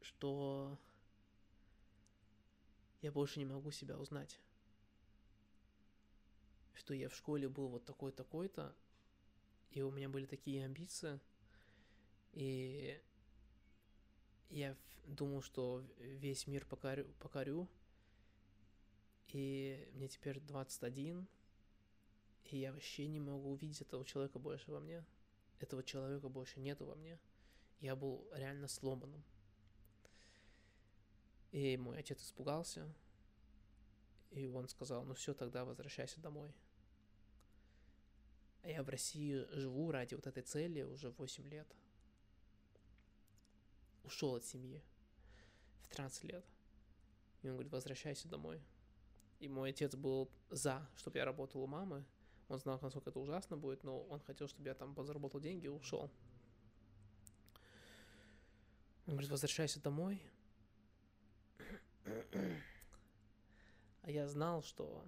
что 0.00 0.78
я 3.00 3.10
больше 3.10 3.40
не 3.40 3.46
могу 3.46 3.72
себя 3.72 3.98
узнать. 3.98 4.38
Что 6.82 6.94
я 6.94 7.08
в 7.08 7.14
школе 7.14 7.48
был 7.48 7.68
вот 7.68 7.84
такой-такой-то, 7.84 8.74
и 9.70 9.82
у 9.82 9.92
меня 9.92 10.08
были 10.08 10.26
такие 10.26 10.64
амбиции. 10.64 11.20
И 12.32 13.00
я 14.50 14.76
думал, 15.06 15.42
что 15.42 15.84
весь 15.98 16.48
мир 16.48 16.66
покорю, 16.66 17.06
покорю. 17.20 17.68
И 19.28 19.88
мне 19.92 20.08
теперь 20.08 20.40
21. 20.40 21.28
И 22.46 22.56
я 22.56 22.72
вообще 22.72 23.06
не 23.06 23.20
могу 23.20 23.52
увидеть 23.52 23.80
этого 23.80 24.04
человека 24.04 24.40
больше 24.40 24.72
во 24.72 24.80
мне. 24.80 25.04
Этого 25.60 25.84
человека 25.84 26.28
больше 26.28 26.58
нету 26.58 26.84
во 26.84 26.96
мне. 26.96 27.16
Я 27.78 27.94
был 27.94 28.28
реально 28.32 28.66
сломанным. 28.66 29.22
И 31.52 31.76
мой 31.76 32.00
отец 32.00 32.20
испугался. 32.24 32.92
И 34.32 34.48
он 34.48 34.66
сказал, 34.68 35.04
ну 35.04 35.14
все, 35.14 35.32
тогда 35.32 35.64
возвращайся 35.64 36.20
домой. 36.20 36.52
Я 38.62 38.82
в 38.82 38.88
России 38.88 39.44
живу 39.50 39.90
ради 39.90 40.14
вот 40.14 40.26
этой 40.26 40.42
цели 40.42 40.82
уже 40.82 41.10
8 41.10 41.48
лет. 41.48 41.66
ушел 44.04 44.34
от 44.34 44.44
семьи 44.44 44.82
в 45.82 45.88
13 45.88 46.24
лет. 46.24 46.44
И 47.42 47.48
он 47.48 47.54
говорит, 47.54 47.72
возвращайся 47.72 48.28
домой. 48.28 48.60
И 49.40 49.48
мой 49.48 49.70
отец 49.70 49.94
был 49.96 50.30
за, 50.50 50.88
чтобы 50.96 51.18
я 51.18 51.24
работал 51.24 51.62
у 51.62 51.66
мамы. 51.66 52.04
Он 52.48 52.58
знал, 52.58 52.78
насколько 52.80 53.10
это 53.10 53.18
ужасно 53.18 53.56
будет, 53.56 53.82
но 53.82 54.00
он 54.04 54.20
хотел, 54.20 54.46
чтобы 54.46 54.68
я 54.68 54.74
там 54.74 54.94
позаработал 54.94 55.40
деньги 55.40 55.66
и 55.66 55.68
ушел. 55.68 56.10
Он 59.06 59.14
говорит, 59.14 59.30
возвращайся 59.30 59.80
домой. 59.80 60.22
А 64.02 64.10
я 64.10 64.28
знал, 64.28 64.62
что... 64.62 65.04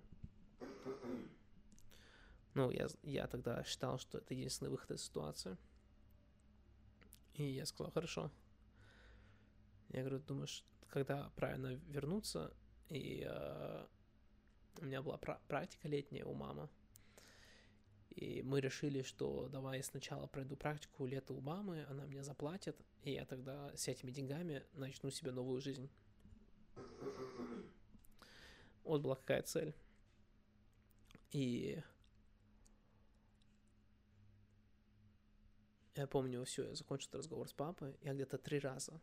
Ну, 2.55 2.71
я, 2.71 2.89
я 3.03 3.27
тогда 3.27 3.63
считал, 3.65 3.99
что 3.99 4.19
это 4.19 4.33
единственный 4.33 4.69
выход 4.71 4.93
из 4.93 5.05
ситуации. 5.05 5.57
И 7.35 7.45
я 7.45 7.67
сказал, 7.67 7.93
хорошо. 7.93 8.31
Я 9.89 10.01
говорю, 10.01 10.21
думаешь, 10.21 10.65
когда 10.89 11.31
правильно 11.35 11.75
вернуться? 11.89 12.53
И 12.89 13.27
э, 13.27 13.87
у 14.79 14.85
меня 14.85 15.03
была 15.03 15.17
пра- 15.17 15.41
практика 15.49 15.89
летняя 15.89 16.25
у 16.25 16.35
мамы. 16.35 16.69
И 18.11 18.43
мы 18.43 18.61
решили, 18.61 19.03
что 19.03 19.49
давай 19.49 19.79
я 19.79 19.83
сначала 19.83 20.29
пройду 20.29 20.57
практику 20.57 21.07
лето 21.07 21.33
у 21.35 21.41
мамы, 21.41 21.85
она 21.89 22.07
мне 22.07 22.23
заплатит, 22.23 22.77
и 23.03 23.13
я 23.13 23.25
тогда 23.25 23.77
с 23.77 23.89
этими 23.89 24.13
деньгами 24.13 24.63
начну 24.75 25.11
себе 25.11 25.33
новую 25.33 25.61
жизнь. 25.61 25.91
Вот 28.85 29.01
была 29.01 29.17
какая 29.17 29.43
цель. 29.43 29.75
И 31.33 31.83
я 35.95 36.07
помню, 36.07 36.45
все, 36.45 36.69
я 36.69 36.75
закончил 36.75 37.09
этот 37.09 37.21
разговор 37.21 37.49
с 37.49 37.53
папой, 37.53 37.97
я 38.03 38.15
где-то 38.15 38.39
три 38.39 38.59
раза 38.59 39.01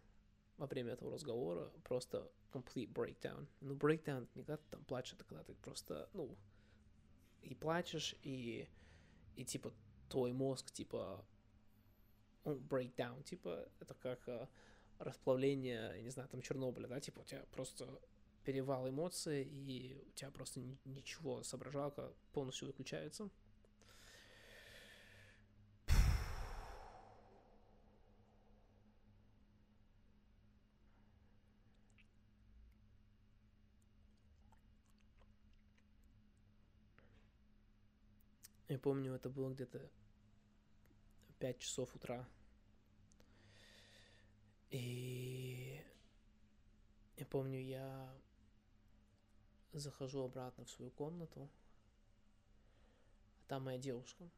во 0.57 0.67
время 0.67 0.93
этого 0.93 1.11
разговора 1.11 1.71
просто 1.83 2.29
complete 2.51 2.91
breakdown. 2.91 3.47
Ну, 3.61 3.75
breakdown 3.75 4.27
не 4.35 4.43
когда 4.43 4.57
ты 4.57 4.63
там 4.69 4.83
плачешь, 4.85 5.13
это 5.13 5.23
когда 5.25 5.43
ты 5.43 5.53
просто, 5.55 6.09
ну, 6.13 6.37
и 7.41 7.55
плачешь, 7.55 8.15
и, 8.23 8.67
и 9.35 9.45
типа 9.45 9.73
твой 10.09 10.33
мозг, 10.33 10.71
типа, 10.71 11.25
ну, 12.43 12.57
breakdown, 12.57 13.23
типа, 13.23 13.67
это 13.79 13.93
как 13.95 14.27
uh, 14.27 14.47
расплавление, 14.99 15.93
я 15.95 16.01
не 16.01 16.09
знаю, 16.09 16.29
там 16.29 16.41
Чернобыля, 16.41 16.87
да, 16.87 16.99
типа 16.99 17.21
у 17.21 17.23
тебя 17.23 17.45
просто 17.51 17.87
перевал 18.43 18.89
эмоций, 18.89 19.43
и 19.43 19.97
у 20.07 20.11
тебя 20.11 20.31
просто 20.31 20.61
ничего, 20.85 21.43
соображалка 21.43 22.13
полностью 22.33 22.67
выключается. 22.67 23.29
Помню, 38.81 39.13
это 39.13 39.29
было 39.29 39.53
где-то 39.53 39.81
5 41.39 41.59
часов 41.59 41.95
утра. 41.95 42.27
И 44.69 45.81
я 47.17 47.25
помню, 47.25 47.59
я 47.61 48.13
захожу 49.73 50.23
обратно 50.23 50.65
в 50.65 50.69
свою 50.69 50.91
комнату, 50.91 51.49
а 53.39 53.49
там 53.49 53.63
моя 53.63 53.77
девушка. 53.77 54.29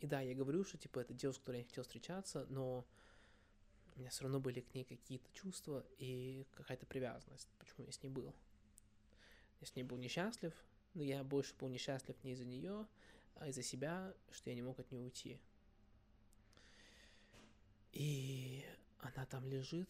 И 0.00 0.06
да, 0.06 0.20
я 0.20 0.34
говорю, 0.34 0.64
что 0.64 0.78
типа 0.78 1.00
это 1.00 1.12
девушка, 1.12 1.40
которой 1.40 1.58
я 1.58 1.64
хотел 1.64 1.82
встречаться, 1.82 2.46
но 2.48 2.86
у 3.96 3.98
меня 3.98 4.10
все 4.10 4.22
равно 4.22 4.38
были 4.38 4.60
к 4.60 4.74
ней 4.74 4.84
какие-то 4.84 5.28
чувства 5.32 5.84
и 5.98 6.46
какая-то 6.54 6.86
привязанность, 6.86 7.48
почему 7.58 7.84
я 7.86 7.92
с 7.92 8.02
ней 8.02 8.10
был. 8.10 8.32
Я 9.60 9.66
с 9.66 9.74
ней 9.74 9.82
был 9.82 9.96
несчастлив, 9.96 10.54
но 10.94 11.02
я 11.02 11.24
больше 11.24 11.54
был 11.56 11.68
несчастлив 11.68 12.22
не 12.22 12.32
из-за 12.32 12.44
нее, 12.44 12.86
а 13.38 13.48
из-за 13.48 13.62
себя, 13.62 14.14
что 14.30 14.50
я 14.50 14.56
не 14.56 14.62
мог 14.62 14.78
от 14.78 14.90
нее 14.90 15.02
уйти. 15.02 15.38
И 17.92 18.64
она 18.98 19.26
там 19.26 19.48
лежит. 19.48 19.88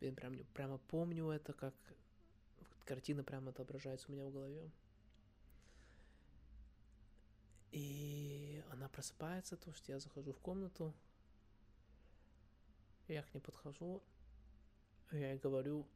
Прям, 0.00 0.36
прямо 0.52 0.78
помню 0.78 1.30
это, 1.30 1.52
как 1.52 1.74
картина 2.84 3.24
прямо 3.24 3.50
отображается 3.50 4.06
у 4.08 4.12
меня 4.12 4.24
в 4.24 4.32
голове. 4.32 4.70
И 7.72 8.62
она 8.70 8.88
просыпается, 8.88 9.56
то 9.56 9.72
что 9.72 9.90
я 9.90 9.98
захожу 9.98 10.32
в 10.32 10.38
комнату, 10.38 10.94
я 13.08 13.22
к 13.22 13.34
ней 13.34 13.40
подхожу, 13.40 14.02
я 15.10 15.32
ей 15.32 15.38
говорю, 15.38 15.86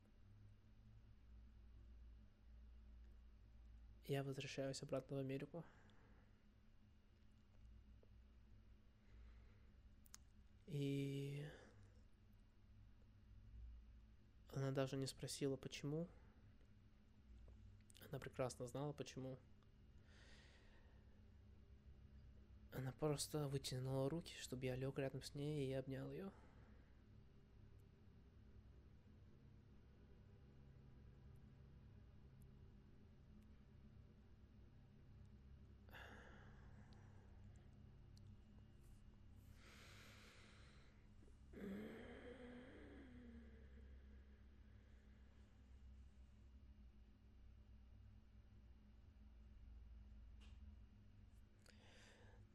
я 4.08 4.24
возвращаюсь 4.24 4.82
обратно 4.82 5.16
в 5.16 5.20
Америку. 5.20 5.64
И 10.66 11.46
она 14.54 14.70
даже 14.70 14.96
не 14.96 15.06
спросила, 15.06 15.56
почему. 15.56 16.08
Она 18.10 18.18
прекрасно 18.18 18.66
знала, 18.66 18.92
почему. 18.92 19.38
Она 22.72 22.92
просто 22.92 23.46
вытянула 23.48 24.08
руки, 24.08 24.34
чтобы 24.40 24.66
я 24.66 24.76
лег 24.76 24.98
рядом 24.98 25.22
с 25.22 25.34
ней 25.34 25.68
и 25.68 25.72
обнял 25.74 26.10
ее. 26.10 26.30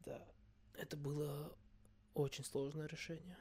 Да, 0.06 0.20
это 0.84 0.98
было 0.98 1.50
очень 2.12 2.44
сложное 2.44 2.86
решение. 2.86 3.38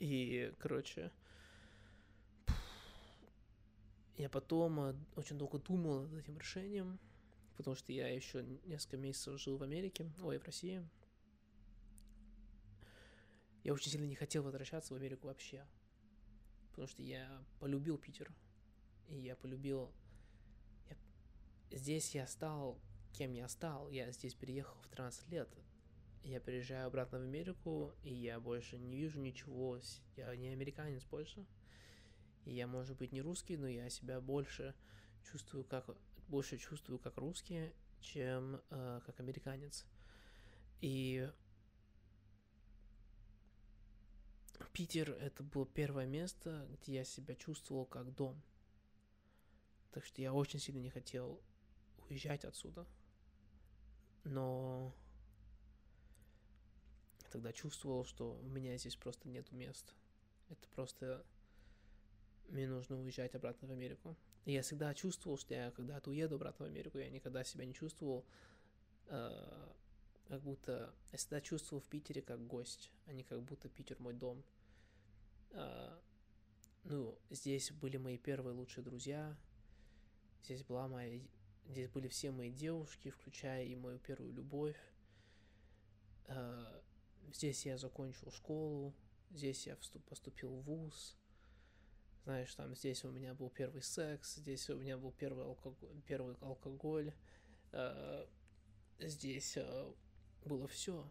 И, 0.00 0.52
короче, 0.58 1.12
я 4.16 4.28
потом 4.28 4.80
э, 4.80 4.94
очень 5.14 5.38
долго 5.38 5.58
думал 5.58 6.08
над 6.08 6.20
этим 6.20 6.38
решением, 6.38 6.98
потому 7.56 7.76
что 7.76 7.92
я 7.92 8.08
еще 8.08 8.42
несколько 8.64 8.96
месяцев 8.96 9.38
жил 9.40 9.58
в 9.58 9.62
Америке, 9.62 10.10
ой, 10.22 10.38
в 10.38 10.44
России. 10.44 10.84
Я 13.62 13.74
очень 13.74 13.90
сильно 13.92 14.06
не 14.06 14.16
хотел 14.16 14.42
возвращаться 14.42 14.94
в 14.94 14.96
Америку 14.96 15.28
вообще 15.28 15.64
потому 16.70 16.88
что 16.88 17.02
я 17.02 17.44
полюбил 17.58 17.98
Питер, 17.98 18.32
и 19.08 19.18
я 19.18 19.36
полюбил... 19.36 19.92
Я... 20.88 20.96
Здесь 21.78 22.14
я 22.14 22.26
стал 22.26 22.80
кем 23.12 23.32
я 23.32 23.48
стал, 23.48 23.88
я 23.90 24.10
здесь 24.12 24.34
переехал 24.34 24.76
в 24.82 24.88
13 24.88 25.28
лет, 25.30 25.48
я 26.22 26.40
переезжаю 26.40 26.86
обратно 26.86 27.18
в 27.18 27.22
Америку, 27.22 27.92
и 28.02 28.12
я 28.12 28.40
больше 28.40 28.78
не 28.78 28.96
вижу 28.96 29.20
ничего, 29.20 29.78
я 30.16 30.34
не 30.36 30.48
американец 30.48 31.04
больше, 31.04 31.46
и 32.44 32.52
я, 32.52 32.66
может 32.66 32.96
быть, 32.96 33.12
не 33.12 33.20
русский, 33.20 33.56
но 33.56 33.68
я 33.68 33.88
себя 33.90 34.20
больше 34.20 34.74
чувствую 35.24 35.64
как, 35.64 35.86
больше 36.28 36.56
чувствую 36.58 36.98
как 36.98 37.16
русский, 37.18 37.72
чем 38.00 38.60
э, 38.70 39.00
как 39.04 39.20
американец. 39.20 39.84
И 40.80 41.30
Питер— 44.68 45.10
это 45.20 45.42
было 45.42 45.66
первое 45.66 46.06
место, 46.06 46.66
где 46.70 46.94
я 46.94 47.04
себя 47.04 47.34
чувствовал 47.34 47.86
как 47.86 48.14
дом. 48.14 48.40
Так 49.92 50.04
что 50.04 50.22
я 50.22 50.32
очень 50.32 50.60
сильно 50.60 50.78
не 50.78 50.90
хотел 50.90 51.40
уезжать 52.08 52.44
отсюда. 52.44 52.86
Но 54.24 54.94
тогда 57.30 57.52
чувствовал, 57.52 58.04
что 58.04 58.32
у 58.32 58.48
меня 58.48 58.76
здесь 58.76 58.96
просто 58.96 59.28
нету 59.28 59.54
места. 59.54 59.92
Это 60.48 60.68
просто... 60.68 61.24
Мне 62.48 62.68
нужно 62.68 62.98
уезжать 62.98 63.34
обратно 63.36 63.68
в 63.68 63.70
Америку. 63.70 64.16
И 64.44 64.52
я 64.52 64.62
всегда 64.62 64.92
чувствовал, 64.94 65.38
что 65.38 65.54
я 65.54 65.70
когда-то 65.70 66.10
уеду 66.10 66.36
обратно 66.36 66.66
в 66.66 66.68
Америку, 66.68 66.98
я 66.98 67.08
никогда 67.10 67.44
себя 67.44 67.64
не 67.64 67.74
чувствовал 67.74 68.24
э, 69.06 69.72
как 70.30 70.42
будто... 70.42 70.94
Я 71.10 71.18
всегда 71.18 71.40
чувствовал 71.40 71.82
в 71.82 71.88
Питере 71.88 72.22
как 72.22 72.46
гость, 72.46 72.92
а 73.06 73.12
не 73.12 73.24
как 73.24 73.42
будто 73.42 73.68
Питер 73.68 73.98
мой 73.98 74.14
дом. 74.14 74.44
А, 75.50 76.00
ну, 76.84 77.18
здесь 77.30 77.72
были 77.72 77.96
мои 77.96 78.16
первые 78.16 78.54
лучшие 78.54 78.84
друзья. 78.84 79.36
Здесь 80.44 80.62
была 80.62 80.86
моя... 80.86 81.20
Здесь 81.66 81.88
были 81.88 82.06
все 82.06 82.30
мои 82.30 82.52
девушки, 82.52 83.10
включая 83.10 83.64
и 83.64 83.74
мою 83.74 83.98
первую 83.98 84.32
любовь. 84.32 84.78
Э, 86.26 86.80
здесь 87.32 87.66
я 87.66 87.76
закончил 87.76 88.30
школу, 88.30 88.94
здесь 89.30 89.66
я 89.66 89.76
вступ, 89.76 90.04
поступил 90.04 90.50
в 90.50 90.62
ВУЗ. 90.62 91.16
Знаешь, 92.22 92.54
там 92.54 92.76
здесь 92.76 93.04
у 93.04 93.10
меня 93.10 93.34
был 93.34 93.50
первый 93.50 93.82
секс, 93.82 94.36
здесь 94.36 94.70
у 94.70 94.76
меня 94.76 94.96
был 94.96 95.10
первый 95.10 95.44
алкоголь, 95.44 96.02
первый 96.06 96.36
алкоголь. 96.40 97.12
Э, 97.72 98.26
здесь 99.00 99.56
э, 99.56 99.92
было 100.44 100.66
все. 100.68 101.08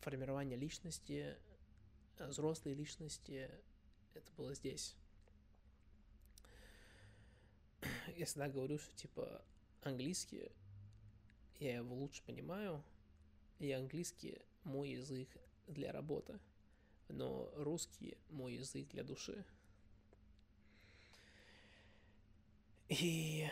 Формирование 0.00 0.56
личности, 0.58 1.36
взрослой 2.18 2.74
личности, 2.74 3.50
это 4.14 4.30
было 4.36 4.54
здесь. 4.54 4.96
Я 8.16 8.26
всегда 8.26 8.48
говорю, 8.48 8.78
что 8.78 8.94
типа 8.96 9.44
английский 9.82 10.50
я 11.60 11.76
его 11.76 11.94
лучше 11.94 12.22
понимаю, 12.24 12.82
и 13.58 13.70
английский 13.72 14.38
мой 14.64 14.90
язык 14.90 15.28
для 15.66 15.92
работы, 15.92 16.38
но 17.08 17.50
русский 17.56 18.18
мой 18.28 18.54
язык 18.54 18.88
для 18.88 19.04
души. 19.04 19.44
И 22.88 23.48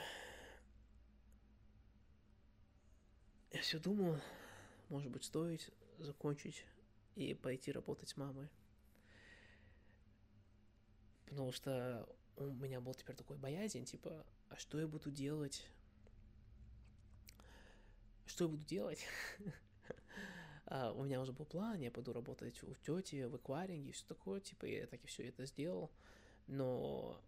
я 3.50 3.51
все 3.62 3.78
думал, 3.78 4.16
может 4.88 5.10
быть, 5.10 5.24
стоит 5.24 5.72
закончить 5.98 6.64
и 7.14 7.34
пойти 7.34 7.72
работать 7.72 8.08
с 8.08 8.16
мамой. 8.16 8.48
Потому 11.26 11.52
что 11.52 12.08
у 12.36 12.44
меня 12.44 12.80
был 12.80 12.94
теперь 12.94 13.16
такой 13.16 13.36
боязнь, 13.36 13.84
типа, 13.84 14.26
а 14.50 14.56
что 14.56 14.78
я 14.78 14.86
буду 14.86 15.10
делать 15.10 15.66
что 18.32 18.44
я 18.44 18.50
буду 18.50 18.64
делать? 18.64 19.06
uh, 20.66 20.92
у 20.96 21.04
меня 21.04 21.20
уже 21.20 21.32
был 21.32 21.44
план, 21.44 21.80
я 21.80 21.90
пойду 21.90 22.12
работать 22.12 22.62
у 22.62 22.74
тети 22.74 23.24
в 23.24 23.36
эквайринге 23.36 23.90
и 23.90 23.92
все 23.92 24.06
такое, 24.06 24.40
типа, 24.40 24.64
я 24.64 24.86
так 24.86 25.04
и 25.04 25.06
все 25.06 25.28
это 25.28 25.44
сделал, 25.44 25.90
но 26.46 27.20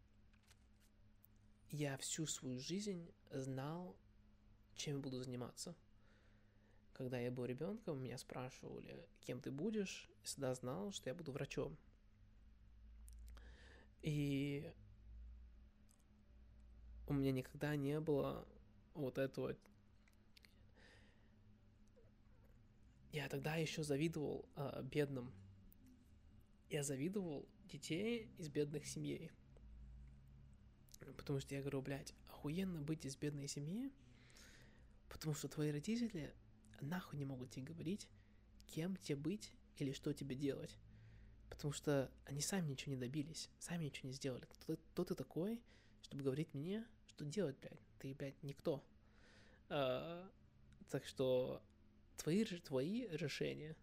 я 1.71 1.97
всю 1.99 2.27
свою 2.27 2.59
жизнь 2.59 3.13
знал, 3.31 3.97
чем 4.75 4.97
я 4.97 5.03
буду 5.03 5.23
заниматься. 5.23 5.75
Когда 6.95 7.19
я 7.19 7.31
был 7.31 7.45
ребенком, 7.45 8.03
меня 8.03 8.17
спрашивали, 8.17 9.07
кем 9.21 9.41
ты 9.41 9.51
будешь, 9.51 10.09
я 10.21 10.25
всегда 10.25 10.55
знал, 10.55 10.93
что 10.93 11.11
я 11.11 11.15
буду 11.15 11.33
врачом. 11.33 11.77
И 14.01 14.73
у 17.09 17.13
меня 17.13 17.33
никогда 17.33 17.75
не 17.75 17.99
было 18.01 18.47
вот 18.95 19.19
этого 19.19 19.57
Я 23.11 23.29
тогда 23.29 23.55
еще 23.55 23.85
завидовал 23.85 24.45
э, 24.57 24.83
бедным. 24.83 25.33
Я 26.69 26.83
завидовал 26.83 27.49
детей 27.65 28.29
из 28.39 28.49
бедных 28.49 28.87
семей. 28.87 29.31
Потому 31.17 31.39
что 31.39 31.55
я 31.55 31.61
говорю, 31.61 31.81
блядь, 31.81 32.15
охуенно 32.29 32.83
быть 32.83 33.05
из 33.05 33.17
бедной 33.17 33.47
семьи, 33.47 33.93
потому 35.09 35.35
что 35.35 35.49
твои 35.49 35.71
родители 35.71 36.35
нахуй 36.85 37.19
не 37.19 37.25
могут 37.25 37.51
тебе 37.51 37.67
говорить, 37.67 38.09
кем 38.67 38.97
тебе 38.97 39.17
быть 39.17 39.53
или 39.79 39.93
что 39.93 40.13
тебе 40.13 40.37
делать. 40.37 40.77
Потому 41.51 41.73
что 41.73 42.11
они 42.25 42.41
сами 42.41 42.69
ничего 42.69 42.95
не 42.95 43.01
добились, 43.01 43.49
сами 43.59 43.85
ничего 43.85 44.09
не 44.09 44.15
сделали. 44.15 44.45
Кто, 44.47 44.77
кто 44.77 45.05
ты 45.05 45.15
такой, 45.15 45.61
чтобы 46.03 46.23
говорить 46.23 46.53
мне, 46.55 46.85
что 47.07 47.25
делать, 47.25 47.57
блядь? 47.61 47.81
Ты, 47.99 48.15
блядь, 48.15 48.43
никто. 48.43 48.85
А, 49.69 50.29
так 50.91 51.07
что 51.07 51.63
твои, 52.17 52.45
твои 52.45 53.07
решения, 53.09 53.77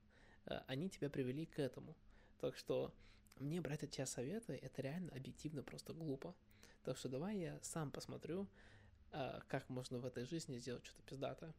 э, 0.46 0.60
они 0.68 0.90
тебя 0.90 1.10
привели 1.10 1.46
к 1.46 1.60
этому. 1.60 1.96
Так 2.40 2.58
что 2.58 2.94
мне 3.40 3.62
брать 3.62 3.84
от 3.84 3.92
тебя 3.92 4.06
советы, 4.06 4.60
это 4.62 4.82
реально 4.82 5.12
объективно 5.14 5.64
просто 5.64 5.94
глупо. 5.94 6.36
Так 6.84 6.98
что 6.98 7.10
давай 7.10 7.38
я 7.38 7.60
сам 7.62 7.92
посмотрю, 7.92 8.48
э, 9.12 9.40
как 9.48 9.70
можно 9.70 10.00
в 10.00 10.06
этой 10.06 10.26
жизни 10.26 10.58
сделать 10.58 10.86
что-то 10.86 11.04
пиздатое. 11.04 11.54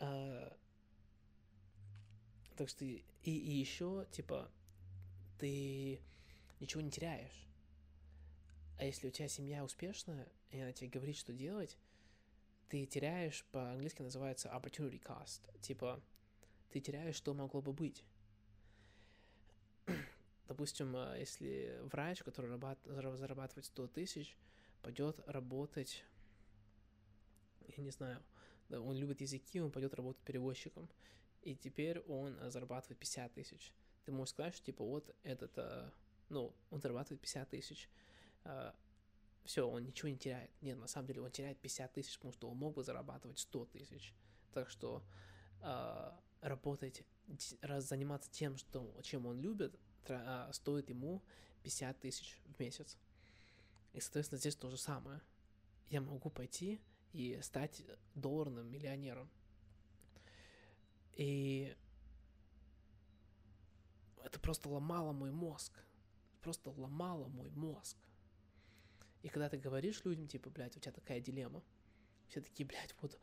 Э, 0.00 0.50
так 2.56 2.68
что 2.68 2.84
и, 2.84 3.02
и 3.22 3.52
еще, 3.52 4.06
типа, 4.10 4.50
ты 5.38 6.00
ничего 6.60 6.80
не 6.80 6.90
теряешь. 6.90 7.46
А 8.78 8.84
если 8.84 9.08
у 9.08 9.10
тебя 9.10 9.28
семья 9.28 9.64
успешная, 9.64 10.28
и 10.50 10.60
она 10.60 10.72
тебе 10.72 10.88
говорит, 10.88 11.16
что 11.16 11.32
делать, 11.32 11.76
ты 12.68 12.84
теряешь, 12.86 13.44
по-английски 13.52 14.02
называется 14.02 14.48
opportunity 14.48 15.00
cost, 15.02 15.40
типа 15.60 16.00
ты 16.70 16.80
теряешь, 16.80 17.16
что 17.16 17.34
могло 17.34 17.62
бы 17.62 17.72
быть. 17.72 18.04
Допустим, 20.48 20.94
э, 20.96 21.16
если 21.18 21.78
врач, 21.82 22.22
который 22.22 22.48
зарабатывает 22.48 23.64
100 23.64 23.86
тысяч, 23.88 24.36
пойдет 24.82 25.18
работать, 25.26 26.04
я 27.76 27.82
не 27.82 27.90
знаю, 27.90 28.22
он 28.70 28.96
любит 28.96 29.20
языки, 29.20 29.60
он 29.60 29.70
пойдет 29.70 29.94
работать 29.94 30.22
перевозчиком, 30.22 30.88
и 31.42 31.54
теперь 31.54 32.00
он 32.00 32.38
э, 32.38 32.50
зарабатывает 32.50 32.98
50 32.98 33.32
тысяч. 33.34 33.72
Ты 34.04 34.12
можешь 34.12 34.30
сказать, 34.30 34.54
что 34.54 34.64
типа 34.64 34.84
вот 34.84 35.14
этот, 35.22 35.52
э, 35.56 35.90
ну, 36.28 36.54
он 36.70 36.80
зарабатывает 36.80 37.20
50 37.20 37.48
тысяч, 37.48 37.88
все, 39.48 39.66
он 39.66 39.82
ничего 39.84 40.10
не 40.10 40.18
теряет. 40.18 40.50
Нет, 40.60 40.78
на 40.78 40.86
самом 40.86 41.06
деле 41.06 41.22
он 41.22 41.30
теряет 41.30 41.58
50 41.58 41.92
тысяч, 41.94 42.16
потому 42.18 42.32
что 42.32 42.50
он 42.50 42.56
мог 42.58 42.74
бы 42.74 42.84
зарабатывать 42.84 43.38
100 43.38 43.64
тысяч. 43.66 44.14
Так 44.52 44.68
что 44.68 45.02
э, 45.62 46.10
работать, 46.42 47.02
раз 47.62 47.88
заниматься 47.88 48.30
тем, 48.30 48.58
что, 48.58 48.94
чем 49.02 49.24
он 49.24 49.40
любит, 49.40 49.74
э, 50.06 50.50
стоит 50.52 50.90
ему 50.90 51.22
50 51.62 51.98
тысяч 51.98 52.38
в 52.44 52.60
месяц. 52.60 52.98
И, 53.94 54.00
соответственно, 54.00 54.38
здесь 54.38 54.54
то 54.54 54.68
же 54.68 54.76
самое. 54.76 55.22
Я 55.88 56.02
могу 56.02 56.28
пойти 56.28 56.78
и 57.12 57.38
стать 57.42 57.82
долларным 58.14 58.70
миллионером. 58.70 59.30
И 61.14 61.76
это 64.24 64.38
просто 64.40 64.68
ломало 64.68 65.12
мой 65.12 65.30
мозг. 65.30 65.72
Просто 66.42 66.70
ломало 66.70 67.28
мой 67.28 67.50
мозг. 67.50 67.96
И 69.22 69.28
когда 69.28 69.48
ты 69.48 69.56
говоришь 69.56 70.04
людям, 70.04 70.28
типа, 70.28 70.50
блядь, 70.50 70.76
у 70.76 70.80
тебя 70.80 70.92
такая 70.92 71.20
дилемма, 71.20 71.62
все 72.28 72.40
такие, 72.40 72.66
блядь, 72.66 72.94
вот 73.00 73.18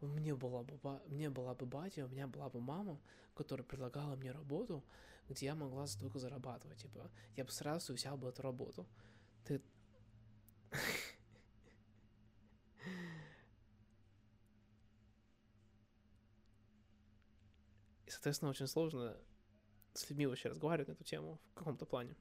мне 0.00 0.34
была 0.34 0.62
бы, 0.62 0.78
мне 1.06 1.30
была 1.30 1.54
бы 1.54 1.66
батя, 1.66 2.06
у 2.06 2.08
меня 2.08 2.26
была 2.26 2.48
бы 2.48 2.60
мама, 2.60 3.00
которая 3.34 3.66
предлагала 3.66 4.16
мне 4.16 4.30
работу, 4.30 4.84
где 5.28 5.46
я 5.46 5.54
могла 5.54 5.86
столько 5.86 6.18
зарабатывать, 6.18 6.78
типа, 6.78 7.10
я 7.36 7.44
бы 7.44 7.50
сразу 7.50 7.92
взял 7.92 8.16
бы 8.16 8.28
эту 8.28 8.42
работу. 8.42 8.86
Ты... 9.44 9.60
И, 18.26 18.28
соответственно, 18.28 18.50
очень 18.50 18.66
сложно 18.66 19.16
с 19.92 20.10
людьми 20.10 20.26
вообще 20.26 20.48
разговаривать 20.48 20.88
на 20.88 20.92
эту 20.94 21.04
тему 21.04 21.40
в 21.52 21.54
каком-то 21.54 21.86
плане. 21.86 22.16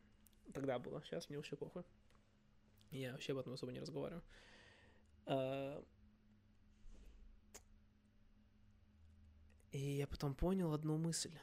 Тогда 0.53 0.77
было, 0.77 1.01
сейчас 1.03 1.29
мне 1.29 1.37
вообще 1.39 1.55
похуй. 1.55 1.83
Я 2.91 3.13
вообще 3.13 3.31
об 3.31 3.39
этом 3.39 3.53
особо 3.53 3.71
не 3.71 3.79
разговариваю. 3.79 4.23
А, 5.25 5.83
и 9.71 9.79
я 9.79 10.05
потом 10.05 10.35
понял 10.35 10.73
одну 10.73 10.97
мысль. 10.97 11.35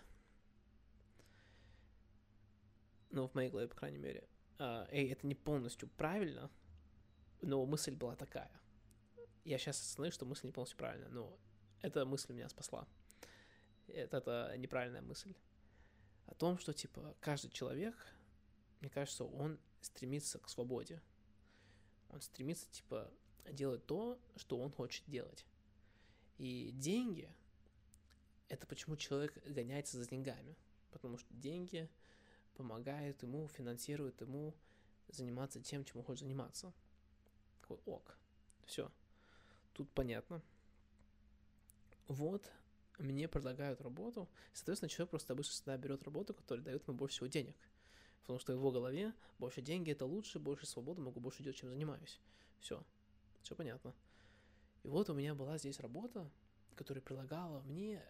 Ну, 3.11 3.27
в 3.27 3.35
моей 3.35 3.51
голове, 3.51 3.67
по 3.67 3.75
крайней 3.75 3.99
мере. 3.99 4.29
А, 4.61 4.87
эй, 4.93 5.11
это 5.11 5.27
не 5.27 5.35
полностью 5.35 5.89
правильно, 5.89 6.53
но 7.41 7.67
мысль 7.67 7.97
была 7.97 8.15
такая. 8.15 8.53
Я 9.45 9.59
сейчас 9.59 9.81
осознаю, 9.81 10.13
что 10.13 10.25
мысль 10.25 10.47
не 10.47 10.53
полностью 10.53 10.79
правильная, 10.79 11.09
но 11.09 11.37
эта 11.81 12.05
мысль 12.05 12.33
меня 12.33 12.49
спасла. 12.49 12.87
Это, 13.89 14.19
это 14.19 14.55
неправильная 14.57 15.03
мысль. 15.03 15.35
О 16.27 16.35
том, 16.35 16.59
что, 16.59 16.73
типа, 16.73 17.15
каждый 17.21 17.51
человек, 17.51 17.95
мне 18.81 18.91
кажется, 18.91 19.25
он 19.25 19.59
стремится 19.81 20.39
к 20.39 20.49
свободе. 20.49 21.03
Он 22.09 22.21
стремится, 22.21 22.71
типа, 22.71 23.11
делать 23.51 23.85
то, 23.87 24.19
что 24.37 24.59
он 24.59 24.71
хочет 24.71 25.05
делать. 25.07 25.47
И 26.39 26.71
деньги— 26.73 27.31
это 28.49 28.67
почему 28.67 28.97
человек 28.97 29.43
гоняется 29.47 29.99
за 29.99 30.09
деньгами. 30.09 30.57
Потому 30.91 31.19
что 31.19 31.33
деньги 31.35 31.89
помогают 32.55 33.23
ему, 33.23 33.49
финансируют 33.49 34.21
ему 34.21 34.55
заниматься 35.09 35.61
тем, 35.61 35.85
чем 35.85 35.99
он 35.99 36.05
хочет 36.05 36.25
заниматься. 36.25 36.73
Такой, 37.61 37.79
ок, 37.87 38.17
все, 38.65 38.91
тут 39.73 39.91
понятно. 39.91 40.43
Вот, 42.09 42.51
мне 43.03 43.29
предлагают 43.29 43.81
работу, 43.81 44.29
соответственно, 44.53 44.89
человек 44.89 45.11
просто 45.11 45.33
обычно 45.33 45.53
всегда 45.53 45.77
берет 45.77 46.03
работу, 46.05 46.35
которая 46.35 46.65
дает 46.65 46.87
ему 46.87 46.97
больше 46.97 47.17
всего 47.17 47.27
денег. 47.27 47.57
Потому 48.23 48.39
что 48.39 48.53
в 48.53 48.57
его 48.57 48.71
голове 48.71 49.13
больше 49.39 49.63
деньги 49.63 49.91
это 49.91 50.07
лучше, 50.07 50.39
больше 50.39 50.67
свободы, 50.67 51.01
могу 51.01 51.21
больше 51.21 51.43
делать, 51.43 51.59
чем 51.59 51.69
занимаюсь. 51.69 52.21
Все. 52.61 52.83
Все 53.43 53.55
понятно. 53.57 53.95
И 54.85 54.89
вот 54.89 55.11
у 55.11 55.15
меня 55.15 55.35
была 55.35 55.59
здесь 55.59 55.81
работа, 55.81 56.31
которая 56.77 57.03
предлагала 57.03 57.61
мне, 57.63 58.03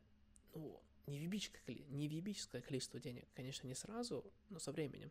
ну, 0.55 0.81
невъебическое, 1.07 1.77
невъебическое 1.89 2.61
количество 2.63 3.01
денег. 3.01 3.27
Конечно, 3.35 3.67
не 3.67 3.75
сразу, 3.75 4.25
но 4.51 4.59
со 4.59 4.73
временем. 4.73 5.11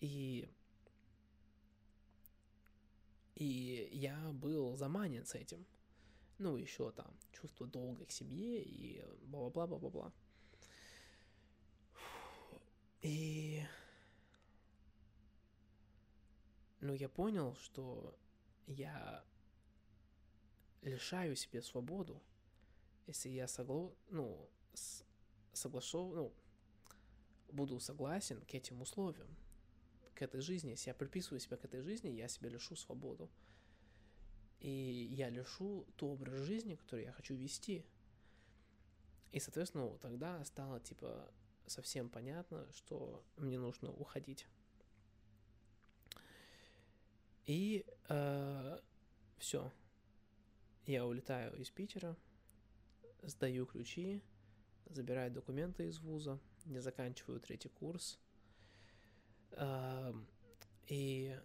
И 0.00 0.48
и 3.34 3.88
я 3.92 4.30
был 4.32 4.76
заманен 4.76 5.24
с 5.24 5.34
этим. 5.34 5.64
Ну, 6.42 6.56
еще 6.56 6.90
там 6.90 7.16
чувство 7.30 7.68
долга 7.68 8.04
к 8.04 8.10
семье 8.10 8.60
и 8.60 9.00
бла-бла-бла-бла-бла. 9.26 10.12
И... 13.00 13.62
Ну, 16.80 16.94
я 16.94 17.08
понял, 17.08 17.54
что 17.54 18.18
я 18.66 19.24
лишаю 20.80 21.36
себе 21.36 21.62
свободу, 21.62 22.20
если 23.06 23.28
я 23.28 23.46
согла... 23.46 23.92
ну, 24.10 24.50
с... 24.74 25.04
соглашу, 25.52 26.12
ну, 26.12 26.32
буду 27.52 27.78
согласен 27.78 28.40
к 28.40 28.52
этим 28.52 28.82
условиям 28.82 29.28
к 30.16 30.22
этой 30.22 30.40
жизни, 30.40 30.70
если 30.70 30.90
я 30.90 30.94
приписываю 30.94 31.38
себя 31.38 31.56
к 31.56 31.64
этой 31.64 31.82
жизни, 31.82 32.08
я 32.08 32.26
себе 32.26 32.50
лишу 32.50 32.74
свободу. 32.74 33.30
И 34.62 35.08
я 35.10 35.28
лишу 35.28 35.84
тот 35.96 36.20
образ 36.20 36.40
жизни, 36.42 36.76
который 36.76 37.04
я 37.04 37.12
хочу 37.12 37.34
вести. 37.34 37.84
И, 39.32 39.40
соответственно, 39.40 39.84
ну, 39.84 39.98
тогда 39.98 40.44
стало, 40.44 40.78
типа, 40.80 41.30
совсем 41.66 42.08
понятно, 42.08 42.66
что 42.72 43.24
мне 43.36 43.58
нужно 43.58 43.90
уходить. 43.90 44.46
И 47.44 47.84
э, 48.08 48.78
все. 49.38 49.72
Я 50.86 51.06
улетаю 51.06 51.56
из 51.60 51.70
Питера, 51.70 52.16
сдаю 53.22 53.66
ключи, 53.66 54.22
забираю 54.86 55.30
документы 55.32 55.88
из 55.88 55.98
вуза, 55.98 56.38
не 56.64 56.80
заканчиваю 56.80 57.40
третий 57.40 57.68
курс– 57.68 58.18
и 60.86 61.38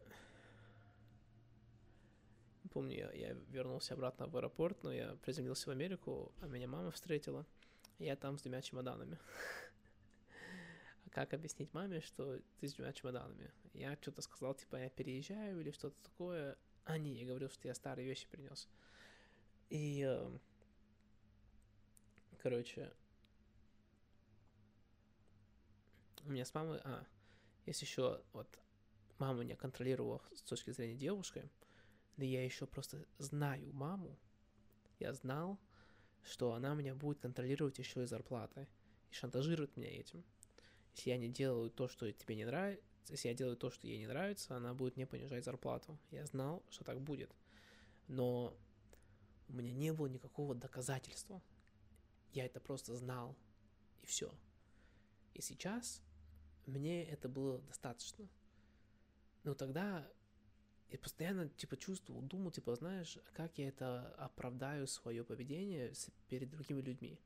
помню, 2.78 3.10
я, 3.16 3.34
вернулся 3.50 3.96
обратно 3.96 4.28
в 4.28 4.38
аэропорт, 4.38 4.84
но 4.84 4.94
я 4.94 5.16
приземлился 5.24 5.68
в 5.68 5.72
Америку, 5.72 6.32
а 6.42 6.46
меня 6.46 6.68
мама 6.68 6.92
встретила. 6.92 7.44
Я 7.98 8.16
там 8.16 8.38
с 8.38 8.44
двумя 8.44 8.62
чемоданами. 8.62 9.18
А 11.04 11.10
как 11.10 11.34
объяснить 11.34 11.74
маме, 11.74 12.02
что 12.02 12.40
ты 12.60 12.68
с 12.68 12.76
двумя 12.76 12.94
чемоданами? 12.94 13.52
Я 13.74 13.98
что-то 14.00 14.22
сказал, 14.22 14.54
типа, 14.54 14.76
я 14.76 14.90
переезжаю 14.90 15.60
или 15.60 15.72
что-то 15.72 16.00
такое. 16.04 16.56
А 16.86 17.00
не, 17.00 17.16
я 17.16 17.26
говорил, 17.26 17.50
что 17.50 17.68
я 17.68 17.74
старые 17.74 18.08
вещи 18.08 18.28
принес. 18.30 18.70
И, 19.72 20.04
э, 20.08 20.38
короче, 22.38 22.94
у 26.26 26.30
меня 26.30 26.46
с 26.46 26.54
мамой... 26.54 26.80
А, 26.84 27.04
есть 27.66 27.82
еще 27.82 28.22
вот 28.34 28.48
мама 29.18 29.42
меня 29.42 29.56
контролировала 29.56 30.22
с 30.36 30.44
точки 30.44 30.70
зрения 30.70 30.96
девушки, 30.96 31.50
да 32.18 32.26
я 32.26 32.44
еще 32.44 32.66
просто 32.66 33.06
знаю 33.20 33.72
маму. 33.74 34.18
Я 35.00 35.14
знал, 35.14 35.60
что 36.24 36.54
она 36.54 36.74
меня 36.74 36.96
будет 36.96 37.20
контролировать 37.20 37.78
еще 37.78 38.04
и 38.04 38.08
зарплатой 38.08 38.68
и 39.12 39.14
шантажирует 39.14 39.76
меня 39.78 39.90
этим. 39.90 40.24
Если 40.96 41.12
я 41.12 41.18
не 41.18 41.30
делаю 41.30 41.70
то, 41.70 41.88
что 41.88 42.12
тебе 42.12 42.36
не 42.36 42.46
нравится, 42.46 42.84
если 43.10 43.30
я 43.30 43.34
делаю 43.34 43.56
то, 43.56 43.70
что 43.70 43.88
ей 43.88 44.00
не 44.00 44.08
нравится, 44.08 44.56
она 44.56 44.74
будет 44.74 44.98
мне 44.98 45.06
понижать 45.06 45.46
зарплату. 45.46 45.98
Я 46.12 46.26
знал, 46.26 46.64
что 46.70 46.84
так 46.84 47.00
будет. 47.00 47.34
Но 48.08 48.54
у 49.48 49.54
меня 49.54 49.72
не 49.72 49.94
было 49.94 50.08
никакого 50.08 50.56
доказательства. 50.56 51.42
Я 52.34 52.46
это 52.46 52.60
просто 52.60 52.96
знал. 52.96 53.36
И 54.02 54.08
все. 54.08 54.34
И 55.36 55.42
сейчас 55.42 56.02
мне 56.66 57.06
это 57.06 57.30
было 57.30 57.60
достаточно. 57.60 58.28
Но 59.44 59.54
тогда 59.54 60.06
я 60.90 60.98
постоянно, 60.98 61.50
типа, 61.50 61.78
чувствовал, 61.78 62.22
думал, 62.22 62.52
типа, 62.52 62.76
знаешь, 62.76 63.18
как 63.34 63.58
я 63.58 63.68
это 63.68 64.14
оправдаю 64.18 64.88
свое 64.88 65.24
поведение 65.24 65.94
перед 66.30 66.50
другими 66.50 66.82
людьми. 66.82 67.20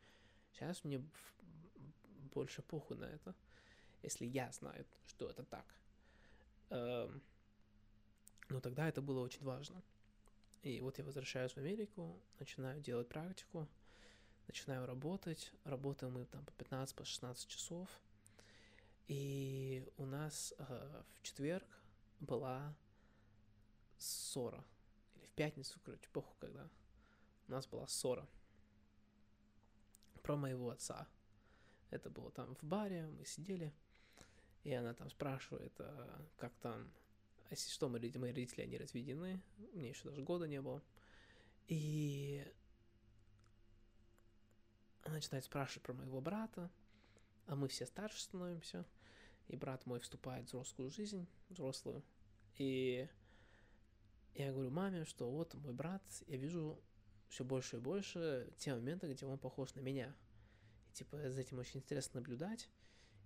Сейчас 0.53 0.84
мне 0.84 1.03
больше 2.34 2.62
похуй 2.62 2.97
на 2.97 3.05
это, 3.05 3.36
если 4.01 4.26
я 4.26 4.51
знаю, 4.51 4.86
что 5.05 5.30
это 5.30 5.43
так. 5.43 5.66
Эм, 6.70 7.22
но 8.49 8.59
тогда 8.59 8.88
это 8.88 9.01
было 9.01 9.20
очень 9.20 9.43
важно. 9.43 9.82
И 10.64 10.80
вот 10.82 10.97
я 10.97 11.03
возвращаюсь 11.03 11.53
в 11.53 11.57
Америку, 11.57 12.20
начинаю 12.39 12.82
делать 12.82 13.07
практику, 13.07 13.68
начинаю 14.47 14.86
работать. 14.86 15.51
Работаем 15.64 16.14
мы 16.14 16.26
там 16.26 16.45
по 16.45 16.51
15-16 16.64 16.95
по 16.95 17.05
часов. 17.47 17.89
И 19.07 19.88
у 19.97 20.05
нас 20.05 20.53
э, 20.57 21.03
в 21.18 21.24
четверг 21.24 21.68
была 22.20 22.74
ссора. 24.02 24.64
Или 25.16 25.26
в 25.26 25.32
пятницу, 25.32 25.80
короче, 25.84 26.10
похуй 26.12 26.36
когда. 26.39 26.70
У 27.47 27.52
нас 27.52 27.68
была 27.68 27.88
ссора. 27.88 28.28
Про 30.24 30.36
моего 30.36 30.70
отца. 30.70 31.08
Это 31.89 32.10
было 32.10 32.32
там 32.32 32.56
в 32.56 32.64
баре, 32.64 33.08
мы 33.08 33.26
сидели. 33.26 33.74
И 34.64 34.72
она 34.74 34.93
там 34.93 35.10
спрашивает, 35.10 35.74
а, 35.80 36.26
как 36.38 36.54
там, 36.58 36.91
если 37.49 37.70
что, 37.72 37.89
мои, 37.89 38.12
мои 38.18 38.32
родители, 38.32 38.62
они 38.62 38.78
разведены. 38.78 39.41
Мне 39.74 39.89
еще 39.89 40.10
даже 40.10 40.22
года 40.22 40.47
не 40.47 40.62
было. 40.62 40.82
И 41.68 42.45
она 45.04 45.16
начинает 45.16 45.43
спрашивать 45.43 45.84
про 45.84 45.93
моего 45.93 46.22
брата 46.22 46.70
а 47.52 47.56
мы 47.56 47.68
все 47.68 47.86
старше 47.86 48.22
становимся, 48.22 48.86
и 49.49 49.58
брат 49.58 49.86
мой 49.86 49.99
вступает 49.99 50.45
в 50.45 50.47
взрослую 50.47 50.89
жизнь, 50.89 51.28
взрослую, 51.49 52.02
и 52.58 53.10
я 54.36 54.51
говорю 54.51 54.71
маме, 54.71 55.05
что 55.05 55.29
вот 55.29 55.53
мой 55.55 55.73
брат, 55.73 56.01
я 56.27 56.38
вижу 56.38 56.82
все 57.27 57.43
больше 57.43 57.77
и 57.77 57.79
больше 57.79 58.51
те 58.57 58.73
моменты, 58.73 59.11
где 59.11 59.25
он 59.25 59.38
похож 59.38 59.73
на 59.75 59.79
меня. 59.79 60.15
И, 60.89 60.93
типа, 60.93 61.29
за 61.29 61.41
этим 61.41 61.59
очень 61.59 61.79
интересно 61.79 62.19
наблюдать. 62.19 62.69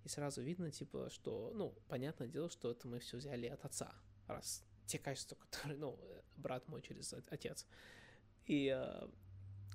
И 0.04 0.08
сразу 0.08 0.42
видно, 0.42 0.70
типа, 0.70 1.10
что, 1.10 1.52
ну, 1.54 1.74
понятное 1.88 2.28
дело, 2.28 2.48
что 2.48 2.70
это 2.70 2.86
мы 2.86 3.00
все 3.00 3.16
взяли 3.16 3.46
от 3.46 3.64
отца. 3.64 3.92
Раз 4.28 4.64
те 4.86 4.98
качества, 4.98 5.34
которые, 5.50 5.78
ну, 5.78 5.98
брат 6.36 6.68
мой 6.68 6.82
через 6.82 7.12
отец. 7.28 7.66
И 8.46 8.68
э, 8.68 9.08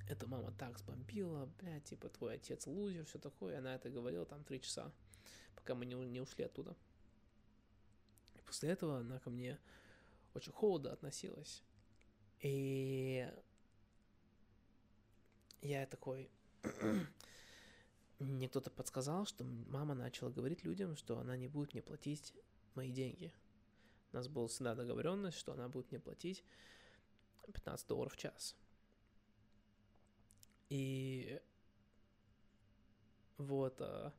эта 0.07 0.27
мама 0.27 0.53
так 0.53 0.77
сбомбила, 0.79 1.51
блядь, 1.59 1.83
типа, 1.83 2.07
твой 2.09 2.35
отец 2.35 2.65
лузер, 2.67 3.05
все 3.05 3.19
такое. 3.19 3.57
Она 3.57 3.75
это 3.75 3.89
говорила 3.89 4.25
там 4.25 4.43
три 4.45 4.61
часа, 4.61 4.93
пока 5.55 5.75
мы 5.75 5.85
не, 5.85 5.95
не 5.95 6.21
ушли 6.21 6.45
оттуда. 6.45 6.75
И 8.35 8.41
после 8.41 8.69
этого 8.69 8.99
она 8.99 9.19
ко 9.19 9.29
мне 9.29 9.59
очень 10.33 10.51
холодно 10.51 10.91
относилась. 10.91 11.63
И 12.39 13.29
я 15.61 15.85
такой... 15.85 16.29
мне 18.19 18.47
кто-то 18.47 18.69
подсказал, 18.69 19.25
что 19.25 19.43
мама 19.43 19.95
начала 19.95 20.29
говорить 20.29 20.63
людям, 20.63 20.95
что 20.95 21.17
она 21.19 21.35
не 21.37 21.47
будет 21.47 21.73
мне 21.73 21.81
платить 21.81 22.33
мои 22.75 22.91
деньги. 22.91 23.33
У 24.11 24.15
нас 24.15 24.27
была 24.27 24.47
всегда 24.47 24.75
договоренность, 24.75 25.37
что 25.37 25.53
она 25.53 25.69
будет 25.69 25.89
мне 25.91 25.99
платить 25.99 26.43
15 27.51 27.87
долларов 27.87 28.13
в 28.13 28.17
час. 28.17 28.55
И 30.69 31.41
вот... 33.37 33.79
А... 33.81 34.13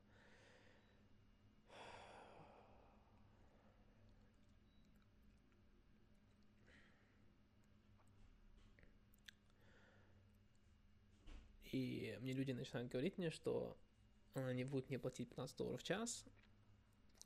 И 11.72 12.16
мне 12.20 12.34
люди 12.34 12.52
начинают 12.52 12.90
говорить 12.90 13.18
мне, 13.18 13.30
что 13.30 13.76
она 14.34 14.52
не 14.52 14.64
будет 14.64 14.88
мне 14.88 14.98
платить 14.98 15.28
15 15.28 15.56
долларов 15.56 15.80
в 15.80 15.84
час, 15.84 16.24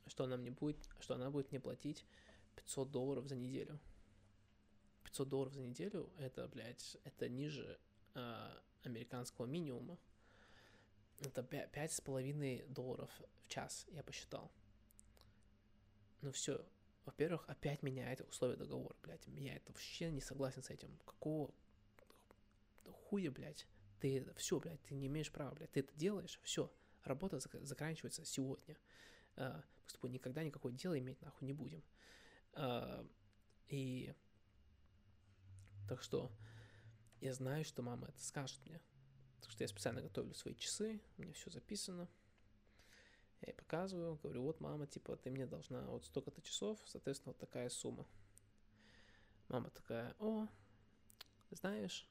что 0.06 0.24
она 0.24 0.36
мне 0.36 0.52
будет, 0.52 0.78
что 1.00 1.14
она 1.14 1.30
будет 1.30 1.50
мне 1.50 1.60
платить 1.60 2.04
500 2.54 2.90
долларов 2.90 3.26
за 3.26 3.36
неделю. 3.36 3.78
500 5.04 5.28
долларов 5.28 5.54
за 5.54 5.62
неделю, 5.62 6.10
это, 6.18 6.46
блядь, 6.48 6.96
это 7.04 7.28
ниже 7.28 7.78
э, 8.14 8.58
американского 8.84 9.46
минимума. 9.46 9.98
Это 11.20 11.42
пять 11.42 11.92
с 11.92 12.00
половиной 12.00 12.64
долларов 12.68 13.10
в 13.44 13.48
час, 13.48 13.86
я 13.90 14.02
посчитал. 14.02 14.50
Ну 16.20 16.30
все, 16.30 16.64
во-первых, 17.04 17.44
опять 17.48 17.82
меняет 17.82 18.20
условия 18.20 18.56
договора, 18.56 18.94
блядь. 19.02 19.26
Я 19.26 19.56
это 19.56 19.72
вообще 19.72 20.10
не 20.10 20.20
согласен 20.20 20.62
с 20.62 20.70
этим. 20.70 20.90
Какого 21.04 21.52
хуя, 23.08 23.30
блядь? 23.30 23.66
Ты 24.00 24.26
все, 24.36 24.58
блядь, 24.60 24.82
ты 24.82 24.94
не 24.94 25.06
имеешь 25.06 25.32
права, 25.32 25.54
блядь. 25.54 25.72
Ты 25.72 25.80
это 25.80 25.94
делаешь, 25.94 26.38
все. 26.42 26.72
Работа 27.04 27.38
заканчивается 27.38 28.24
сегодня. 28.24 28.76
А, 29.36 29.62
Мы 29.84 29.90
с 29.90 29.92
тобой 29.92 30.10
никогда 30.10 30.42
никакое 30.42 30.72
дело 30.72 30.98
иметь 30.98 31.20
нахуй 31.22 31.46
не 31.46 31.52
будем. 31.52 31.82
А, 32.52 33.06
и 33.68 34.14
так 35.88 36.02
что 36.02 36.32
я 37.20 37.32
знаю, 37.32 37.64
что 37.64 37.82
мама 37.82 38.08
это 38.08 38.22
скажет 38.24 38.60
мне. 38.66 38.80
Так 39.40 39.50
что 39.50 39.64
я 39.64 39.68
специально 39.68 40.02
готовлю 40.02 40.34
свои 40.34 40.54
часы, 40.54 41.00
у 41.16 41.22
меня 41.22 41.32
все 41.32 41.50
записано. 41.50 42.08
Я 43.42 43.48
ей 43.48 43.54
показываю, 43.54 44.16
говорю, 44.16 44.42
вот, 44.42 44.60
мама, 44.60 44.86
типа, 44.86 45.16
ты 45.16 45.30
мне 45.30 45.46
должна 45.46 45.82
вот 45.86 46.04
столько-то 46.06 46.40
часов, 46.42 46.80
соответственно, 46.86 47.32
вот 47.32 47.38
такая 47.38 47.68
сумма. 47.68 48.06
Мама 49.48 49.70
такая, 49.70 50.16
о, 50.18 50.48
знаешь, 51.50 52.08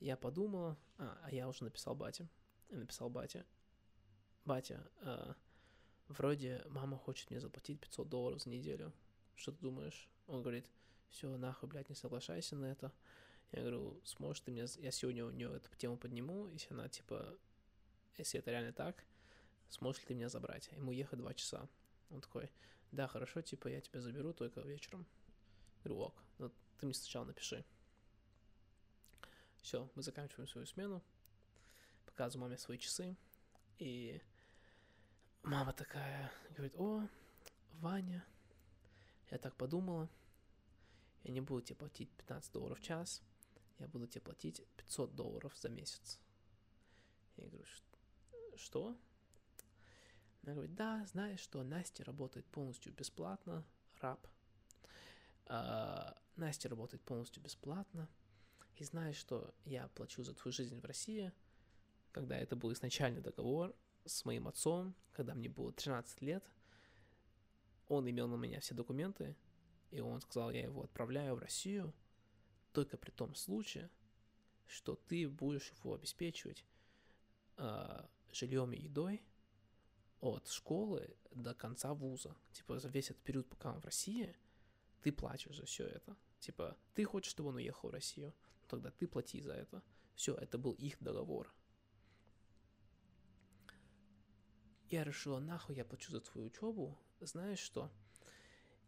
я 0.00 0.16
подумала, 0.16 0.76
а, 0.98 1.18
а 1.22 1.30
я 1.30 1.48
уже 1.48 1.64
написал 1.64 1.94
бате, 1.94 2.28
я 2.70 2.78
написал 2.78 3.10
бате, 3.10 3.44
батя, 4.44 4.86
а, 5.00 5.34
вроде 6.08 6.62
мама 6.68 6.98
хочет 6.98 7.30
мне 7.30 7.40
заплатить 7.40 7.80
500 7.80 8.08
долларов 8.08 8.42
за 8.42 8.50
неделю, 8.50 8.92
что 9.34 9.52
ты 9.52 9.58
думаешь? 9.60 10.08
Он 10.26 10.42
говорит, 10.42 10.66
все, 11.08 11.36
нахуй, 11.36 11.68
блядь, 11.68 11.88
не 11.88 11.94
соглашайся 11.94 12.56
на 12.56 12.66
это. 12.66 12.92
Я 13.52 13.60
говорю, 13.60 14.00
сможешь 14.04 14.40
ты 14.40 14.50
мне... 14.50 14.66
Я 14.78 14.90
сегодня 14.90 15.24
у 15.24 15.30
нее 15.30 15.54
эту 15.54 15.68
тему 15.76 15.96
подниму, 15.96 16.48
если 16.48 16.72
она, 16.72 16.88
типа, 16.88 17.38
если 18.16 18.40
это 18.40 18.50
реально 18.50 18.72
так, 18.72 19.04
сможешь 19.68 20.02
ли 20.02 20.08
ты 20.08 20.14
меня 20.14 20.28
забрать? 20.28 20.68
Ему 20.72 20.92
ехать 20.92 21.18
два 21.18 21.34
часа. 21.34 21.68
Он 22.10 22.20
такой, 22.20 22.50
да, 22.90 23.06
хорошо, 23.06 23.42
типа, 23.42 23.68
я 23.68 23.80
тебя 23.80 24.00
заберу 24.00 24.32
только 24.32 24.60
вечером. 24.60 25.06
Я 25.84 25.90
говорю, 25.90 26.06
ок, 26.06 26.22
ну 26.38 26.50
ты 26.78 26.86
мне 26.86 26.94
сначала 26.94 27.24
напиши. 27.24 27.64
Все, 29.64 29.90
мы 29.94 30.02
заканчиваем 30.02 30.46
свою 30.46 30.66
смену, 30.66 31.02
показываю 32.04 32.42
маме 32.42 32.58
свои 32.58 32.76
часы, 32.76 33.16
и 33.78 34.20
мама 35.42 35.72
такая 35.72 36.30
говорит, 36.50 36.74
о, 36.76 37.08
Ваня, 37.80 38.22
я 39.30 39.38
так 39.38 39.56
подумала, 39.56 40.10
я 41.22 41.32
не 41.32 41.40
буду 41.40 41.62
тебе 41.62 41.76
платить 41.76 42.10
15 42.10 42.52
долларов 42.52 42.78
в 42.78 42.82
час, 42.82 43.22
я 43.78 43.88
буду 43.88 44.06
тебе 44.06 44.20
платить 44.20 44.62
500 44.76 45.14
долларов 45.14 45.56
за 45.56 45.70
месяц. 45.70 46.20
Я 47.38 47.48
говорю, 47.48 47.64
что? 48.56 48.94
Она 50.42 50.52
говорит, 50.52 50.74
да, 50.74 51.06
знаешь, 51.06 51.40
что 51.40 51.62
Настя 51.62 52.04
работает 52.04 52.44
полностью 52.44 52.92
бесплатно, 52.92 53.64
раб. 54.02 54.26
А, 55.46 56.18
Настя 56.36 56.68
работает 56.68 57.02
полностью 57.02 57.42
бесплатно. 57.42 58.10
И 58.76 58.84
знаешь, 58.84 59.16
что 59.16 59.54
я 59.64 59.88
плачу 59.88 60.22
за 60.22 60.34
твою 60.34 60.52
жизнь 60.52 60.80
в 60.80 60.84
России, 60.84 61.32
когда 62.12 62.36
это 62.36 62.56
был 62.56 62.72
изначальный 62.72 63.20
договор 63.20 63.74
с 64.04 64.24
моим 64.24 64.48
отцом, 64.48 64.94
когда 65.12 65.34
мне 65.34 65.48
было 65.48 65.72
13 65.72 66.22
лет, 66.22 66.44
он 67.88 68.08
имел 68.08 68.28
на 68.28 68.36
меня 68.36 68.60
все 68.60 68.74
документы, 68.74 69.36
и 69.90 70.00
он 70.00 70.20
сказал, 70.20 70.50
я 70.50 70.62
его 70.62 70.82
отправляю 70.82 71.36
в 71.36 71.38
Россию 71.38 71.94
только 72.72 72.96
при 72.96 73.10
том 73.10 73.34
случае, 73.34 73.90
что 74.66 74.96
ты 74.96 75.28
будешь 75.28 75.72
его 75.78 75.94
обеспечивать 75.94 76.64
э, 77.56 78.06
жильем 78.32 78.72
и 78.72 78.80
едой 78.80 79.22
от 80.20 80.48
школы 80.48 81.16
до 81.30 81.54
конца 81.54 81.94
вуза. 81.94 82.34
Типа 82.52 82.78
за 82.80 82.88
весь 82.88 83.10
этот 83.10 83.22
период, 83.22 83.48
пока 83.48 83.72
он 83.72 83.80
в 83.80 83.84
России, 83.84 84.34
ты 85.02 85.12
платишь 85.12 85.56
за 85.56 85.66
все 85.66 85.86
это. 85.86 86.16
Типа, 86.40 86.76
ты 86.94 87.04
хочешь, 87.04 87.30
чтобы 87.30 87.50
он 87.50 87.56
уехал 87.56 87.90
в 87.90 87.92
Россию, 87.92 88.34
тогда 88.66 88.90
ты 88.90 89.06
плати 89.06 89.40
за 89.40 89.54
это. 89.54 89.82
Все, 90.14 90.34
это 90.34 90.58
был 90.58 90.72
их 90.72 90.96
договор. 91.00 91.52
Я 94.90 95.04
решила, 95.04 95.40
нахуй 95.40 95.76
я 95.76 95.84
плачу 95.84 96.12
за 96.12 96.20
твою 96.20 96.46
учебу. 96.46 96.98
Знаешь 97.20 97.58
что? 97.58 97.90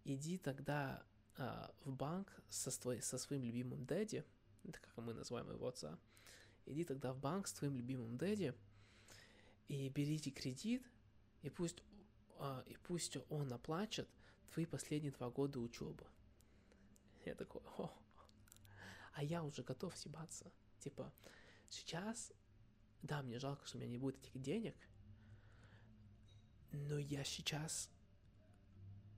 иди 0.06 0.38
тогда 0.38 1.04
а, 1.36 1.74
в 1.84 1.92
банк 1.92 2.32
со, 2.48 2.70
твой, 2.80 3.02
со 3.02 3.18
своим 3.18 3.42
любимым 3.42 3.84
дэдди, 3.84 4.24
это 4.64 4.78
как 4.80 4.96
мы 4.96 5.12
называем 5.12 5.50
его 5.50 5.66
отца, 5.66 5.98
иди 6.64 6.84
тогда 6.84 7.12
в 7.12 7.18
банк 7.18 7.46
с 7.46 7.52
твоим 7.52 7.76
любимым 7.76 8.16
дэдди 8.16 8.54
и 9.68 9.88
берите 9.88 10.30
кредит, 10.30 10.86
и 11.42 11.50
пусть, 11.50 11.82
а, 12.38 12.62
и 12.66 12.76
пусть 12.84 13.18
он 13.28 13.52
оплачет 13.52 14.08
твои 14.52 14.64
последние 14.64 15.12
два 15.12 15.28
года 15.30 15.58
учебы. 15.58 16.06
Я 17.24 17.34
такой, 17.34 17.60
о, 17.78 17.92
а 19.16 19.24
я 19.24 19.42
уже 19.42 19.62
готов 19.62 19.96
съебаться. 19.96 20.52
Типа, 20.78 21.10
сейчас, 21.70 22.32
да, 23.02 23.22
мне 23.22 23.38
жалко, 23.38 23.66
что 23.66 23.78
у 23.78 23.80
меня 23.80 23.90
не 23.90 23.98
будет 23.98 24.18
этих 24.18 24.40
денег, 24.40 24.76
но 26.70 26.98
я 26.98 27.24
сейчас 27.24 27.90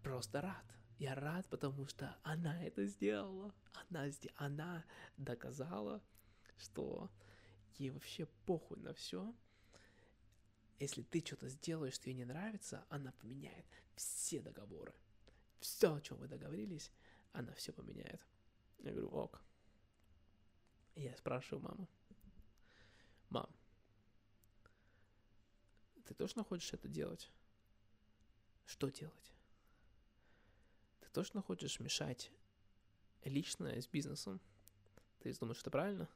просто 0.05 0.41
рад. 0.41 0.65
Я 1.01 1.17
рад, 1.17 1.49
потому 1.49 1.87
что 1.89 2.17
она 2.23 2.65
это 2.65 2.87
сделала. 2.87 3.53
Она, 3.91 4.09
она 4.37 4.85
доказала, 5.17 6.01
что 6.59 7.11
ей 7.77 7.91
вообще 7.91 8.27
похуй 8.47 8.79
на 8.79 8.95
все. 8.95 9.35
Если 10.79 11.03
ты 11.03 11.25
что-то 11.27 11.49
сделаешь, 11.49 11.95
что 11.95 12.09
ей 12.09 12.15
не 12.15 12.25
нравится, 12.25 12.85
она 12.89 13.11
поменяет 13.21 13.67
все 13.97 14.41
договоры. 14.41 14.95
Все, 15.59 15.93
о 15.93 16.01
чем 16.01 16.19
вы 16.19 16.29
договорились, 16.29 16.93
она 17.33 17.53
все 17.55 17.73
поменяет. 17.73 18.21
Я 18.79 18.93
говорю, 18.93 19.09
ок. 19.09 19.43
Я 20.99 21.15
спрашиваю 21.17 21.63
маму. 21.63 21.89
Мам, 23.31 23.49
ты 26.05 26.13
точно 26.13 26.43
хочешь 26.43 26.73
это 26.73 26.89
делать? 26.89 27.31
Что 28.67 28.89
делать? 28.89 29.33
Ты 30.99 31.09
точно 31.11 31.41
хочешь 31.41 31.79
мешать 31.79 32.33
личное 33.23 33.81
с 33.81 33.87
бизнесом? 33.87 34.41
Ты 35.21 35.33
думаешь, 35.35 35.61
это 35.61 35.71
правильно? 35.71 36.09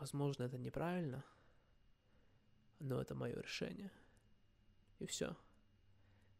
Возможно, 0.00 0.42
это 0.42 0.58
неправильно, 0.58 1.24
но 2.80 3.00
это 3.00 3.14
мое 3.14 3.40
решение. 3.40 3.92
И 4.98 5.06
все. 5.06 5.36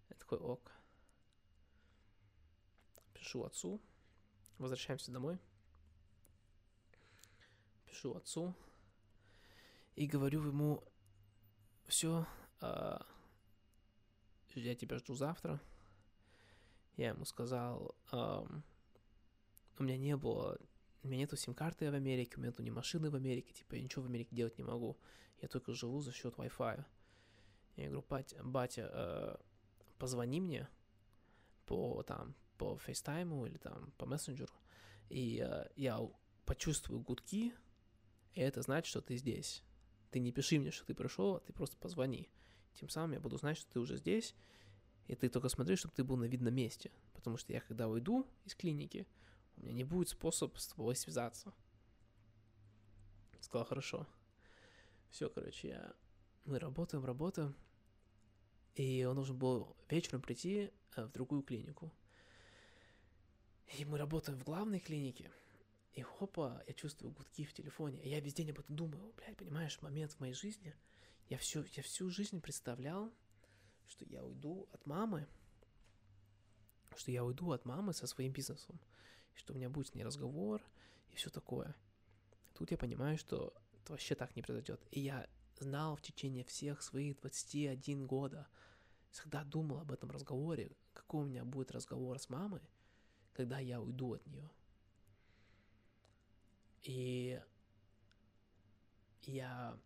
Я 0.08 0.16
такой, 0.16 0.38
ок. 0.38 0.72
Пишу 3.14 3.44
отцу. 3.44 3.80
Возвращаемся 4.58 5.12
домой. 5.12 5.38
Пишу 7.84 8.14
отцу. 8.14 8.54
И 9.94 10.06
говорю 10.06 10.44
ему, 10.46 10.82
все, 11.86 12.26
а, 12.60 13.06
я 14.54 14.74
тебя 14.74 14.98
жду 14.98 15.14
завтра. 15.14 15.60
Я 16.96 17.08
ему 17.08 17.24
сказал, 17.26 17.94
эм, 18.12 18.64
у 19.78 19.82
меня 19.82 19.98
не 19.98 20.16
было, 20.16 20.58
у 21.02 21.08
меня 21.08 21.18
нету 21.18 21.36
сим-карты 21.36 21.90
в 21.90 21.94
Америке, 21.94 22.32
у 22.36 22.40
меня 22.40 22.48
нету 22.48 22.62
ни 22.62 22.70
машины 22.70 23.10
в 23.10 23.14
Америке, 23.14 23.52
типа 23.52 23.74
я 23.74 23.82
ничего 23.82 24.02
в 24.02 24.06
Америке 24.06 24.34
делать 24.34 24.56
не 24.56 24.64
могу. 24.64 24.96
Я 25.42 25.48
только 25.48 25.74
живу 25.74 26.00
за 26.00 26.12
счет 26.12 26.34
Wi-Fi. 26.36 26.84
Я 27.76 27.84
говорю, 27.84 28.04
батя, 28.08 28.42
батя 28.42 28.90
э, 28.90 29.36
позвони 29.98 30.40
мне 30.40 30.68
по 31.66 32.02
там 32.02 32.34
по 32.58 32.76
фейстайму 32.78 33.46
или 33.46 33.58
там 33.58 33.92
по 33.98 34.06
мессенджеру, 34.06 34.54
и 35.08 35.44
э, 35.46 35.68
я 35.76 36.00
почувствую 36.44 37.00
гудки, 37.00 37.54
и 38.34 38.40
это 38.40 38.62
значит, 38.62 38.88
что 38.88 39.00
ты 39.00 39.16
здесь. 39.16 39.62
Ты 40.10 40.20
не 40.20 40.32
пиши 40.32 40.58
мне, 40.58 40.70
что 40.70 40.86
ты 40.86 40.94
пришел, 40.94 41.36
а 41.36 41.40
ты 41.40 41.52
просто 41.52 41.76
позвони. 41.76 42.28
Тем 42.74 42.88
самым 42.88 43.12
я 43.12 43.20
буду 43.20 43.38
знать, 43.38 43.56
что 43.56 43.70
ты 43.72 43.80
уже 43.80 43.96
здесь, 43.96 44.34
и 45.06 45.14
ты 45.14 45.28
только 45.28 45.48
смотри, 45.48 45.76
чтобы 45.76 45.94
ты 45.94 46.04
был 46.04 46.16
на 46.16 46.24
видном 46.24 46.54
месте. 46.54 46.90
Потому 47.14 47.36
что 47.36 47.52
я, 47.52 47.60
когда 47.60 47.88
уйду 47.88 48.26
из 48.44 48.54
клиники, 48.54 49.06
у 49.56 49.62
меня 49.62 49.72
не 49.72 49.84
будет 49.84 50.08
способ 50.08 50.56
с 50.58 50.68
тобой 50.68 50.94
связаться. 50.96 51.52
Сказал, 53.40 53.66
хорошо. 53.66 54.06
Все, 55.10 55.30
короче, 55.30 55.68
я... 55.68 55.94
мы 56.44 56.58
работаем, 56.58 57.04
работаем. 57.04 57.54
И 58.74 59.04
он 59.04 59.14
должен 59.14 59.38
был 59.38 59.76
вечером 59.88 60.20
прийти 60.20 60.70
э, 60.96 61.04
в 61.04 61.12
другую 61.12 61.42
клинику. 61.42 61.92
И 63.78 63.84
мы 63.84 63.98
работаем 63.98 64.38
в 64.38 64.44
главной 64.44 64.80
клинике. 64.80 65.30
И 65.92 66.02
хопа, 66.02 66.62
я 66.66 66.74
чувствую 66.74 67.12
гудки 67.12 67.44
в 67.44 67.52
телефоне. 67.52 68.02
И 68.02 68.08
я 68.08 68.20
весь 68.20 68.34
день 68.34 68.50
об 68.50 68.60
этом 68.60 68.76
думаю. 68.76 69.12
Блядь, 69.16 69.36
понимаешь, 69.36 69.80
момент 69.82 70.12
в 70.12 70.20
моей 70.20 70.34
жизни– 70.34 70.74
я, 71.28 71.38
всю, 71.38 71.64
я 71.74 71.82
всю 71.82 72.08
жизнь 72.08 72.40
представлял, 72.40 73.12
что 73.88 74.04
я 74.04 74.24
уйду 74.24 74.68
от 74.72 74.86
мамы, 74.86 75.26
что 76.96 77.10
я 77.10 77.24
уйду 77.24 77.50
от 77.50 77.64
мамы 77.64 77.92
со 77.92 78.06
своим 78.06 78.32
бизнесом, 78.32 78.78
и 79.34 79.38
что 79.38 79.52
у 79.52 79.56
меня 79.56 79.68
будет 79.68 79.88
с 79.88 79.94
ней 79.94 80.04
разговор 80.04 80.62
и 81.10 81.16
все 81.16 81.30
такое. 81.30 81.74
Тут 82.54 82.70
я 82.70 82.78
понимаю, 82.78 83.18
что 83.18 83.52
это 83.72 83.92
вообще 83.92 84.14
так 84.14 84.34
не 84.36 84.42
произойдет. 84.42 84.80
И 84.92 85.00
я 85.00 85.28
знал 85.58 85.96
в 85.96 86.02
течение 86.02 86.44
всех 86.44 86.80
своих 86.82 87.18
21 87.20 88.06
года, 88.06 88.46
всегда 89.10 89.42
думал 89.44 89.80
об 89.80 89.90
этом 89.90 90.10
разговоре, 90.10 90.70
какой 90.92 91.24
у 91.24 91.28
меня 91.28 91.44
будет 91.44 91.72
разговор 91.72 92.18
с 92.18 92.28
мамой, 92.28 92.62
когда 93.36 93.58
я 93.58 93.82
уйду 93.82 94.14
от 94.14 94.26
нее. 94.28 94.48
И 96.84 97.38
я 99.24 99.78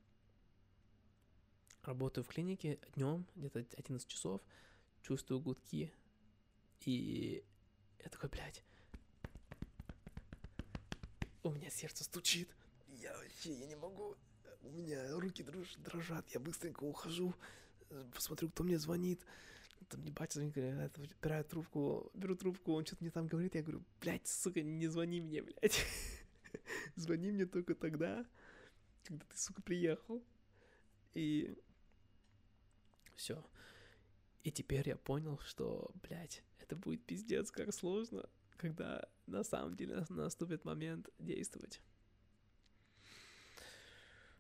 работаю 1.82 2.22
в 2.22 2.28
клинике 2.28 2.78
днем, 2.94 3.26
где-то 3.34 3.66
11 3.76 4.06
часов, 4.06 4.40
чувствую 5.02 5.40
гудки, 5.40 5.92
и 6.82 7.42
я 7.98 8.08
такой, 8.10 8.28
блядь, 8.28 8.62
у 11.42 11.50
меня 11.50 11.70
сердце 11.70 12.04
стучит, 12.04 12.54
я 12.86 13.16
вообще, 13.16 13.54
я 13.54 13.66
не 13.66 13.76
могу, 13.76 14.16
у 14.62 14.70
меня 14.70 15.10
руки 15.18 15.44
дрожат, 15.78 16.28
я 16.30 16.38
быстренько 16.38 16.84
ухожу, 16.84 17.34
посмотрю, 18.14 18.50
кто 18.50 18.62
мне 18.62 18.78
звонит, 18.78 19.24
там 19.88 20.00
мне 20.00 20.10
батя 20.10 20.38
звонит, 20.38 20.54
говорит, 20.54 21.48
трубку, 21.48 22.10
беру 22.14 22.36
трубку, 22.36 22.72
он 22.72 22.84
что-то 22.84 23.02
мне 23.02 23.10
там 23.10 23.26
говорит, 23.26 23.54
я 23.54 23.62
говорю, 23.62 23.84
блядь, 24.00 24.26
сука, 24.26 24.62
не 24.62 24.86
звони 24.88 25.20
мне, 25.20 25.42
блядь, 25.42 25.84
звони 26.96 27.32
мне 27.32 27.46
только 27.46 27.74
тогда, 27.74 28.26
когда 29.04 29.24
ты, 29.28 29.36
сука, 29.36 29.62
приехал, 29.62 30.22
и 31.14 31.56
все. 33.16 33.44
И 34.42 34.50
теперь 34.50 34.88
я 34.88 34.96
понял, 34.96 35.38
что, 35.40 35.90
блядь, 36.02 36.42
это 36.58 36.76
будет 36.76 37.04
пиздец, 37.04 37.50
как 37.50 37.74
сложно, 37.74 38.28
когда 38.56 39.08
на 39.26 39.44
самом 39.44 39.76
деле 39.76 40.04
наступит 40.08 40.64
момент 40.64 41.08
действовать. 41.18 41.80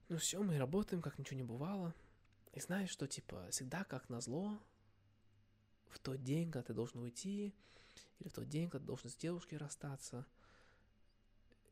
Ну 0.08 0.16
все, 0.16 0.42
мы 0.42 0.58
работаем, 0.58 1.02
как 1.02 1.18
ничего 1.18 1.36
не 1.36 1.44
бывало. 1.44 1.94
И 2.52 2.60
знаешь, 2.60 2.90
что 2.90 3.06
типа 3.06 3.48
всегда 3.50 3.84
как 3.84 4.08
назло, 4.08 4.60
в 5.90 5.98
тот 5.98 6.22
день, 6.22 6.50
когда 6.50 6.62
ты 6.62 6.74
должен 6.74 7.00
уйти, 7.00 7.54
или 8.18 8.28
в 8.28 8.32
тот 8.32 8.48
день, 8.48 8.68
когда 8.68 8.80
ты 8.80 8.86
должен 8.86 9.10
с 9.10 9.16
девушкой 9.16 9.56
расстаться, 9.56 10.26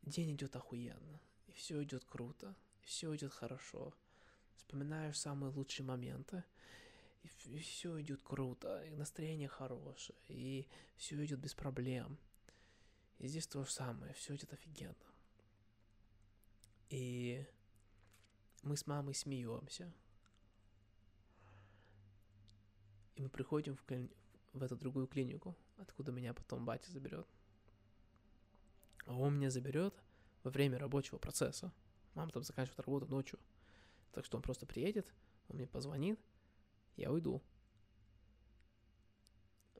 день 0.02 0.34
идет 0.34 0.56
охуенно, 0.56 1.20
и 1.46 1.52
все 1.52 1.82
идет 1.82 2.04
круто, 2.04 2.54
и 2.82 2.86
все 2.86 3.14
идет 3.14 3.32
хорошо. 3.32 3.94
Вспоминаешь 4.56 5.18
самые 5.18 5.52
лучшие 5.52 5.86
моменты, 5.86 6.44
и, 7.22 7.56
и 7.56 7.58
все 7.58 8.00
идет 8.00 8.22
круто, 8.22 8.82
и 8.84 8.94
настроение 8.94 9.48
хорошее, 9.48 10.18
и 10.28 10.66
все 10.96 11.24
идет 11.24 11.38
без 11.38 11.54
проблем. 11.54 12.18
И 13.18 13.28
здесь 13.28 13.46
то 13.46 13.64
же 13.64 13.70
самое, 13.70 14.12
все 14.14 14.34
идет 14.34 14.52
офигенно. 14.52 14.94
И 16.90 17.44
мы 18.62 18.76
с 18.76 18.86
мамой 18.86 19.14
смеемся. 19.14 19.92
И 23.18 23.20
мы 23.20 23.28
приходим 23.28 23.74
в, 23.74 23.82
кли... 23.82 24.08
в 24.52 24.62
эту 24.62 24.76
другую 24.76 25.08
клинику, 25.08 25.56
откуда 25.76 26.12
меня 26.12 26.32
потом 26.32 26.64
батя 26.64 26.88
заберет. 26.92 27.26
А 29.06 29.14
он 29.14 29.34
меня 29.34 29.50
заберет 29.50 29.92
во 30.44 30.52
время 30.52 30.78
рабочего 30.78 31.18
процесса. 31.18 31.72
Мама 32.14 32.30
там 32.30 32.44
заканчивает 32.44 32.78
работу 32.78 33.08
ночью. 33.08 33.40
Так 34.12 34.24
что 34.24 34.36
он 34.36 34.42
просто 34.42 34.66
приедет, 34.66 35.12
он 35.48 35.56
мне 35.56 35.66
позвонит, 35.66 36.20
я 36.94 37.10
уйду. 37.10 37.42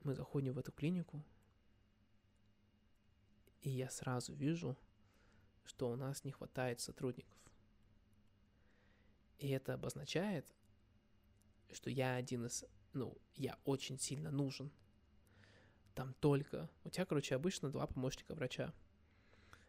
Мы 0.03 0.17
заходим 0.17 0.55
в 0.55 0.59
эту 0.59 0.73
клинику, 0.73 1.23
и 3.61 3.71
я 3.71 3.89
сразу 3.89 4.35
вижу, 4.35 4.77
что 5.65 5.91
у 5.91 5.95
нас 5.97 6.25
не 6.25 6.33
хватает 6.33 6.81
сотрудников. 6.81 7.39
И 9.39 9.49
это 9.51 9.75
обозначает, 9.75 10.45
что 11.71 11.89
я 11.89 12.17
один 12.17 12.47
из, 12.47 12.65
ну, 12.99 13.17
я 13.37 13.57
очень 13.65 13.99
сильно 13.99 14.31
нужен. 14.31 14.71
Там 15.95 16.15
только, 16.21 16.69
у 16.85 16.91
тебя, 16.91 17.07
короче, 17.07 17.35
обычно 17.35 17.71
два 17.71 17.87
помощника 17.87 18.35
врача. 18.35 18.73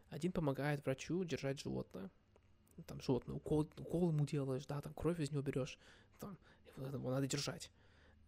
Один 0.10 0.32
помогает 0.32 0.84
врачу 0.84 1.24
держать 1.24 1.60
животное. 1.60 2.12
Там 2.88 3.02
животное, 3.02 3.36
укол, 3.36 3.70
укол 3.78 4.10
ему 4.12 4.26
делаешь, 4.26 4.66
да, 4.66 4.82
там 4.82 4.94
кровь 4.94 5.20
из 5.20 5.32
него 5.32 5.42
берешь, 5.42 5.78
там, 6.20 6.38
его 6.78 7.12
надо 7.12 7.28
держать. 7.28 7.72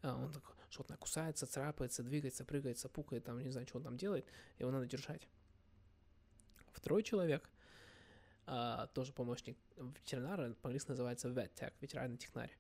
А 0.02 0.16
он 0.16 0.32
так, 0.32 0.44
животное 0.70 0.98
кусается, 0.98 1.48
царапается, 1.48 2.04
двигается, 2.04 2.44
прыгается, 2.44 2.90
пукает, 2.90 3.24
там, 3.24 3.40
не 3.40 3.52
знаю, 3.52 3.68
что 3.68 3.78
он 3.78 3.84
там 3.84 3.98
делает, 3.98 4.26
его 4.60 4.72
надо 4.72 4.88
держать. 4.88 5.28
Второй 6.74 7.04
человек, 7.04 7.50
а, 8.46 8.88
тоже 8.88 9.14
помощник 9.14 9.58
ветеринара, 9.78 10.54
по-английски 10.56 10.90
называется 10.90 11.30
vet 11.30 11.74
ветеринарный 11.80 12.18
технарь, 12.18 12.52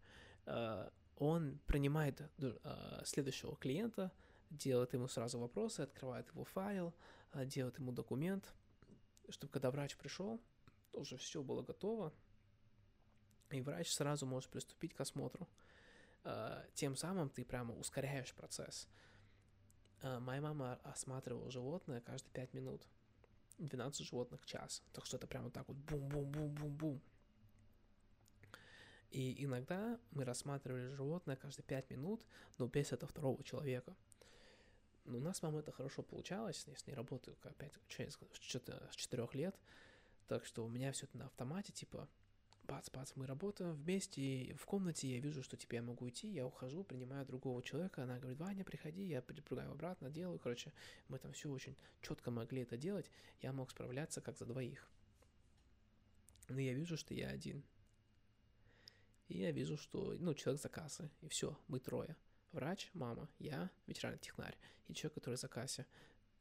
а, 0.45 0.91
он 1.21 1.59
принимает 1.67 2.19
а, 2.63 3.03
следующего 3.05 3.55
клиента, 3.55 4.11
делает 4.49 4.93
ему 4.93 5.07
сразу 5.07 5.37
вопросы, 5.37 5.81
открывает 5.81 6.27
его 6.29 6.43
файл, 6.43 6.95
а, 7.31 7.45
делает 7.45 7.77
ему 7.77 7.91
документ, 7.91 8.51
чтобы 9.29 9.53
когда 9.53 9.69
врач 9.69 9.95
пришел, 9.97 10.41
уже 10.93 11.17
все 11.17 11.43
было 11.43 11.61
готово, 11.61 12.11
и 13.51 13.61
врач 13.61 13.91
сразу 13.91 14.25
может 14.25 14.49
приступить 14.49 14.95
к 14.95 15.01
осмотру. 15.01 15.47
А, 16.23 16.65
тем 16.73 16.95
самым 16.95 17.29
ты 17.29 17.45
прямо 17.45 17.75
ускоряешь 17.75 18.33
процесс. 18.33 18.89
А, 20.01 20.19
моя 20.19 20.41
мама 20.41 20.79
осматривала 20.83 21.51
животное 21.51 22.01
каждые 22.01 22.31
5 22.31 22.53
минут. 22.55 22.87
12 23.59 24.07
животных 24.07 24.41
в 24.41 24.47
час. 24.47 24.81
Так 24.91 25.05
что 25.05 25.17
это 25.17 25.27
прямо 25.27 25.51
так 25.51 25.67
вот 25.67 25.77
бум-бум-бум-бум-бум. 25.77 26.99
И 29.11 29.43
иногда 29.43 29.99
мы 30.11 30.23
рассматривали 30.23 30.87
животное 30.93 31.35
каждые 31.35 31.65
5 31.65 31.89
минут, 31.89 32.25
но 32.57 32.67
без 32.67 32.93
этого 32.93 33.09
второго 33.09 33.43
человека. 33.43 33.95
Но 35.03 35.17
у 35.17 35.21
нас 35.21 35.37
с 35.37 35.41
мамой 35.41 35.61
это 35.61 35.71
хорошо 35.71 36.01
получалось, 36.01 36.63
я 36.67 36.75
с 36.75 36.87
ней 36.87 36.93
работаю 36.93 37.35
опять 37.43 37.73
с 37.73 38.95
4 38.95 39.29
лет, 39.33 39.55
так 40.27 40.45
что 40.45 40.63
у 40.63 40.69
меня 40.69 40.91
все 40.93 41.07
это 41.07 41.17
на 41.17 41.25
автомате, 41.25 41.73
типа, 41.73 42.07
бац, 42.63 42.89
бац, 42.89 43.11
мы 43.15 43.25
работаем 43.25 43.73
вместе, 43.73 44.21
и 44.21 44.53
в 44.53 44.65
комнате 44.65 45.13
я 45.13 45.19
вижу, 45.19 45.43
что 45.43 45.57
теперь 45.57 45.79
я 45.79 45.83
могу 45.83 46.07
идти, 46.07 46.29
я 46.29 46.45
ухожу, 46.45 46.85
принимаю 46.85 47.25
другого 47.25 47.61
человека, 47.61 48.03
она 48.03 48.17
говорит, 48.17 48.39
Ваня, 48.39 48.63
приходи, 48.63 49.03
я 49.03 49.21
припрыгаю 49.21 49.71
обратно, 49.71 50.09
делаю, 50.09 50.39
короче, 50.39 50.71
мы 51.09 51.17
там 51.17 51.33
все 51.33 51.49
очень 51.49 51.75
четко 52.01 52.31
могли 52.31 52.61
это 52.61 52.77
делать, 52.77 53.11
я 53.41 53.51
мог 53.51 53.71
справляться 53.71 54.21
как 54.21 54.37
за 54.37 54.45
двоих. 54.45 54.87
Но 56.47 56.61
я 56.61 56.73
вижу, 56.73 56.95
что 56.95 57.13
я 57.13 57.29
один. 57.29 57.63
И 59.31 59.37
я 59.37 59.51
вижу, 59.51 59.77
что, 59.77 60.13
ну, 60.19 60.33
человек 60.33 60.61
за 60.61 60.67
кассой, 60.67 61.09
и 61.21 61.29
все, 61.29 61.57
мы 61.69 61.79
трое. 61.79 62.17
Врач, 62.51 62.89
мама, 62.93 63.29
я, 63.39 63.71
ветеран 63.87 64.19
технарь, 64.19 64.57
и 64.89 64.93
человек, 64.93 65.13
который 65.13 65.35
за 65.35 65.47
кассе, 65.47 65.85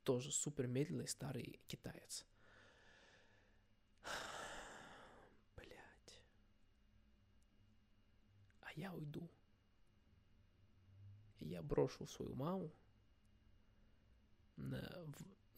тоже 0.02 0.32
супер 0.32 0.66
медленный 0.66 1.06
старый 1.06 1.60
китаец. 1.68 2.26
а 8.60 8.72
я 8.74 8.92
уйду. 8.92 9.30
И 11.38 11.46
я 11.46 11.62
брошу 11.62 12.08
свою 12.08 12.34
маму 12.34 12.72
на, 14.56 15.06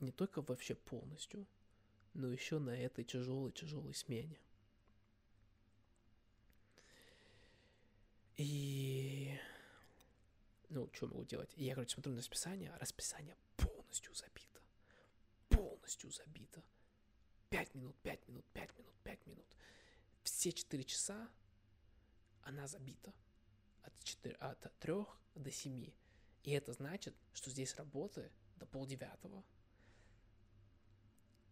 не 0.00 0.12
только 0.12 0.42
вообще 0.42 0.74
полностью, 0.74 1.46
но 2.12 2.30
еще 2.30 2.58
на 2.58 2.76
этой 2.76 3.04
тяжелой-тяжелой 3.04 3.94
смене. 3.94 4.38
И... 8.36 9.38
Ну, 10.68 10.88
что 10.92 11.06
могу 11.06 11.24
делать? 11.24 11.52
Я, 11.56 11.74
короче, 11.74 11.94
смотрю 11.94 12.12
на 12.12 12.18
расписание, 12.18 12.70
а 12.70 12.78
расписание 12.78 13.36
полностью 13.56 14.14
забито. 14.14 14.60
Полностью 15.48 16.10
забито. 16.10 16.62
Пять 17.50 17.74
минут, 17.74 17.94
пять 18.02 18.26
минут, 18.28 18.44
пять 18.52 18.76
минут, 18.78 18.94
пять 19.02 19.26
минут. 19.26 19.46
Все 20.22 20.52
четыре 20.52 20.84
часа 20.84 21.28
она 22.42 22.66
забита 22.66 23.12
от, 23.82 23.92
4, 24.02 24.34
от 24.36 24.78
3 24.78 24.94
до 25.34 25.50
7. 25.50 25.92
И 26.44 26.50
это 26.50 26.72
значит, 26.72 27.14
что 27.32 27.50
здесь 27.50 27.76
работы 27.76 28.30
до 28.56 28.66
полдевятого. 28.66 29.44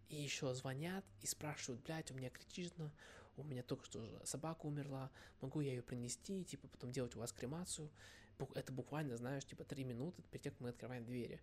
И 0.09 0.17
еще 0.17 0.53
звонят 0.55 1.05
и 1.21 1.27
спрашивают, 1.27 1.83
блядь, 1.83 2.11
у 2.11 2.15
меня 2.15 2.31
критично, 2.31 2.93
у 3.37 3.45
меня 3.45 3.63
только 3.63 3.85
что 3.85 4.25
собака 4.25 4.67
умерла, 4.67 5.11
могу 5.41 5.61
я 5.61 5.71
ее 5.71 5.83
принести, 5.83 6.45
типа, 6.45 6.69
потом 6.69 6.93
делать 6.93 7.15
у 7.17 7.21
вас 7.21 7.33
кремацию. 7.33 7.91
Это 8.55 8.73
буквально, 8.73 9.17
знаешь, 9.17 9.45
типа, 9.45 9.65
три 9.65 9.85
минуты 9.85 10.23
перед 10.23 10.43
тем, 10.43 10.53
как 10.53 10.61
мы 10.61 10.69
открываем 10.71 11.05
двери. 11.05 11.41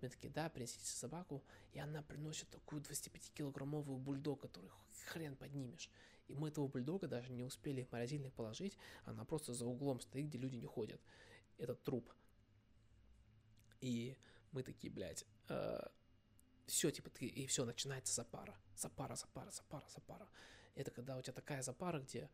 Мы 0.00 0.08
такие, 0.08 0.32
да, 0.32 0.48
принесите 0.48 0.86
собаку. 0.86 1.42
И 1.72 1.78
она 1.78 2.02
приносит 2.02 2.48
такую 2.50 2.82
25-килограммовую 2.82 3.96
бульдог, 3.98 4.40
который 4.40 4.70
хрен 5.06 5.36
поднимешь. 5.36 5.90
И 6.28 6.34
мы 6.34 6.48
этого 6.48 6.68
бульдога 6.68 7.08
даже 7.08 7.32
не 7.32 7.44
успели 7.44 7.82
в 7.82 7.92
морозильник 7.92 8.32
положить. 8.34 8.76
Она 9.04 9.24
просто 9.24 9.54
за 9.54 9.66
углом 9.66 10.00
стоит, 10.00 10.26
где 10.26 10.38
люди 10.38 10.56
не 10.56 10.66
ходят. 10.66 11.00
Этот 11.58 11.82
труп. 11.82 12.12
И 13.80 14.16
мы 14.52 14.62
такие, 14.62 14.92
блядь, 14.92 15.24
э, 15.48 15.80
все, 16.66 16.90
типа, 16.90 17.10
ты, 17.10 17.26
и 17.26 17.46
все, 17.46 17.64
начинается 17.64 18.14
запара. 18.14 18.56
Запара, 18.76 19.14
запара, 19.14 19.50
запара, 19.50 19.86
запара. 19.88 20.28
Это 20.76 20.90
когда 20.90 21.16
у 21.16 21.22
тебя 21.22 21.32
такая 21.32 21.62
запара, 21.62 21.98
где 21.98 22.30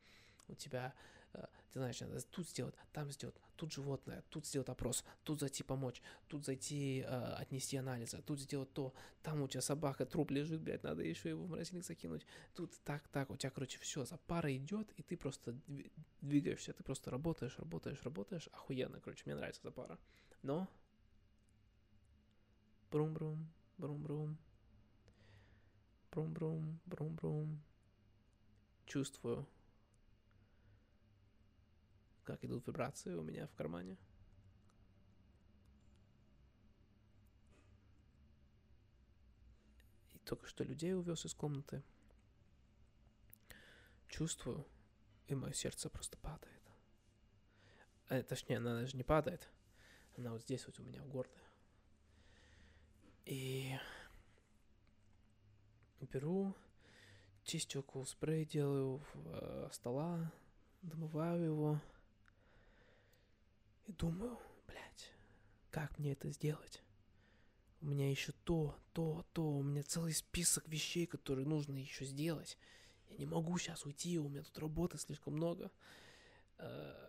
у 0.48 0.54
тебя 0.54 0.92
э, 1.32 1.46
ты 1.72 1.78
знаешь, 1.78 2.00
надо 2.00 2.20
тут 2.30 2.48
сделать, 2.48 2.74
там 2.92 3.10
сделать, 3.10 3.34
тут 3.56 3.72
животное, 3.72 4.22
тут 4.28 4.46
сделать 4.46 4.68
опрос, 4.68 5.04
тут 5.24 5.40
зайти 5.40 5.62
помочь, 5.62 6.02
тут 6.28 6.44
зайти 6.44 7.00
э, 7.00 7.34
отнести 7.38 7.78
анализы, 7.78 8.20
тут 8.22 8.40
сделать 8.40 8.70
то, 8.74 8.92
там 9.22 9.40
у 9.40 9.48
тебя 9.48 9.62
собака, 9.62 10.04
труп 10.04 10.32
лежит, 10.32 10.60
блядь, 10.60 10.82
надо 10.82 11.02
еще 11.02 11.30
его 11.30 11.44
в 11.44 11.48
морозильник 11.48 11.84
закинуть, 11.84 12.26
тут 12.54 12.78
так, 12.84 13.08
так, 13.08 13.30
у 13.30 13.36
тебя, 13.36 13.50
короче, 13.50 13.78
все, 13.78 14.04
за 14.04 14.18
пара 14.18 14.54
идет, 14.54 14.92
и 14.98 15.02
ты 15.02 15.16
просто 15.16 15.56
двигаешься, 16.20 16.74
ты 16.74 16.82
просто 16.82 17.10
работаешь, 17.10 17.58
работаешь, 17.58 18.02
работаешь, 18.02 18.48
охуенно, 18.52 19.00
короче, 19.00 19.22
мне 19.24 19.34
нравится 19.34 19.62
за 19.62 19.70
пара. 19.70 19.98
Но 20.42 20.68
брум-брум, 22.90 23.48
брум-брум, 23.78 24.36
брум-брум, 26.10 26.80
брум-брум, 26.84 27.62
чувствую, 28.86 29.46
как 32.24 32.44
идут 32.44 32.66
вибрации 32.66 33.14
у 33.14 33.22
меня 33.22 33.46
в 33.46 33.54
кармане. 33.54 33.96
И 40.14 40.18
только 40.18 40.46
что 40.46 40.64
людей 40.64 40.94
увез 40.94 41.24
из 41.24 41.34
комнаты. 41.34 41.82
Чувствую, 44.08 44.66
и 45.26 45.34
мое 45.34 45.52
сердце 45.52 45.88
просто 45.88 46.18
падает. 46.18 46.62
А, 48.08 48.22
точнее, 48.22 48.58
она 48.58 48.80
даже 48.80 48.96
не 48.96 49.04
падает. 49.04 49.48
Она 50.16 50.32
вот 50.32 50.42
здесь 50.42 50.66
вот 50.66 50.78
у 50.78 50.82
меня 50.82 51.02
в 51.02 51.08
горле. 51.08 51.32
И 53.24 53.78
беру 56.00 56.54
чистилку, 57.44 58.04
спрей 58.04 58.44
делаю 58.44 59.02
э, 59.14 59.68
стола, 59.72 60.32
домываю 60.82 61.44
его. 61.44 61.80
И 63.86 63.92
думаю, 63.92 64.38
блядь, 64.66 65.10
как 65.70 65.98
мне 65.98 66.12
это 66.12 66.30
сделать? 66.30 66.82
У 67.80 67.86
меня 67.86 68.08
еще 68.08 68.32
то, 68.44 68.76
то, 68.92 69.26
то, 69.32 69.44
у 69.44 69.62
меня 69.62 69.82
целый 69.82 70.14
список 70.14 70.68
вещей, 70.68 71.06
которые 71.06 71.46
нужно 71.46 71.76
еще 71.76 72.04
сделать. 72.04 72.56
Я 73.10 73.16
не 73.16 73.26
могу 73.26 73.58
сейчас 73.58 73.84
уйти, 73.84 74.18
у 74.18 74.28
меня 74.28 74.42
тут 74.42 74.58
работы 74.58 74.98
слишком 74.98 75.34
много. 75.34 75.70
Э, 76.58 77.08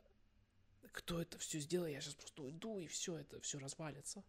кто 0.92 1.22
это 1.22 1.38
все 1.38 1.60
сделает? 1.60 1.94
Я 1.94 2.02
сейчас 2.02 2.16
просто 2.16 2.44
уйду, 2.44 2.80
и 2.80 2.88
все, 2.88 3.18
это 3.18 3.40
все 3.42 3.60
развалится. 3.60 4.24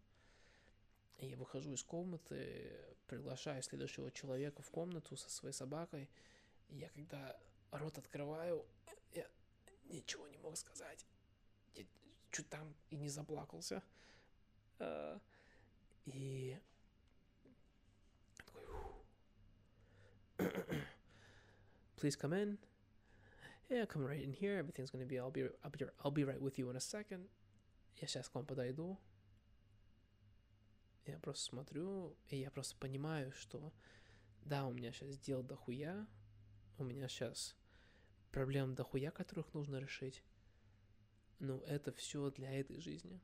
Я 1.18 1.36
выхожу 1.36 1.72
из 1.72 1.82
комнаты, 1.82 2.70
приглашаю 3.06 3.62
следующего 3.62 4.10
человека 4.10 4.62
в 4.62 4.70
комнату 4.70 5.16
со 5.16 5.30
своей 5.30 5.54
собакой. 5.54 6.10
Я 6.68 6.88
когда 6.90 7.36
рот 7.70 7.98
открываю, 7.98 8.66
я 9.12 9.26
ничего 9.84 10.26
не 10.28 10.38
мог 10.38 10.56
сказать. 10.56 11.06
Я 11.74 11.84
чуть 12.30 12.48
там 12.48 12.74
и 12.90 12.96
не 12.96 13.08
заплакался. 13.08 13.82
А, 14.78 15.20
и 16.06 16.58
такой... 18.36 18.62
Please 21.96 22.16
come 22.16 22.34
in. 22.34 22.58
Yeah, 23.70 23.86
come 23.86 24.04
right 24.04 24.22
in 24.22 24.32
here. 24.32 24.58
Everything's 24.58 24.90
gonna 24.90 25.06
be. 25.06 25.18
I'll 25.18 25.30
be. 25.30 25.48
I'll 25.62 25.70
be. 25.70 25.86
I'll 26.04 26.10
be 26.10 26.24
right 26.24 26.40
with 26.40 26.58
you 26.58 26.68
in 26.70 26.76
a 26.76 26.80
second. 26.80 27.28
Я 27.96 28.06
сейчас 28.06 28.28
к 28.28 28.34
вам 28.34 28.44
подойду. 28.44 28.98
Я 31.06 31.18
просто 31.18 31.44
смотрю, 31.44 32.16
и 32.28 32.38
я 32.38 32.50
просто 32.50 32.76
понимаю, 32.76 33.32
что 33.32 33.72
да, 34.44 34.66
у 34.66 34.72
меня 34.72 34.92
сейчас 34.92 35.18
дел 35.18 35.42
дохуя, 35.42 36.06
у 36.78 36.84
меня 36.84 37.08
сейчас 37.08 37.56
проблем 38.30 38.74
дохуя, 38.74 39.10
которых 39.10 39.52
нужно 39.54 39.76
решить, 39.76 40.22
но 41.38 41.60
это 41.64 41.92
все 41.92 42.30
для 42.30 42.52
этой 42.52 42.80
жизни. 42.80 43.20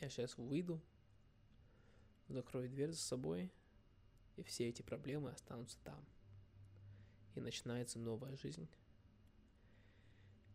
Я 0.00 0.08
сейчас 0.08 0.36
выйду, 0.38 0.80
закрою 2.28 2.68
дверь 2.68 2.90
за 2.90 3.00
собой, 3.00 3.52
и 4.36 4.42
все 4.42 4.68
эти 4.68 4.82
проблемы 4.82 5.30
останутся 5.30 5.78
там. 5.84 6.04
И 7.34 7.40
начинается 7.40 7.98
новая 7.98 8.36
жизнь. 8.36 8.68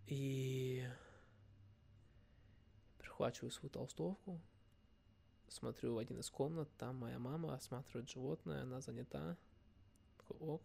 И 0.07 0.87
Прихвачиваю 3.17 3.49
свою 3.49 3.71
толстовку, 3.71 4.39
смотрю 5.47 5.95
в 5.95 5.97
один 5.97 6.19
из 6.19 6.29
комнат, 6.29 6.69
там 6.77 6.97
моя 6.97 7.17
мама 7.17 7.55
осматривает 7.55 8.07
животное, 8.07 8.61
она 8.61 8.79
занята. 8.79 9.35
Такой, 10.17 10.37
ок. 10.37 10.61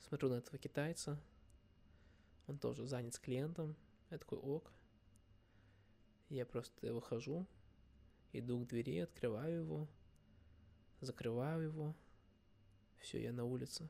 Смотрю 0.00 0.30
на 0.30 0.34
этого 0.34 0.58
китайца, 0.58 1.16
он 2.48 2.58
тоже 2.58 2.88
занят 2.88 3.14
с 3.14 3.20
клиентом. 3.20 3.76
Я 4.10 4.18
такой, 4.18 4.38
ок. 4.40 4.72
Я 6.28 6.44
просто 6.44 6.92
выхожу, 6.92 7.46
иду 8.32 8.58
к 8.58 8.66
двери, 8.66 8.98
открываю 8.98 9.60
его, 9.60 9.88
закрываю 11.02 11.62
его. 11.68 11.94
Все, 12.98 13.22
я 13.22 13.32
на 13.32 13.44
улице. 13.44 13.88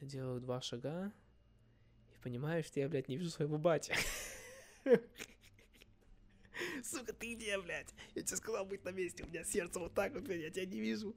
Я 0.00 0.08
делаю 0.08 0.42
два 0.42 0.60
шага 0.60 1.10
и 2.14 2.18
понимаю, 2.18 2.62
что 2.64 2.80
я, 2.80 2.88
блядь, 2.90 3.08
не 3.08 3.16
вижу 3.16 3.30
своего 3.30 3.56
батя. 3.56 3.94
Сука, 6.90 7.12
ты 7.12 7.34
где, 7.34 7.58
блядь? 7.60 7.94
Я 8.14 8.22
тебе 8.22 8.36
сказал 8.36 8.64
быть 8.64 8.84
на 8.84 8.90
месте, 8.90 9.22
у 9.22 9.26
меня 9.26 9.44
сердце 9.44 9.78
вот 9.78 9.92
так 9.94 10.14
вот, 10.14 10.22
блядь, 10.22 10.40
я 10.40 10.50
тебя 10.50 10.64
не 10.64 10.80
вижу. 10.80 11.14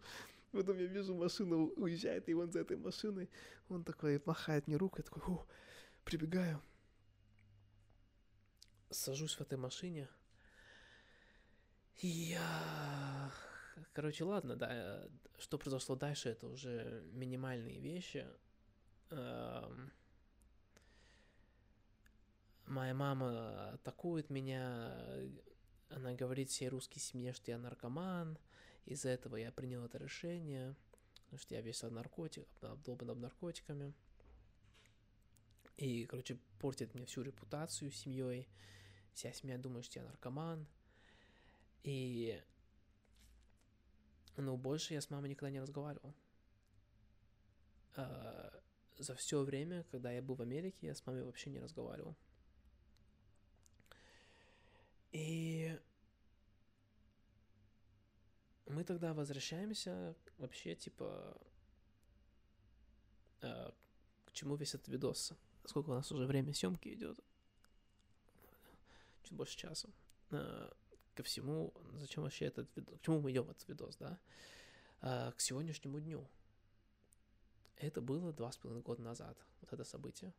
Потом 0.51 0.77
я 0.77 0.85
вижу, 0.85 1.15
машина 1.15 1.55
уезжает, 1.55 2.27
и 2.27 2.33
он 2.33 2.51
за 2.51 2.59
этой 2.59 2.75
машиной, 2.75 3.29
он 3.69 3.85
такой 3.85 4.21
махает 4.25 4.67
мне 4.67 4.75
рукой, 4.75 5.03
такой, 5.03 5.21
фу, 5.21 5.47
прибегаю. 6.03 6.61
Сажусь 8.89 9.35
в 9.35 9.41
этой 9.41 9.57
машине. 9.57 10.09
И 12.01 12.07
я... 12.07 13.31
Короче, 13.93 14.25
ладно, 14.25 14.57
да, 14.57 15.07
что 15.39 15.57
произошло 15.57 15.95
дальше, 15.95 16.29
это 16.29 16.49
уже 16.49 17.01
минимальные 17.13 17.79
вещи. 17.79 18.27
Эм 19.09 19.93
моя 22.71 22.93
мама 22.93 23.71
атакует 23.73 24.29
меня, 24.29 24.95
она 25.95 26.13
говорит 26.13 26.49
всей 26.49 26.69
русской 26.69 26.99
семье, 26.99 27.33
что 27.33 27.51
я 27.51 27.57
наркоман, 27.57 28.37
из-за 28.85 29.09
этого 29.09 29.35
я 29.35 29.51
принял 29.51 29.85
это 29.85 29.97
решение, 29.97 30.75
что 31.37 31.55
я 31.55 31.61
весь 31.61 31.81
наркотик, 31.81 32.47
обдолбан 32.61 33.19
наркотиками. 33.19 33.93
И, 35.77 36.05
короче, 36.05 36.37
портит 36.59 36.93
мне 36.93 37.05
всю 37.05 37.21
репутацию 37.21 37.91
семьей. 37.91 38.47
Вся 39.13 39.31
семья 39.33 39.57
думает, 39.57 39.85
что 39.85 39.99
я 39.99 40.05
наркоман. 40.05 40.67
И... 41.83 42.41
Ну, 44.37 44.57
больше 44.57 44.93
я 44.93 45.01
с 45.01 45.09
мамой 45.09 45.29
никогда 45.29 45.51
не 45.51 45.59
разговаривал. 45.59 46.13
А, 47.95 48.61
за 48.97 49.15
все 49.15 49.41
время, 49.43 49.83
когда 49.91 50.11
я 50.11 50.21
был 50.21 50.35
в 50.35 50.41
Америке, 50.41 50.87
я 50.87 50.95
с 50.95 51.05
мамой 51.05 51.23
вообще 51.23 51.49
не 51.49 51.59
разговаривал. 51.59 52.15
И 55.11 55.77
мы 58.71 58.83
тогда 58.83 59.13
возвращаемся 59.13 60.15
вообще, 60.37 60.75
типа, 60.75 61.37
э, 63.41 63.71
к 64.25 64.31
чему 64.31 64.55
весь 64.55 64.73
этот 64.73 64.87
видос? 64.87 65.33
Сколько 65.65 65.89
у 65.89 65.93
нас 65.93 66.11
уже 66.11 66.25
время 66.25 66.53
съемки 66.53 66.89
идет? 66.93 67.19
Чуть 69.23 69.33
больше 69.33 69.57
часа. 69.57 69.89
Э, 70.31 70.71
ко 71.15 71.23
всему, 71.23 71.73
зачем 71.93 72.23
вообще 72.23 72.45
этот 72.45 72.75
видос? 72.75 72.99
К 72.99 73.01
чему 73.03 73.19
мы 73.21 73.31
идем 73.31 73.49
этот 73.49 73.67
видос, 73.67 73.97
да? 73.97 74.19
Э, 75.01 75.31
к 75.31 75.41
сегодняшнему 75.41 75.99
дню. 75.99 76.27
Это 77.77 77.99
было 78.01 78.31
два 78.31 78.51
с 78.51 78.57
половиной 78.57 78.83
года 78.83 79.01
назад, 79.01 79.37
вот 79.61 79.73
это 79.73 79.83
событие. 79.83 80.33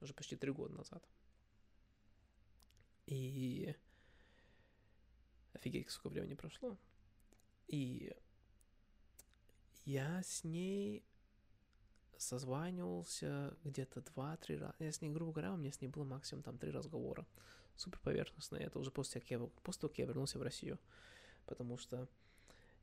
Уже 0.00 0.14
почти 0.14 0.36
три 0.36 0.50
года 0.50 0.74
назад. 0.74 1.06
И 3.06 3.76
офигеть, 5.52 5.90
сколько 5.90 6.14
времени 6.14 6.34
прошло. 6.34 6.78
И 7.66 8.12
я 9.84 10.22
с 10.22 10.44
ней 10.44 11.04
созванивался 12.16 13.56
где-то 13.64 14.00
два-три 14.02 14.56
раза. 14.56 14.74
Я 14.78 14.92
с 14.92 15.00
ней, 15.00 15.10
грубо 15.10 15.32
говоря, 15.32 15.52
у 15.52 15.56
меня 15.56 15.72
с 15.72 15.80
ней 15.80 15.88
было 15.88 16.04
максимум 16.04 16.42
там 16.42 16.58
три 16.58 16.70
разговора. 16.70 17.26
Супер 17.76 17.98
поверхностно. 18.00 18.56
Это 18.56 18.78
уже 18.78 18.90
после, 18.90 19.20
как 19.20 19.30
я, 19.30 19.38
после 19.38 19.80
того, 19.80 19.90
как 19.90 19.98
я 19.98 20.06
вернулся 20.06 20.38
в 20.38 20.42
Россию. 20.42 20.78
Потому 21.46 21.76
что 21.76 22.08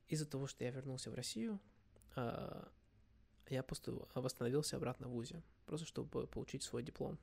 из-за 0.07 0.25
того, 0.25 0.47
что 0.47 0.63
я 0.63 0.71
вернулся 0.71 1.09
в 1.09 1.15
Россию, 1.15 1.59
а, 2.15 2.69
я 3.49 3.63
просто 3.63 3.93
восстановился 4.13 4.77
обратно 4.77 5.07
в 5.07 5.11
ВУЗе. 5.11 5.41
Просто 5.65 5.87
чтобы 5.87 6.27
получить 6.27 6.63
свой 6.63 6.83
диплом. 6.83 7.17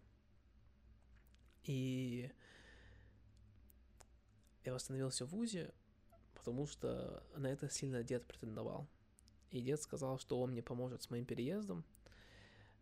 И 1.65 2.33
я 4.65 4.73
восстановился 4.73 5.27
в 5.27 5.31
ВУЗе, 5.31 5.73
потому 6.39 6.67
что 6.67 7.23
на 7.37 7.49
это 7.49 7.69
сильно 7.69 8.03
дед 8.03 8.27
претендовал. 8.27 8.89
И 9.51 9.61
дед 9.61 9.81
сказал, 9.83 10.19
что 10.19 10.41
он 10.41 10.53
мне 10.53 10.63
поможет 10.63 11.03
с 11.03 11.11
моим 11.11 11.27
переездом, 11.27 11.85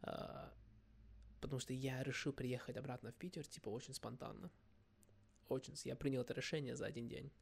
э, 0.03 0.51
потому 1.41 1.59
что 1.59 1.73
я 1.73 2.03
решил 2.03 2.33
приехать 2.33 2.77
обратно 2.77 3.13
в 3.13 3.15
Питер, 3.15 3.47
типа, 3.47 3.71
очень 3.71 3.95
спонтанно. 3.95 4.51
Очень. 5.49 5.75
Я 5.85 5.97
принял 5.97 6.23
это 6.23 6.35
решение 6.35 6.77
за 6.77 6.87
один 6.87 7.09
день. 7.09 7.33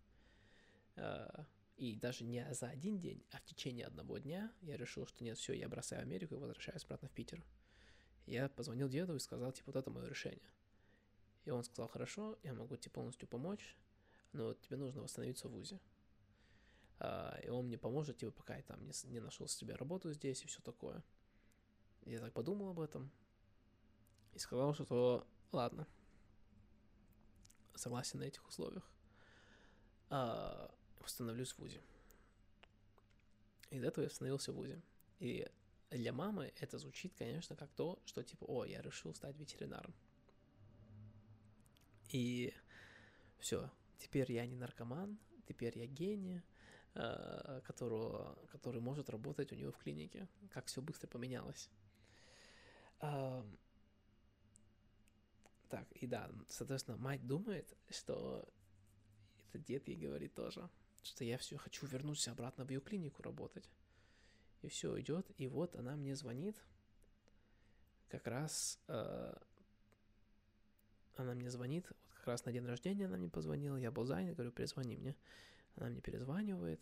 Э, 0.97 1.45
и 1.77 1.97
даже 1.97 2.25
не 2.25 2.47
за 2.55 2.69
один 2.69 3.01
день, 3.01 3.25
а 3.33 3.39
в 3.39 3.45
течение 3.45 3.87
одного 3.87 4.19
дня 4.19 4.53
я 4.63 4.77
решил, 4.77 5.07
что 5.07 5.25
нет, 5.25 5.37
все, 5.37 5.55
я 5.55 5.69
бросаю 5.69 6.03
Америку 6.03 6.37
и 6.37 6.39
возвращаюсь 6.39 6.85
обратно 6.85 7.09
в 7.09 7.13
Питер. 7.13 7.45
Я 8.27 8.49
позвонил 8.49 8.89
деду 8.89 9.17
и 9.17 9.19
сказал, 9.19 9.53
типа, 9.53 9.73
вот 9.73 9.77
это 9.77 9.91
мое 9.91 10.09
решение. 10.09 10.49
И 11.45 11.51
он 11.51 11.65
сказал, 11.65 11.89
хорошо, 11.89 12.39
я 12.43 12.55
могу 12.55 12.77
тебе 12.77 12.93
полностью 12.93 13.29
помочь, 13.29 13.77
но 14.33 14.55
тебе 14.55 14.77
нужно 14.77 15.03
восстановиться 15.03 15.49
в 15.49 15.53
ВУЗе. 15.53 15.81
А, 17.01 17.39
и 17.43 17.49
он 17.49 17.67
мне 17.67 17.79
поможет, 17.79 18.19
типа, 18.19 18.33
пока 18.33 18.57
я 18.57 18.63
там 18.63 18.85
не, 18.85 18.93
не 19.11 19.21
нашел 19.21 19.49
себе 19.49 19.75
работу 19.75 20.13
здесь 20.13 20.43
и 20.43 20.47
все 20.47 20.61
такое. 20.63 21.03
Я 22.05 22.21
так 22.21 22.33
подумал 22.33 22.71
об 22.71 22.81
этом 22.81 23.11
и 24.35 24.39
сказал, 24.39 24.75
что 24.75 25.27
ладно, 25.53 25.87
согласен 27.75 28.21
на 28.21 28.25
этих 28.25 28.47
условиях. 28.47 28.89
А, 30.11 30.75
восстановлюсь 31.01 31.53
в 31.53 31.59
ВУЗе. 31.59 31.81
И 33.71 33.81
до 33.81 33.89
этого 33.89 34.05
я 34.05 34.09
восстановился 34.09 34.53
в 34.53 34.57
ВУЗе. 34.57 34.83
И 35.19 35.49
для 35.91 36.13
мамы 36.13 36.53
это 36.57 36.79
звучит, 36.79 37.15
конечно, 37.17 37.57
как 37.57 37.71
то, 37.73 38.01
что 38.05 38.23
типа, 38.23 38.45
о, 38.45 38.65
я 38.65 38.83
решил 38.83 39.15
стать 39.15 39.37
ветеринаром. 39.37 39.95
И 42.11 42.55
все, 43.39 43.71
теперь 43.99 44.31
я 44.31 44.47
не 44.47 44.57
наркоман, 44.57 45.19
теперь 45.47 45.77
я 45.79 45.87
гений, 45.87 46.43
которого, 46.95 48.39
который 48.53 48.81
может 48.81 49.11
работать 49.11 49.53
у 49.53 49.57
него 49.57 49.73
в 49.73 49.79
клинике. 49.79 50.29
Как 50.51 50.67
все 50.67 50.81
быстро 50.81 51.09
поменялось. 51.09 51.69
Э, 53.01 53.43
так, 55.69 55.91
и 55.93 56.07
да, 56.07 56.31
соответственно, 56.49 56.97
мать 56.97 57.27
думает, 57.27 57.77
что 57.91 58.49
это 59.49 59.59
дед 59.59 59.89
ей 59.89 59.97
говорит 59.97 60.35
тоже, 60.35 60.69
что 61.03 61.25
я 61.25 61.37
все 61.39 61.57
хочу 61.57 61.87
вернуться 61.87 62.31
обратно 62.31 62.65
в 62.65 62.71
ее 62.71 62.81
клинику 62.81 63.23
работать. 63.23 63.69
И 64.63 64.69
все 64.69 64.99
идет, 65.01 65.27
и 65.37 65.47
вот 65.47 65.77
она 65.77 65.97
мне 65.97 66.15
звонит, 66.15 66.57
как 68.09 68.27
раз 68.27 68.81
э, 68.89 69.35
она 71.17 71.35
мне 71.35 71.51
звонит, 71.51 71.87
вот 71.89 71.99
как 72.15 72.27
раз 72.29 72.45
на 72.45 72.53
день 72.53 72.65
рождения 72.65 73.07
она 73.07 73.17
мне 73.17 73.29
позвонила, 73.29 73.77
я 73.77 73.91
был 73.91 74.05
занят, 74.05 74.37
говорю, 74.37 74.53
перезвони 74.53 74.97
мне. 74.97 75.17
Она 75.77 75.91
мне 75.91 76.01
перезванивает 76.01 76.81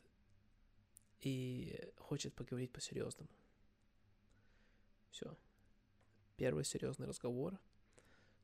и 1.20 1.92
хочет 1.98 2.34
поговорить 2.34 2.72
по-серьезному. 2.72 3.30
Все. 5.10 5.36
Первый 6.36 6.64
серьезный 6.64 7.06
разговор 7.06 7.58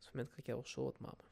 с 0.00 0.12
момента, 0.14 0.34
как 0.36 0.48
я 0.48 0.56
ушел 0.56 0.88
от 0.88 1.00
мамы. 1.00 1.24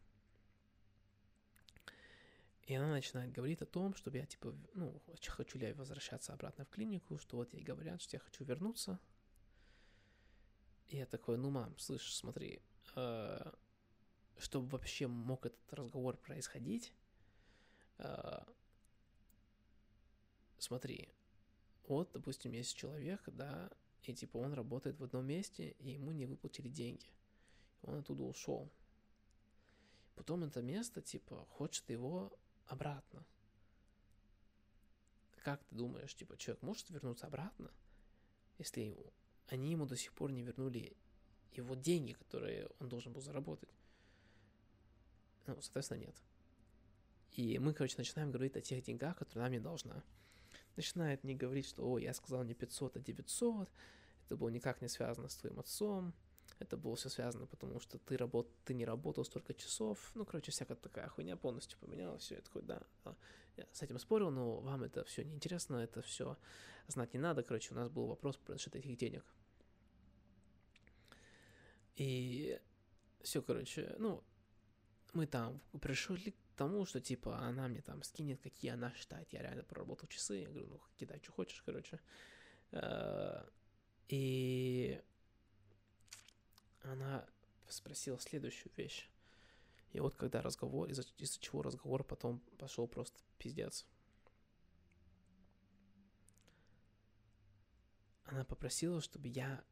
И 2.67 2.75
она 2.75 2.91
начинает 2.91 3.31
говорить 3.31 3.63
о 3.63 3.67
том, 3.67 3.95
чтобы 3.95 4.19
я, 4.19 4.27
типа, 4.27 4.53
ну, 4.75 5.01
хочу 5.29 5.59
ли 5.59 5.69
я 5.69 5.75
возвращаться 5.75 6.33
обратно 6.33 6.65
в 6.65 6.69
клинику, 6.69 7.17
что 7.17 7.37
вот 7.37 7.55
ей 7.55 7.63
говорят, 7.63 8.03
что 8.03 8.17
я 8.17 8.21
хочу 8.21 8.45
вернуться. 8.45 8.99
И 10.89 10.97
я 10.97 11.07
такой, 11.07 11.37
ну, 11.37 11.51
мам, 11.51 11.79
слышишь, 11.79 12.17
смотри, 12.17 12.61
э, 12.97 13.53
чтобы 14.39 14.69
вообще 14.69 15.07
мог 15.07 15.47
этот 15.47 15.73
разговор 15.73 16.17
происходить, 16.17 16.93
э, 17.99 18.39
смотри, 20.59 21.09
вот, 21.89 22.11
допустим, 22.13 22.53
есть 22.53 22.77
человек, 22.77 23.23
да, 23.27 23.71
и 24.03 24.15
типа 24.15 24.39
он 24.39 24.53
работает 24.53 24.99
в 24.99 25.05
одном 25.05 25.27
месте, 25.27 25.77
и 25.79 25.91
ему 25.91 26.13
не 26.13 26.27
выплатили 26.27 26.69
деньги. 26.69 27.07
Он 27.83 27.97
оттуда 27.97 28.23
ушел. 28.25 28.71
Потом 30.15 30.45
это 30.45 30.63
место, 30.63 31.03
типа, 31.03 31.47
хочет 31.51 31.89
его 31.91 32.33
обратно. 32.67 33.25
Как 35.45 35.63
ты 35.65 35.75
думаешь, 35.75 36.15
типа, 36.15 36.37
человек 36.37 36.63
может 36.63 36.91
вернуться 36.91 37.27
обратно, 37.27 37.71
если 38.59 38.97
они 39.49 39.73
ему 39.73 39.87
до 39.87 39.97
сих 39.97 40.13
пор 40.13 40.33
не 40.33 40.43
вернули 40.43 40.97
его 41.53 41.75
деньги, 41.75 42.15
которые 42.15 42.69
он 42.81 42.89
должен 42.89 43.13
был 43.13 43.21
заработать? 43.21 43.69
Ну, 45.47 45.61
соответственно, 45.61 46.01
нет. 46.01 46.17
И 47.33 47.59
мы, 47.59 47.75
короче, 47.75 47.97
начинаем 47.99 48.31
говорить 48.31 48.57
о 48.57 48.61
тех 48.61 48.83
деньгах, 48.83 49.17
которые 49.19 49.45
нам 49.45 49.53
не 49.53 49.61
должна. 49.61 50.03
Начинает 50.77 51.25
не 51.25 51.35
говорить, 51.35 51.67
что, 51.67 51.91
о, 51.91 51.99
я 51.99 52.13
сказал 52.15 52.45
не 52.45 52.55
500, 52.55 52.97
а 52.97 53.01
900, 53.01 53.69
это 54.27 54.37
было 54.37 54.49
никак 54.51 54.83
не 54.83 54.89
связано 54.89 55.29
с 55.29 55.37
твоим 55.37 55.59
отцом, 55.59 56.15
это 56.59 56.77
было 56.77 56.97
все 56.97 57.09
связано, 57.09 57.47
потому 57.47 57.81
что 57.81 57.99
ты, 57.99 58.17
работ... 58.17 58.49
ты 58.65 58.75
не 58.75 58.85
работал 58.85 59.25
столько 59.25 59.53
часов. 59.53 59.99
Ну, 60.15 60.25
короче, 60.25 60.53
всякая 60.53 60.77
такая 60.77 61.09
хуйня 61.09 61.37
полностью 61.37 61.79
поменялась. 61.79 62.23
Все, 62.23 62.37
я 62.37 62.41
такой, 62.41 62.63
да, 62.63 62.83
а, 63.05 63.15
я 63.57 63.67
с 63.73 63.83
этим 63.83 63.99
спорил, 63.99 64.31
но 64.31 64.61
вам 64.61 64.83
это 64.83 65.05
все 65.05 65.25
неинтересно, 65.25 65.77
это 65.77 66.01
все 66.01 66.39
знать 66.89 67.13
не 67.13 67.21
надо. 67.21 67.43
Короче, 67.43 67.75
у 67.75 67.77
нас 67.77 67.91
был 67.91 68.07
вопрос 68.07 68.37
про 68.37 68.53
насчет 68.53 68.75
этих 68.75 68.97
денег. 68.97 69.25
И 71.97 72.59
все, 73.23 73.43
короче, 73.43 73.95
ну, 73.99 74.23
мы 75.13 75.27
там 75.27 75.61
пришли 75.81 76.35
тому, 76.57 76.85
что, 76.87 77.01
типа, 77.01 77.39
она 77.39 77.69
мне 77.69 77.83
там 77.83 78.03
скинет, 78.03 78.41
какие 78.41 78.73
она 78.73 78.93
считает, 78.95 79.33
я 79.33 79.43
реально 79.43 79.63
проработал 79.63 80.09
часы. 80.09 80.37
Я 80.37 80.49
говорю, 80.49 80.69
ну, 80.69 80.81
кидай, 80.97 81.21
что 81.23 81.33
хочешь, 81.33 81.63
короче. 81.65 82.01
Э, 82.73 83.47
и 84.09 85.01
она 86.83 87.27
спросила 87.69 88.19
следующую 88.19 88.73
вещь. 88.77 89.09
И 89.93 90.01
вот 90.01 90.17
когда 90.17 90.43
разговор, 90.43 90.89
из-за, 90.91 91.05
из 91.19 91.39
чего 91.39 91.63
разговор 91.63 92.05
потом 92.05 92.41
пошел 92.59 92.87
просто 92.87 93.21
пиздец. 93.39 93.87
Она 98.25 98.45
попросила, 98.45 99.01
чтобы 99.01 99.29
я 99.29 99.65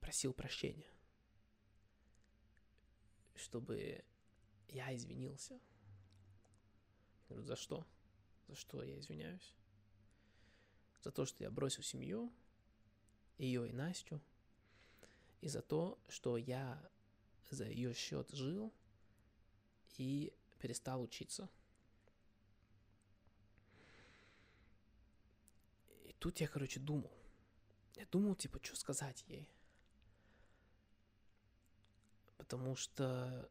просил 0.00 0.32
прощения. 0.32 0.90
Чтобы 3.34 4.04
я 4.68 4.94
извинился. 4.94 5.60
За 7.38 7.56
что? 7.56 7.86
За 8.48 8.56
что 8.56 8.82
я 8.82 8.98
извиняюсь? 8.98 9.54
За 11.02 11.10
то, 11.10 11.24
что 11.24 11.42
я 11.42 11.50
бросил 11.50 11.82
семью, 11.82 12.32
ее 13.38 13.68
и 13.68 13.72
Настю– 13.72 14.20
и 15.42 15.48
за 15.48 15.60
то, 15.60 15.98
что 16.08 16.36
я 16.36 16.80
за 17.50 17.64
ее 17.64 17.92
счет 17.92 18.30
жил 18.30 18.72
и 19.98 20.32
перестал 20.60 21.02
учиться. 21.02 21.50
И 26.04 26.14
тут 26.20 26.40
я, 26.40 26.46
короче, 26.46 26.78
думал. 26.78 27.12
Я 27.96 28.06
думал, 28.06 28.36
типа, 28.36 28.60
что 28.62 28.76
сказать 28.76 29.24
ей. 29.26 29.48
Потому 32.36 32.76
что 32.76 33.50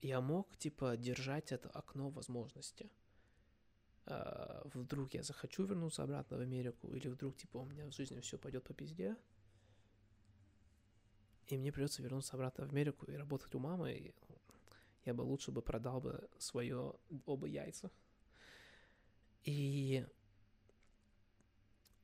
я 0.00 0.20
мог, 0.20 0.56
типа, 0.56 0.96
держать 0.96 1.52
это 1.52 1.68
окно 1.70 2.10
возможности. 2.10 2.90
А, 4.04 4.62
вдруг 4.74 5.14
я 5.14 5.22
захочу 5.22 5.64
вернуться 5.64 6.02
обратно 6.02 6.36
в 6.36 6.40
Америку, 6.40 6.94
или 6.94 7.08
вдруг, 7.08 7.36
типа, 7.36 7.58
у 7.58 7.64
меня 7.64 7.86
в 7.86 7.92
жизни 7.92 8.20
все 8.20 8.38
пойдет 8.38 8.64
по 8.64 8.74
пизде 8.74 9.16
и 11.46 11.56
мне 11.56 11.72
придется 11.72 12.02
вернуться 12.02 12.34
обратно 12.34 12.66
в 12.66 12.70
Америку 12.70 13.06
и 13.06 13.14
работать 13.14 13.54
у 13.54 13.58
мамы, 13.58 13.92
и 13.92 14.14
я 15.04 15.14
бы 15.14 15.22
лучше 15.22 15.52
бы 15.52 15.62
продал 15.62 16.00
бы 16.00 16.28
свое 16.38 16.94
оба 17.24 17.46
яйца. 17.46 17.90
И 19.44 20.04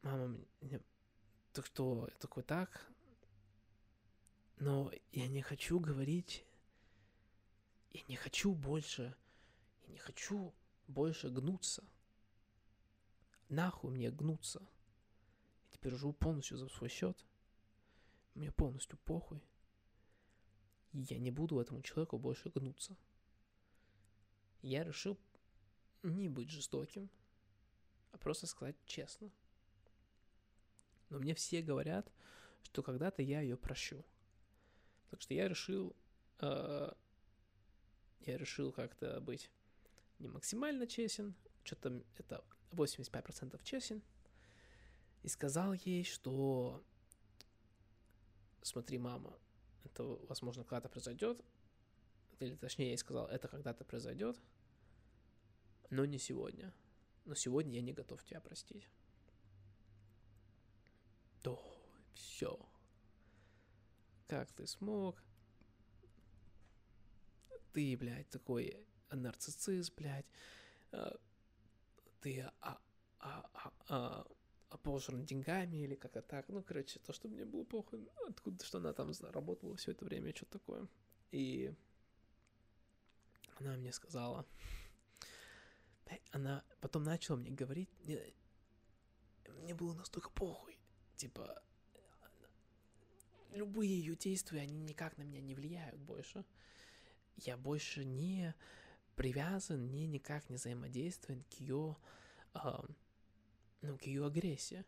мама 0.02 0.38
мне... 0.60 0.80
Так 1.52 1.66
что 1.66 2.06
я 2.08 2.16
такой, 2.18 2.44
так, 2.44 2.88
но 4.58 4.90
я 5.10 5.28
не 5.28 5.42
хочу 5.42 5.80
говорить, 5.80 6.46
я 7.92 8.02
не 8.08 8.16
хочу 8.16 8.54
больше, 8.54 9.14
я 9.86 9.92
не 9.92 9.98
хочу 9.98 10.54
больше 10.86 11.28
гнуться. 11.28 11.84
Нахуй 13.48 13.90
мне 13.90 14.10
гнуться. 14.10 14.60
Я 14.60 15.76
теперь 15.76 15.94
живу 15.94 16.12
полностью 16.12 16.56
за 16.56 16.68
свой 16.68 16.88
счет. 16.88 17.26
Мне 18.34 18.50
полностью 18.50 18.98
похуй. 19.04 19.42
Я 20.92 21.18
не 21.18 21.30
буду 21.30 21.60
этому 21.60 21.82
человеку 21.82 22.18
больше 22.18 22.50
гнуться. 22.50 22.96
Я 24.62 24.84
решил 24.84 25.18
не 26.02 26.28
быть 26.28 26.50
жестоким, 26.50 27.10
а 28.12 28.18
просто 28.18 28.46
сказать 28.46 28.76
честно. 28.86 29.30
Но 31.08 31.18
мне 31.18 31.34
все 31.34 31.62
говорят, 31.62 32.10
что 32.62 32.82
когда-то 32.82 33.22
я 33.22 33.40
ее 33.40 33.56
прощу. 33.56 34.04
Так 35.10 35.20
что 35.20 35.34
я 35.34 35.48
решил, 35.48 35.94
э, 36.38 36.92
я 38.26 38.36
решил 38.36 38.72
как-то 38.72 39.20
быть 39.20 39.50
не 40.18 40.28
максимально 40.28 40.86
честен, 40.86 41.34
что-то 41.64 42.02
это 42.16 42.44
85% 42.70 43.60
честен, 43.64 44.02
и 45.22 45.28
сказал 45.28 45.72
ей, 45.72 46.04
что 46.04 46.82
смотри, 48.62 48.98
мама, 48.98 49.36
это, 49.84 50.04
возможно, 50.28 50.64
когда-то 50.64 50.88
произойдет, 50.88 51.40
или 52.38 52.54
точнее, 52.56 52.86
я 52.86 52.90
ей 52.92 52.98
сказал, 52.98 53.26
это 53.26 53.48
когда-то 53.48 53.84
произойдет, 53.84 54.40
но 55.90 56.04
не 56.04 56.18
сегодня. 56.18 56.72
Но 57.24 57.34
сегодня 57.34 57.76
я 57.76 57.82
не 57.82 57.92
готов 57.92 58.24
тебя 58.24 58.40
простить. 58.40 58.88
То, 61.42 61.62
все. 62.14 62.58
Как 64.26 64.50
ты 64.52 64.66
смог? 64.66 65.22
Ты, 67.72 67.96
блядь, 67.96 68.28
такой 68.30 68.86
нарцисс, 69.10 69.90
блядь. 69.90 70.26
А, 70.92 71.16
ты 72.20 72.40
а, 72.60 72.78
а, 73.18 73.50
а, 73.54 73.72
а, 73.88 74.26
опожран 74.70 75.24
деньгами 75.24 75.76
или 75.76 75.94
как-то 75.94 76.22
так. 76.22 76.48
Ну, 76.48 76.62
короче, 76.62 76.98
то, 77.00 77.12
что 77.12 77.28
мне 77.28 77.44
было 77.44 77.64
похуй, 77.64 78.08
откуда, 78.28 78.64
что 78.64 78.78
она 78.78 78.92
там 78.92 79.10
работала 79.22 79.76
все 79.76 79.92
это 79.92 80.04
время, 80.04 80.34
что-то 80.34 80.58
такое. 80.58 80.88
И 81.30 81.74
она 83.56 83.76
мне 83.76 83.92
сказала, 83.92 84.46
она 86.30 86.64
потом 86.80 87.04
начала 87.04 87.36
мне 87.36 87.50
говорить, 87.50 87.88
мне, 88.04 88.20
мне 89.48 89.74
было 89.74 89.94
настолько 89.94 90.30
похуй, 90.30 90.78
типа, 91.16 91.62
любые 93.50 93.98
ее 93.98 94.16
действия, 94.16 94.60
они 94.60 94.78
никак 94.78 95.16
на 95.18 95.22
меня 95.22 95.40
не 95.40 95.54
влияют 95.54 96.00
больше. 96.00 96.44
Я 97.36 97.56
больше 97.56 98.04
не 98.04 98.54
привязан, 99.16 99.90
не 99.90 100.06
никак 100.06 100.48
не 100.48 100.56
взаимодействует 100.56 101.44
к 101.44 101.54
ее, 101.54 101.96
э, 102.54 102.58
ну, 103.82 103.98
к 103.98 104.02
ее 104.02 104.26
агрессии. 104.26 104.84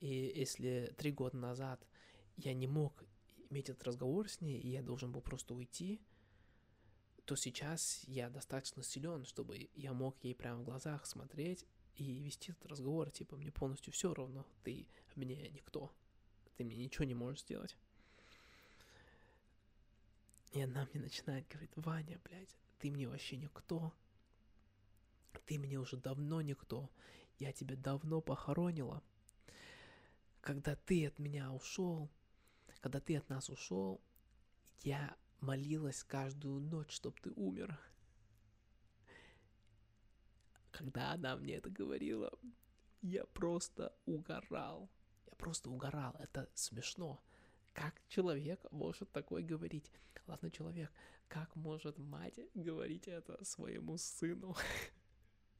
И 0.00 0.32
если 0.34 0.94
три 0.98 1.12
года 1.12 1.36
назад 1.36 1.86
я 2.36 2.52
не 2.54 2.66
мог 2.66 3.04
иметь 3.50 3.70
этот 3.70 3.84
разговор 3.84 4.28
с 4.28 4.40
ней, 4.40 4.58
и 4.58 4.68
я 4.68 4.82
должен 4.82 5.12
был 5.12 5.20
просто 5.20 5.54
уйти, 5.54 6.00
то 7.24 7.36
сейчас 7.36 8.02
я 8.06 8.28
достаточно 8.28 8.82
силен, 8.82 9.24
чтобы 9.24 9.70
я 9.74 9.92
мог 9.92 10.16
ей 10.22 10.34
прямо 10.34 10.60
в 10.60 10.64
глазах 10.64 11.06
смотреть 11.06 11.66
и 11.96 12.20
вести 12.20 12.52
этот 12.52 12.66
разговор, 12.66 13.10
типа, 13.10 13.36
мне 13.36 13.50
полностью 13.50 13.92
все 13.92 14.12
равно, 14.12 14.46
ты 14.62 14.86
мне 15.14 15.48
никто, 15.50 15.92
ты 16.56 16.64
мне 16.64 16.76
ничего 16.76 17.04
не 17.04 17.14
можешь 17.14 17.42
сделать. 17.42 17.76
И 20.54 20.60
она 20.60 20.86
мне 20.92 21.02
начинает 21.02 21.48
говорить, 21.48 21.72
Ваня, 21.74 22.20
блядь, 22.22 22.56
ты 22.78 22.88
мне 22.88 23.08
вообще 23.08 23.36
никто, 23.36 23.92
ты 25.46 25.58
мне 25.58 25.80
уже 25.80 25.96
давно 25.96 26.42
никто, 26.42 26.92
я 27.40 27.52
тебя 27.52 27.74
давно 27.74 28.20
похоронила. 28.20 29.02
Когда 30.40 30.76
ты 30.76 31.08
от 31.08 31.18
меня 31.18 31.50
ушел, 31.50 32.08
когда 32.80 33.00
ты 33.00 33.16
от 33.16 33.28
нас 33.28 33.50
ушел, 33.50 34.00
я 34.82 35.16
молилась 35.40 36.04
каждую 36.04 36.60
ночь, 36.60 36.92
чтобы 36.92 37.16
ты 37.20 37.32
умер. 37.32 37.76
Когда 40.70 41.12
она 41.12 41.34
мне 41.34 41.54
это 41.54 41.68
говорила, 41.68 42.30
я 43.02 43.26
просто 43.26 43.92
угорал. 44.06 44.88
Я 45.26 45.34
просто 45.34 45.68
угорал. 45.68 46.14
Это 46.20 46.48
смешно. 46.54 47.20
Как 47.74 48.00
человек 48.08 48.60
может 48.70 49.10
такое 49.12 49.42
говорить? 49.42 49.90
Ладно, 50.26 50.50
человек, 50.50 50.90
как 51.28 51.54
может 51.56 51.98
мать 51.98 52.40
говорить 52.54 53.08
это 53.08 53.44
своему 53.44 53.98
сыну? 53.98 54.56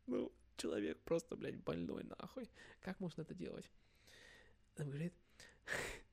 Ну, 0.06 0.30
человек 0.58 1.00
просто, 1.00 1.34
блядь, 1.34 1.56
больной 1.64 2.04
нахуй. 2.04 2.50
Как 2.80 3.00
можно 3.00 3.22
это 3.22 3.34
делать? 3.34 3.70
Он 4.76 4.90
говорит, 4.90 5.14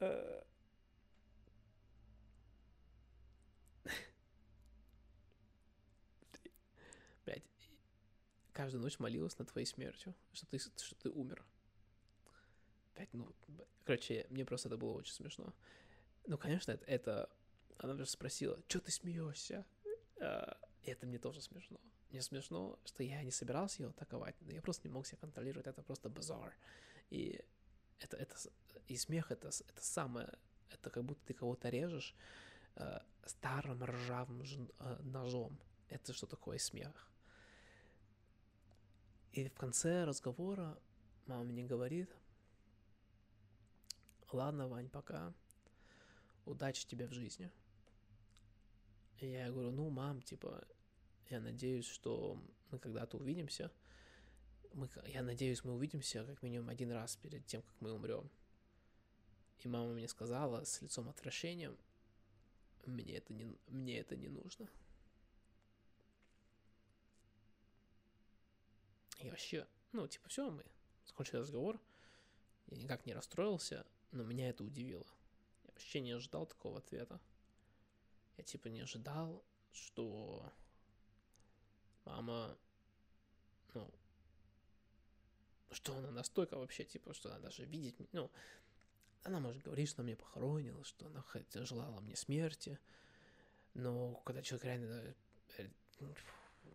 Э. 0.00 0.42
Блять, 7.24 7.44
каждую 8.52 8.82
ночь 8.82 8.98
молилась 8.98 9.38
над 9.38 9.52
твоей 9.52 9.66
смертью, 9.66 10.14
что 10.32 10.46
ты, 10.46 10.58
что 10.58 10.94
ты 10.96 11.10
умер. 11.10 11.44
Блять, 13.00 13.14
ну, 13.14 13.34
короче, 13.84 14.26
мне 14.28 14.44
просто 14.44 14.68
это 14.68 14.76
было 14.76 14.92
очень 14.92 15.14
смешно. 15.14 15.54
Ну, 16.26 16.36
конечно, 16.36 16.72
это, 16.72 16.84
это... 16.84 17.30
она 17.78 17.94
даже 17.94 18.10
спросила, 18.10 18.60
что 18.68 18.80
ты 18.80 18.90
смеешься? 18.92 19.64
А, 20.20 20.58
это 20.84 21.06
мне 21.06 21.18
тоже 21.18 21.40
смешно. 21.40 21.80
Мне 22.10 22.20
смешно, 22.20 22.78
что 22.84 23.02
я 23.02 23.22
не 23.22 23.30
собирался 23.30 23.82
ее 23.82 23.88
атаковать, 23.88 24.34
но 24.42 24.52
я 24.52 24.60
просто 24.60 24.86
не 24.86 24.92
мог 24.92 25.06
себя 25.06 25.16
контролировать, 25.16 25.66
это 25.66 25.82
просто 25.82 26.10
базар. 26.10 26.54
И 27.08 27.40
это, 28.00 28.18
это, 28.18 28.36
и 28.86 28.96
смех 28.96 29.30
это, 29.30 29.48
это 29.48 29.82
самое, 29.82 30.30
это 30.70 30.90
как 30.90 31.02
будто 31.02 31.24
ты 31.24 31.32
кого-то 31.32 31.70
режешь 31.70 32.14
э, 32.76 32.98
старым 33.24 33.82
ржавым 33.82 34.44
ж, 34.44 34.58
э, 34.78 34.96
ножом. 35.04 35.58
Это 35.88 36.12
что 36.12 36.26
такое 36.26 36.58
смех. 36.58 37.08
И 39.32 39.48
в 39.48 39.54
конце 39.54 40.04
разговора 40.04 40.78
мама 41.26 41.44
мне 41.44 41.64
говорит, 41.64 42.10
ладно, 44.34 44.68
Вань, 44.68 44.88
пока, 44.88 45.32
удачи 46.44 46.86
тебе 46.86 47.06
в 47.06 47.12
жизни. 47.12 47.50
И 49.18 49.26
я 49.26 49.50
говорю, 49.50 49.70
ну, 49.70 49.90
мам, 49.90 50.22
типа, 50.22 50.66
я 51.28 51.40
надеюсь, 51.40 51.86
что 51.86 52.42
мы 52.70 52.78
когда-то 52.78 53.18
увидимся, 53.18 53.70
мы, 54.72 54.88
я 55.06 55.22
надеюсь, 55.22 55.64
мы 55.64 55.74
увидимся 55.74 56.24
как 56.24 56.42
минимум 56.42 56.68
один 56.68 56.90
раз 56.92 57.16
перед 57.16 57.44
тем, 57.46 57.62
как 57.62 57.74
мы 57.80 57.92
умрем. 57.92 58.30
И 59.58 59.68
мама 59.68 59.92
мне 59.92 60.08
сказала 60.08 60.64
с 60.64 60.80
лицом 60.80 61.08
отвращением, 61.08 61.76
мне 62.86 63.16
это 63.16 63.32
не, 63.34 63.46
мне 63.68 63.98
это 63.98 64.16
не 64.16 64.28
нужно. 64.28 64.68
И 69.18 69.28
вообще, 69.28 69.66
ну, 69.92 70.08
типа, 70.08 70.28
все, 70.28 70.50
мы 70.50 70.64
закончили 71.06 71.36
разговор. 71.36 71.78
Я 72.68 72.78
никак 72.78 73.04
не 73.04 73.12
расстроился, 73.12 73.84
но 74.12 74.22
меня 74.22 74.48
это 74.48 74.64
удивило. 74.64 75.06
Я 75.64 75.70
вообще 75.72 76.00
не 76.00 76.12
ожидал 76.12 76.46
такого 76.46 76.78
ответа. 76.78 77.20
Я, 78.36 78.44
типа, 78.44 78.68
не 78.68 78.80
ожидал, 78.80 79.44
что 79.72 80.52
мама, 82.04 82.56
ну, 83.74 83.90
что 85.70 85.96
она 85.96 86.10
настолько 86.10 86.56
вообще, 86.56 86.84
типа, 86.84 87.14
что 87.14 87.30
она 87.30 87.38
даже 87.38 87.64
видеть, 87.64 87.96
ну, 88.12 88.30
она 89.22 89.40
может 89.40 89.62
говорить, 89.62 89.88
что 89.88 90.02
она 90.02 90.08
меня 90.08 90.16
похоронила, 90.16 90.82
что 90.84 91.06
она 91.06 91.22
хотя 91.22 91.64
желала 91.64 92.00
мне 92.00 92.16
смерти, 92.16 92.78
но 93.74 94.14
когда 94.24 94.42
человек 94.42 94.64
реально 94.64 95.14
э, 95.58 95.68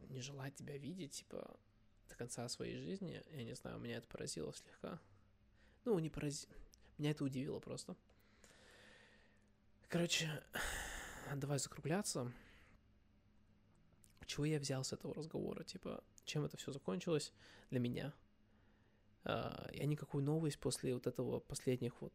не 0.09 0.21
желает 0.21 0.55
тебя 0.55 0.77
видеть, 0.77 1.13
типа, 1.13 1.59
до 2.07 2.15
конца 2.15 2.47
своей 2.47 2.77
жизни, 2.77 3.21
я 3.31 3.43
не 3.43 3.55
знаю, 3.55 3.79
меня 3.79 3.97
это 3.97 4.07
поразило 4.07 4.53
слегка. 4.53 4.99
Ну, 5.83 5.97
не 5.99 6.09
поразило, 6.09 6.53
меня 6.97 7.11
это 7.11 7.23
удивило 7.23 7.59
просто. 7.59 7.95
Короче, 9.87 10.43
давай 11.35 11.59
закругляться. 11.59 12.31
Чего 14.25 14.45
я 14.45 14.59
взял 14.59 14.83
с 14.83 14.91
этого 14.91 15.13
разговора? 15.13 15.63
Типа, 15.63 16.03
чем 16.25 16.45
это 16.45 16.57
все 16.57 16.71
закончилось 16.71 17.33
для 17.69 17.79
меня– 17.79 18.13
а, 19.25 19.67
я 19.73 19.85
никакую 19.85 20.23
новость 20.23 20.59
после 20.59 20.93
вот 20.93 21.07
этого 21.07 21.39
последних 21.39 21.99
вот 22.01 22.13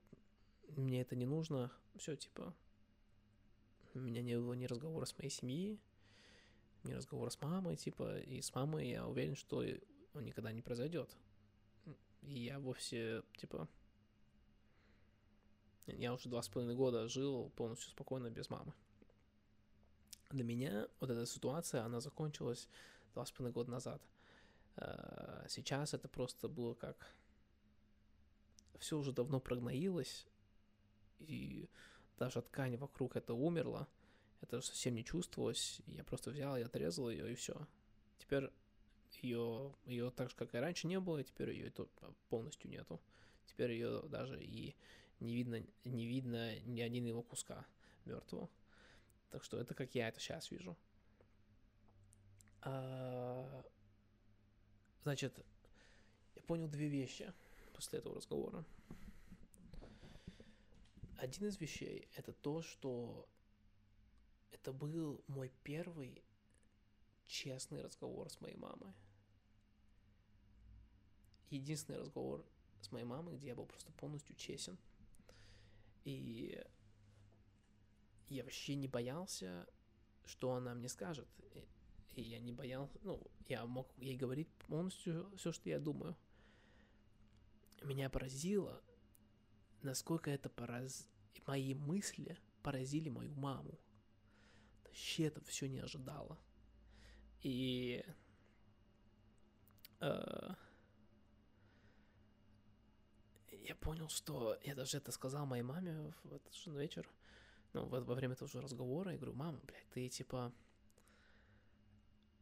мне 0.76 1.00
это 1.00 1.16
не 1.16 1.26
нужно, 1.26 1.72
все 1.96 2.14
типа 2.14 2.54
у 3.94 3.98
меня 3.98 4.22
не 4.22 4.36
было 4.36 4.52
ни 4.52 4.66
разговора 4.66 5.04
с 5.04 5.18
моей 5.18 5.30
семьей, 5.30 5.80
ни 6.84 6.92
разговора 6.92 7.30
с 7.30 7.40
мамой, 7.40 7.76
типа, 7.76 8.20
и 8.20 8.40
с 8.40 8.54
мамой 8.54 8.88
я 8.88 9.08
уверен, 9.08 9.34
что 9.34 9.64
он 10.14 10.24
никогда 10.24 10.52
не 10.52 10.62
произойдет. 10.62 11.16
И 12.22 12.44
я 12.44 12.60
вовсе, 12.60 13.24
типа, 13.36 13.68
я 15.86 16.12
уже 16.12 16.28
два 16.28 16.42
с 16.42 16.48
половиной 16.48 16.76
года 16.76 17.08
жил 17.08 17.50
полностью 17.56 17.90
спокойно 17.90 18.30
без 18.30 18.50
мамы. 18.50 18.72
Для 20.30 20.44
меня 20.44 20.88
вот 21.00 21.10
эта 21.10 21.26
ситуация, 21.26 21.82
она 21.82 22.00
закончилась 22.00 22.68
два 23.14 23.24
с 23.24 23.32
половиной 23.32 23.54
года 23.54 23.70
назад– 23.70 24.02
Э, 24.76 25.44
сейчас 25.48 25.94
это 25.94 26.08
просто 26.08 26.48
было 26.48 26.74
как... 26.74 27.14
Все 28.78 28.96
уже 28.96 29.12
давно 29.12 29.40
прогноилось, 29.40 30.26
и 31.18 31.68
даже 32.18 32.40
ткань 32.40 32.78
вокруг 32.78 33.14
это 33.14 33.34
умерла, 33.34 33.86
это 34.40 34.62
совсем 34.62 34.94
не 34.94 35.04
чувствовалось, 35.04 35.82
я 35.86 36.02
просто 36.02 36.30
взял 36.30 36.56
и 36.56 36.62
отрезал 36.62 37.10
ее, 37.10 37.30
и 37.30 37.34
все. 37.34 37.54
Теперь 38.18 38.50
ее, 39.20 39.74
ее 39.84 40.10
так 40.10 40.30
же, 40.30 40.36
как 40.36 40.54
и 40.54 40.58
раньше 40.58 40.86
не 40.86 40.98
было, 40.98 41.18
и 41.18 41.24
теперь 41.24 41.50
ее 41.50 41.70
полностью 42.30 42.70
нету. 42.70 42.98
Теперь 43.44 43.72
ее 43.72 44.00
даже 44.08 44.42
и 44.42 44.74
не 45.20 45.34
видно, 45.34 45.62
не 45.84 46.06
видно 46.06 46.58
ни 46.60 46.80
один 46.80 47.04
его 47.04 47.22
куска 47.22 47.66
мертвого. 48.04 48.48
Так 49.30 49.44
что 49.44 49.58
это 49.58 49.74
как 49.74 49.94
я 49.94 50.08
это 50.08 50.18
сейчас 50.18 50.50
вижу. 50.50 50.76
А, 52.62 53.64
Значит, 55.02 55.38
я 56.34 56.42
понял 56.42 56.68
две 56.68 56.88
вещи 56.88 57.32
после 57.74 58.00
этого 58.00 58.16
разговора. 58.16 58.64
Один 61.16 61.48
из 61.48 61.58
вещей— 61.58 62.08
это 62.14 62.32
то, 62.32 62.62
что 62.62 63.26
это 64.50 64.72
был 64.72 65.24
мой 65.26 65.50
первый 65.62 66.22
честный 67.26 67.82
разговор 67.82 68.28
с 68.30 68.40
моей 68.40 68.56
мамой. 68.56 68.92
Единственный 71.48 71.98
разговор 71.98 72.44
с 72.82 72.92
моей 72.92 73.06
мамой, 73.06 73.36
где 73.36 73.48
я 73.48 73.54
был 73.54 73.66
просто 73.66 73.90
полностью 73.92 74.36
честен. 74.36 74.76
И 76.04 76.62
я 78.28 78.44
вообще 78.44 78.74
не 78.74 78.88
боялся, 78.88 79.66
что 80.24 80.54
она 80.54 80.74
мне 80.74 80.88
скажет. 80.88 81.28
И 82.14 82.22
я 82.22 82.38
не 82.40 82.52
боялся, 82.52 82.98
ну, 83.02 83.22
я 83.48 83.64
мог 83.66 83.88
ей 83.98 84.16
говорить 84.16 84.48
полностью 84.68 85.30
все, 85.36 85.52
что 85.52 85.68
я 85.68 85.78
думаю. 85.78 86.16
Меня 87.82 88.10
поразило, 88.10 88.82
насколько 89.82 90.30
это 90.30 90.48
пораз... 90.50 91.08
мои 91.46 91.74
мысли 91.74 92.36
поразили 92.62 93.08
мою 93.08 93.32
маму. 93.34 93.78
Вообще 94.84 95.24
это 95.26 95.40
все 95.44 95.66
не 95.66 95.78
ожидала. 95.78 96.38
И 97.42 98.04
э, 100.00 100.54
я 103.66 103.74
понял, 103.74 104.08
что 104.08 104.58
я 104.62 104.74
даже 104.74 104.98
это 104.98 105.12
сказал 105.12 105.46
моей 105.46 105.62
маме 105.62 106.12
в 106.24 106.34
этот 106.34 106.54
же 106.54 106.70
вечер, 106.70 107.08
ну, 107.72 107.86
во, 107.86 108.00
во 108.00 108.14
время 108.14 108.34
того 108.34 108.48
же 108.48 108.60
разговора, 108.60 109.12
я 109.12 109.18
говорю, 109.18 109.34
мама, 109.34 109.60
блядь, 109.66 109.88
ты 109.90 110.08
типа, 110.08 110.52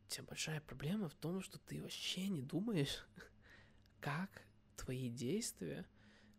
у 0.04 0.08
тебя 0.08 0.24
большая 0.24 0.60
проблема 0.60 1.08
в 1.08 1.14
том, 1.14 1.42
что 1.42 1.58
ты 1.58 1.82
вообще 1.82 2.28
не 2.28 2.42
думаешь, 2.42 3.06
как 4.00 4.42
твои 4.76 5.10
действия, 5.10 5.86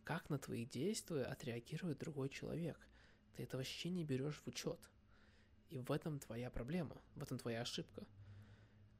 как 0.03 0.29
на 0.29 0.39
твои 0.39 0.65
действия 0.65 1.23
отреагирует 1.23 1.99
другой 1.99 2.29
человек. 2.29 2.79
Ты 3.35 3.43
это 3.43 3.57
вообще 3.57 3.89
не 3.91 4.03
берешь 4.03 4.41
в 4.43 4.47
учет. 4.47 4.79
И 5.69 5.77
в 5.77 5.91
этом 5.91 6.19
твоя 6.19 6.49
проблема, 6.49 6.99
в 7.15 7.21
этом 7.21 7.37
твоя 7.37 7.61
ошибка. 7.61 8.07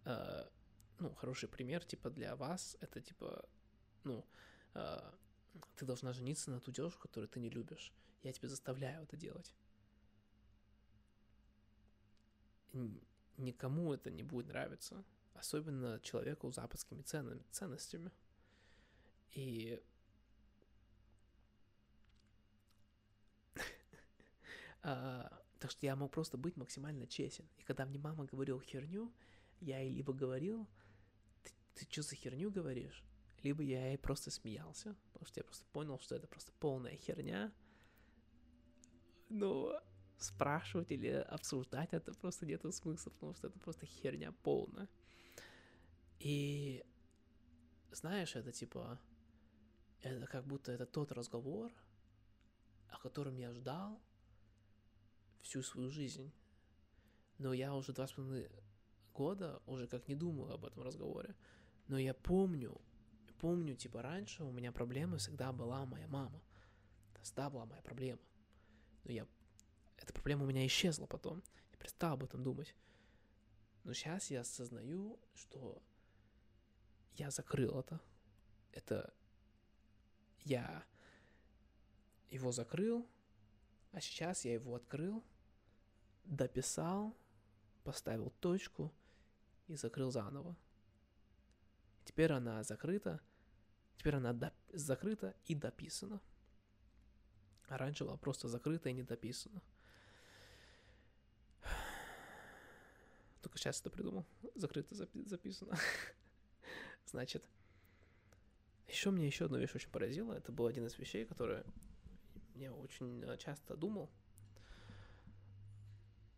Э, 0.06 0.48
ну, 1.00 1.16
хороший 1.16 1.50
пример, 1.50 1.84
типа, 1.84 2.12
для 2.12 2.36
вас, 2.36 2.78
это, 2.80 3.02
типа, 3.02 3.50
ну, 4.04 4.24
э, 4.76 5.12
ты 5.76 5.86
должна 5.86 6.14
жениться 6.14 6.52
на 6.52 6.60
ту 6.60 6.72
девушку, 6.72 7.02
которую 7.02 7.30
ты 7.30 7.40
не 7.40 7.50
любишь. 7.50 7.94
Я 8.24 8.34
тебя 8.34 8.50
заставляю 8.50 9.04
это 9.04 9.16
делать. 9.18 9.54
Никому 13.38 13.94
это 13.94 14.12
не 14.12 14.24
будет 14.24 14.48
нравиться. 14.48 15.04
Особенно 15.34 16.00
человеку 16.02 16.52
с 16.52 16.56
западскими 16.56 17.02
ценами, 17.02 17.44
ценностями. 17.52 18.12
И 19.32 19.82
а, 24.82 25.42
так 25.60 25.72
что 25.72 25.86
я 25.86 25.96
мог 25.96 26.12
просто 26.12 26.38
быть 26.38 26.58
максимально 26.58 27.08
честен. 27.08 27.48
И 27.58 27.64
когда 27.64 27.86
мне 27.86 28.00
мама 28.00 28.26
говорила 28.26 28.62
херню, 28.62 29.14
я 29.62 29.80
ей 29.80 29.94
либо 29.94 30.14
говорил, 30.14 30.68
ты, 31.44 31.52
ты 31.76 31.88
что 31.92 32.02
за 32.02 32.16
херню 32.16 32.52
говоришь? 32.52 33.04
Либо 33.44 33.64
я 33.64 33.88
ей 33.88 33.98
просто 33.98 34.32
смеялся, 34.32 34.96
потому 35.08 35.26
что 35.26 35.40
я 35.40 35.44
просто 35.44 35.66
понял, 35.72 36.00
что 36.00 36.16
это 36.16 36.28
просто 36.28 36.52
полная 36.60 36.96
херня. 36.96 37.52
Но 39.30 39.82
спрашивать 40.18 40.92
или 40.92 41.08
обсуждать 41.08 41.94
это 41.94 42.14
просто 42.14 42.46
нет 42.46 42.62
смысла, 42.74 43.12
потому 43.12 43.34
что 43.34 43.48
это 43.48 43.60
просто 43.60 43.86
херня 43.86 44.34
полная. 44.44 44.90
И 46.20 46.84
знаешь, 47.92 48.36
это 48.36 48.52
типа, 48.52 49.00
это 50.02 50.28
как 50.28 50.46
будто 50.46 50.72
это 50.72 50.86
тот 50.86 51.12
разговор, 51.12 51.72
о 52.90 53.00
котором 53.00 53.38
я 53.38 53.54
ждал 53.54 54.02
всю 55.42 55.62
свою 55.62 55.90
жизнь. 55.90 56.32
Но 57.38 57.54
я 57.54 57.74
уже 57.74 57.94
два 57.94 58.08
с 58.08 58.12
половиной 58.12 58.50
года 59.14 59.62
уже 59.66 59.88
как 59.88 60.08
не 60.08 60.16
думаю 60.16 60.54
об 60.54 60.66
этом 60.66 60.84
разговоре. 60.84 61.36
Но 61.88 61.98
я 61.98 62.14
помню, 62.14 62.80
помню, 63.40 63.76
типа, 63.76 64.02
раньше 64.02 64.44
у 64.44 64.52
меня 64.52 64.72
проблема 64.72 65.18
всегда 65.18 65.52
была 65.52 65.86
моя 65.86 66.08
мама. 66.08 66.42
Всегда 67.22 67.50
была 67.50 67.66
моя 67.66 67.82
проблема. 67.82 68.22
Но 69.04 69.12
я... 69.12 69.28
Эта 69.98 70.14
проблема 70.14 70.44
у 70.44 70.48
меня 70.48 70.66
исчезла 70.66 71.06
потом. 71.06 71.44
Я 71.72 71.78
перестал 71.78 72.14
об 72.14 72.24
этом 72.24 72.44
думать. 72.44 72.76
Но 73.84 73.94
сейчас 73.94 74.30
я 74.30 74.42
осознаю, 74.42 75.20
что 75.34 75.82
я 77.16 77.32
закрыл 77.32 77.80
это. 77.80 78.00
Это 78.72 79.14
я 80.44 80.84
его 82.30 82.52
закрыл, 82.52 83.08
а 83.92 84.02
сейчас 84.02 84.46
я 84.46 84.54
его 84.54 84.76
открыл, 84.76 85.24
дописал, 86.26 87.16
поставил 87.84 88.32
точку 88.40 88.94
и 89.68 89.76
закрыл 89.76 90.12
заново. 90.12 90.56
Теперь 92.06 92.32
она 92.32 92.64
закрыта, 92.64 93.22
теперь 94.00 94.16
она 94.16 94.32
доп- 94.32 94.54
закрыта 94.74 95.36
и 95.46 95.54
дописана. 95.54 96.22
А 97.68 97.78
раньше 97.78 98.06
была 98.06 98.18
просто 98.18 98.48
закрыта 98.48 98.90
и 98.90 98.94
не 98.94 99.04
дописана. 99.04 99.62
Только 103.42 103.58
сейчас 103.58 103.82
это 103.82 103.90
придумал. 103.90 104.26
Закрыто 104.56 104.96
запи- 104.96 105.28
записано. 105.28 105.78
Значит, 107.06 107.44
еще 108.88 109.12
мне 109.12 109.28
еще 109.28 109.46
одна 109.46 109.60
вещь 109.60 109.76
очень 109.76 109.92
поразила. 109.92 110.34
Это 110.34 110.52
был 110.54 110.66
один 110.66 110.88
из 110.88 110.98
вещей, 110.98 111.26
которые 111.26 111.66
я 112.56 112.74
очень 112.74 113.22
э, 113.24 113.38
часто 113.38 113.76
думал. 113.76 114.10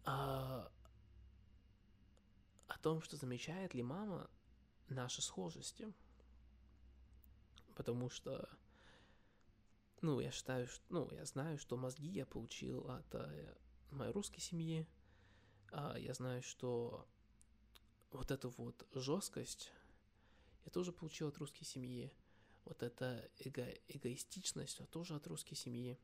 А, 0.04 0.72
о 2.68 2.78
том, 2.80 3.02
что 3.02 3.18
замечает 3.18 3.76
ли 3.76 3.84
мама 3.84 4.30
наши 4.90 5.22
схожести. 5.22 5.94
Потому 7.76 8.10
что, 8.10 8.50
ну, 10.02 10.20
я 10.20 10.32
считаю, 10.32 10.68
что, 10.68 10.84
ну, 10.90 11.10
я 11.12 11.26
знаю, 11.26 11.58
что 11.58 11.78
мозги 11.78 12.08
я 12.08 12.26
получил 12.26 12.90
от 12.90 13.16
э, 13.16 13.56
моей 13.92 14.12
русской 14.12 14.40
семьи. 14.40 14.88
А 15.72 15.98
я 15.98 16.14
знаю, 16.14 16.44
что 16.44 17.08
вот 18.12 18.32
эту 18.32 18.50
вот 18.50 18.86
жесткость 18.94 19.72
я 20.66 20.72
тоже 20.72 20.92
получил 20.92 21.30
от 21.30 21.38
русской 21.38 21.64
семьи. 21.64 22.12
Вот 22.66 22.84
эта 22.84 23.30
эго 23.40 23.68
эгоистичность 23.88 24.82
тоже 24.90 25.16
от 25.16 25.26
русской 25.28 25.56
семьи. 25.56 25.98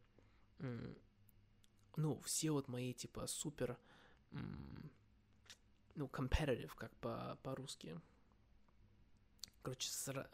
Ну, 1.95 2.19
все 2.21 2.51
вот 2.51 2.67
мои, 2.67 2.93
типа, 2.93 3.27
супер, 3.27 3.77
ну, 5.95 6.05
competitive, 6.05 6.73
как 6.75 6.95
по- 6.97 7.37
по-русски. 7.43 7.99
Короче, 9.61 9.89
сра... 9.89 10.29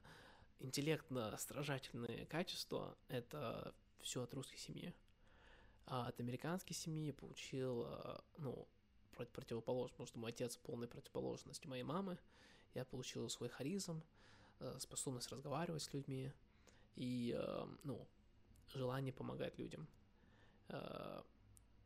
интеллектно-стражательные 0.64 2.26
качества— 2.26 2.98
это 3.08 3.76
все 4.00 4.24
от 4.24 4.34
русской 4.34 4.58
семьи. 4.58 4.94
А 5.86 6.08
от 6.08 6.20
американской 6.20 6.76
семьи 6.76 7.12
получил, 7.12 7.84
а, 7.86 8.24
ну, 8.38 8.68
противоположность, 9.12 9.94
потому 9.94 10.08
что 10.08 10.20
мой 10.20 10.32
отец 10.32 10.58
полной 10.58 10.88
противоположность 10.88 11.66
моей 11.66 11.84
мамы. 11.84 12.18
Я 12.74 12.86
получил 12.86 13.30
свой 13.30 13.50
харизм, 13.50 14.02
э, 14.60 14.80
способность 14.80 15.30
разговаривать 15.30 15.84
с 15.84 15.94
людьми 15.94 16.32
и, 16.96 17.36
э, 17.38 17.68
ну, 17.84 18.08
желание 18.70 19.14
помогать 19.14 19.60
людям. 19.60 19.88
Э, 20.70 21.22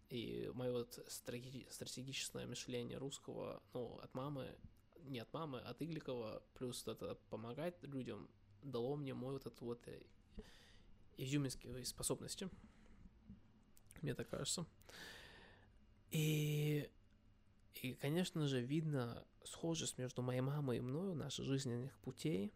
и 0.09 0.49
мое 0.53 0.71
вот 0.71 1.03
стратегическое 1.07 2.47
мышление 2.47 2.97
русского, 2.97 3.61
ну, 3.73 3.97
от 3.97 4.13
мамы 4.13 4.55
не 5.03 5.19
от 5.19 5.33
мамы, 5.33 5.59
а 5.59 5.71
от 5.71 5.81
Игликова, 5.81 6.43
плюс 6.53 6.85
это 6.87 7.15
помогать 7.29 7.81
людям, 7.83 8.29
дало 8.61 8.95
мне 8.95 9.13
мой 9.13 9.34
вот 9.34 9.45
этот 9.45 9.61
вот 9.61 9.88
э, 9.88 10.01
изюминские 11.17 11.84
способности. 11.85 12.49
Мне 14.01 14.13
так 14.13 14.29
кажется. 14.29 14.65
И, 16.11 16.89
и, 17.81 17.93
конечно 17.95 18.47
же, 18.47 18.61
видно 18.61 19.25
схожесть 19.43 19.97
между 19.97 20.21
моей 20.21 20.41
мамой 20.41 20.77
и 20.77 20.81
мною, 20.81 21.15
наших 21.15 21.45
жизненных 21.45 21.97
путей, 21.99 22.53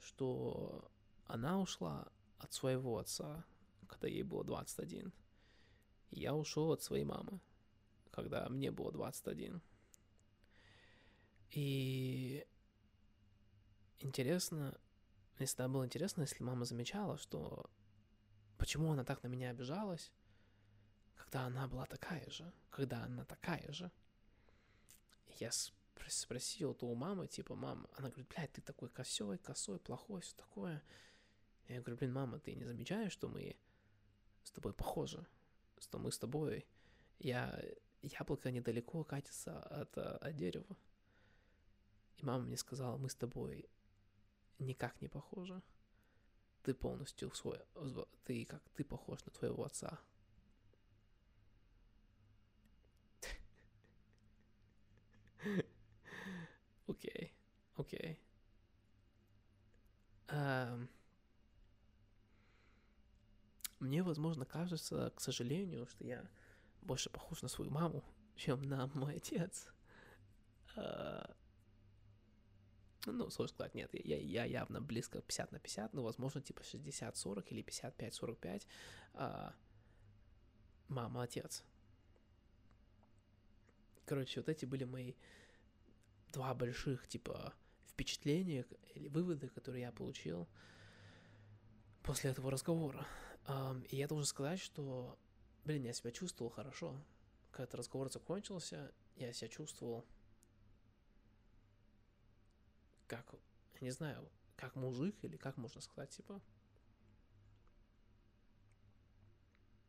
что 0.00 0.90
она 1.26 1.60
ушла 1.60 2.08
от 2.38 2.52
своего 2.52 2.98
отца, 2.98 3.44
когда 3.88 4.08
ей 4.08 4.22
было 4.22 4.44
21. 4.44 5.12
И 6.10 6.20
я 6.20 6.34
ушел 6.34 6.72
от 6.72 6.82
своей 6.82 7.04
мамы, 7.04 7.40
когда 8.10 8.48
мне 8.48 8.70
было 8.70 8.92
21. 8.92 9.60
И 11.50 12.46
интересно, 14.00 14.78
мне 15.38 15.46
всегда 15.46 15.68
было 15.68 15.84
интересно, 15.84 16.22
если 16.22 16.42
мама 16.42 16.64
замечала, 16.64 17.18
что 17.18 17.68
почему 18.56 18.92
она 18.92 19.04
так 19.04 19.22
на 19.22 19.28
меня 19.28 19.50
обижалась, 19.50 20.12
когда 21.14 21.46
она 21.46 21.66
была 21.66 21.86
такая 21.86 22.28
же, 22.30 22.52
когда 22.70 23.04
она 23.04 23.24
такая 23.24 23.70
же. 23.72 23.90
Я 25.40 25.50
спросил 26.08 26.74
то 26.74 26.86
у 26.86 26.94
мамы, 26.94 27.26
типа, 27.26 27.54
мам, 27.54 27.88
она 27.96 28.08
говорит, 28.08 28.28
блядь, 28.28 28.52
ты 28.52 28.60
такой 28.60 28.88
косой, 28.88 29.38
косой, 29.38 29.78
плохой, 29.78 30.20
все 30.20 30.36
такое. 30.36 30.82
Я 31.68 31.80
говорю, 31.80 31.96
блин, 31.96 32.12
мама, 32.12 32.38
ты 32.38 32.54
не 32.54 32.64
замечаешь, 32.64 33.12
что 33.12 33.28
мы 33.28 33.56
с 34.44 34.50
тобой 34.50 34.72
похожи? 34.72 35.26
Что 35.78 35.98
мы 35.98 36.12
с 36.12 36.18
тобой... 36.18 36.66
Я... 37.18 37.60
Яблоко 38.02 38.50
недалеко 38.50 39.02
катится 39.02 39.62
от, 39.62 39.96
от 39.96 40.36
дерева. 40.36 40.76
И 42.18 42.24
мама 42.24 42.44
мне 42.44 42.58
сказала, 42.58 42.98
мы 42.98 43.08
с 43.08 43.14
тобой 43.14 43.66
никак 44.58 45.00
не 45.00 45.08
похожи. 45.08 45.62
Ты 46.62 46.74
полностью 46.74 47.30
свой... 47.34 47.60
Ты 48.24 48.44
как... 48.44 48.62
Ты 48.74 48.84
похож 48.84 49.24
на 49.24 49.32
твоего 49.32 49.64
отца. 49.64 49.98
Окей, 56.86 57.34
окей. 57.76 58.20
Мне, 63.78 64.02
возможно, 64.02 64.44
кажется, 64.46 65.12
к 65.14 65.20
сожалению, 65.20 65.86
что 65.86 66.04
я 66.04 66.26
больше 66.82 67.10
похож 67.10 67.42
на 67.42 67.48
свою 67.48 67.70
маму, 67.70 68.02
чем 68.36 68.62
на 68.62 68.86
мой 68.88 69.16
отец. 69.16 69.68
Uh, 70.76 71.34
ну, 73.06 73.30
сложно 73.30 73.54
сказать, 73.54 73.74
нет, 73.74 73.90
я, 73.92 74.18
я 74.18 74.44
явно 74.44 74.80
близко 74.80 75.20
50 75.20 75.52
на 75.52 75.58
50, 75.58 75.92
но, 75.94 76.02
возможно, 76.02 76.40
типа 76.40 76.60
60-40 76.62 77.44
или 77.48 77.62
55-45. 77.62 78.66
Uh, 79.14 79.52
мама, 80.88 81.22
отец. 81.22 81.64
Короче, 84.06 84.40
вот 84.40 84.48
эти 84.48 84.64
были 84.64 84.84
мои 84.84 85.14
два 86.32 86.54
больших, 86.54 87.06
типа, 87.06 87.54
впечатления 87.86 88.66
или 88.94 89.08
выводы, 89.08 89.48
которые 89.48 89.82
я 89.82 89.92
получил 89.92 90.48
после 92.02 92.30
этого 92.30 92.50
разговора. 92.50 93.06
И 93.88 93.96
я 93.96 94.08
должен 94.08 94.26
сказать, 94.26 94.60
что, 94.60 95.18
блин, 95.64 95.84
я 95.84 95.92
себя 95.92 96.10
чувствовал 96.10 96.50
хорошо. 96.50 96.96
Когда 97.50 97.64
этот 97.64 97.74
разговор 97.76 98.10
закончился, 98.10 98.92
я 99.16 99.32
себя 99.32 99.48
чувствовал 99.48 100.04
как, 103.06 103.34
не 103.80 103.90
знаю, 103.90 104.28
как 104.56 104.76
мужик 104.76 105.16
или 105.22 105.36
как 105.36 105.56
можно 105.56 105.80
сказать, 105.80 106.10
типа, 106.10 106.40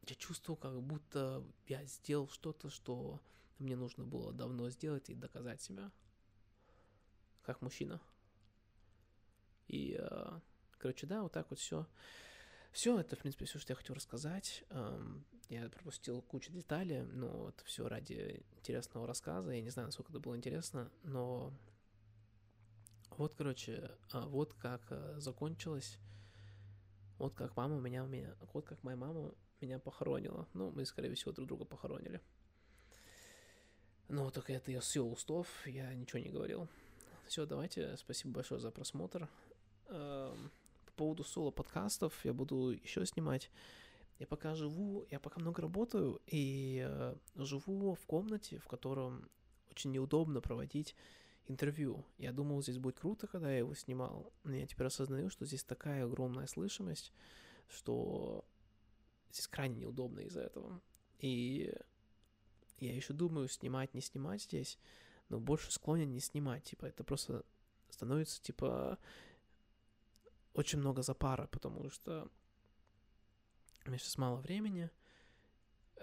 я 0.08 0.16
чувствовал, 0.16 0.58
как 0.58 0.82
будто 0.82 1.44
я 1.68 1.84
сделал 1.86 2.30
что-то, 2.30 2.70
что 2.70 3.20
мне 3.60 3.76
нужно 3.76 4.06
было 4.06 4.34
давно 4.34 4.70
сделать 4.70 5.10
и 5.10 5.16
доказать 5.16 5.62
себя 5.62 5.92
как 7.44 7.62
мужчина. 7.62 8.02
И, 9.68 9.98
э, 10.00 10.40
короче, 10.78 11.08
да, 11.08 11.24
вот 11.24 11.32
так 11.32 11.50
вот 11.50 11.60
все. 11.60 11.88
Все, 12.72 13.00
это, 13.00 13.16
в 13.16 13.20
принципе, 13.20 13.46
все, 13.46 13.58
что 13.58 13.72
я 13.72 13.78
хотел 13.78 13.96
рассказать. 13.96 14.64
Эм, 14.70 15.26
я 15.50 15.70
пропустил 15.70 16.22
кучу 16.22 16.52
деталей, 16.52 17.04
но 17.04 17.50
это 17.50 17.64
все 17.64 17.88
ради 17.88 18.44
интересного 18.58 19.08
рассказа. 19.08 19.52
Я 19.52 19.62
не 19.62 19.70
знаю, 19.70 19.88
насколько 19.88 20.12
это 20.12 20.20
было 20.20 20.36
интересно, 20.36 20.92
но 21.04 21.54
вот, 23.12 23.34
короче, 23.36 23.92
а, 24.12 24.22
вот 24.28 24.54
как 24.54 24.82
э, 24.90 25.16
закончилось. 25.20 25.98
Вот 27.18 27.34
как 27.34 27.56
мама 27.56 27.80
меня, 27.80 28.04
меня, 28.04 28.36
вот 28.54 28.66
как 28.66 28.84
моя 28.84 28.98
мама 28.98 29.34
меня 29.62 29.80
похоронила. 29.80 30.48
Ну, 30.54 30.72
мы, 30.72 30.86
скорее 30.86 31.14
всего, 31.16 31.32
друг 31.32 31.48
друга 31.48 31.66
похоронили. 31.66 32.22
Но 34.10 34.30
только 34.30 34.54
это 34.54 34.72
я 34.72 34.82
с 34.82 34.96
устов, 35.02 35.48
я 35.66 35.94
ничего 35.94 36.20
не 36.20 36.30
говорил. 36.30 36.68
Все, 37.28 37.46
давайте, 37.46 37.96
спасибо 37.98 38.36
большое 38.36 38.60
за 38.60 38.70
просмотр. 38.70 39.28
Эм, 39.88 40.52
по 40.86 40.92
поводу 40.92 41.24
соло-подкастов 41.24 42.24
я 42.24 42.34
буду 42.34 42.70
еще 42.70 43.06
снимать. 43.06 43.50
Я 44.20 44.28
пока 44.28 44.56
живу, 44.56 45.06
я 45.10 45.20
пока 45.20 45.40
много 45.40 45.62
работаю, 45.62 46.22
и 46.28 46.86
э, 46.88 47.16
живу 47.36 47.96
в 47.96 48.06
комнате, 48.06 48.60
в 48.60 48.68
котором 48.68 49.28
очень 49.72 49.92
неудобно 49.92 50.40
проводить 50.40 50.96
интервью. 51.48 52.06
Я 52.18 52.32
думал, 52.32 52.62
здесь 52.62 52.78
будет 52.78 53.00
круто, 53.00 53.28
когда 53.28 53.52
я 53.52 53.60
его 53.60 53.74
снимал, 53.76 54.34
но 54.44 54.56
я 54.56 54.66
теперь 54.66 54.88
осознаю, 54.88 55.30
что 55.30 55.46
здесь 55.46 55.64
такая 55.64 56.06
огромная 56.06 56.48
слышимость, 56.48 57.14
что 57.68 58.46
здесь 59.32 59.48
крайне 59.48 59.82
неудобно 59.82 60.22
из-за 60.22 60.42
этого. 60.42 60.82
И 61.20 61.74
я 62.80 62.96
еще 62.96 63.14
думаю, 63.14 63.48
снимать, 63.48 63.94
не 63.94 64.02
снимать 64.02 64.44
здесь, 64.44 64.80
но 65.30 65.40
больше 65.40 65.72
склонен 65.72 66.12
не 66.12 66.20
снимать, 66.20 66.64
типа, 66.64 66.86
это 66.86 67.04
просто 67.04 67.46
становится, 67.90 68.42
типа, 68.42 69.00
очень 70.54 70.80
много 70.80 71.02
запара, 71.02 71.48
потому 71.48 71.90
что 71.90 72.30
у 73.86 73.90
меня 73.90 73.98
сейчас 73.98 74.18
мало 74.18 74.38
времени, 74.38 74.90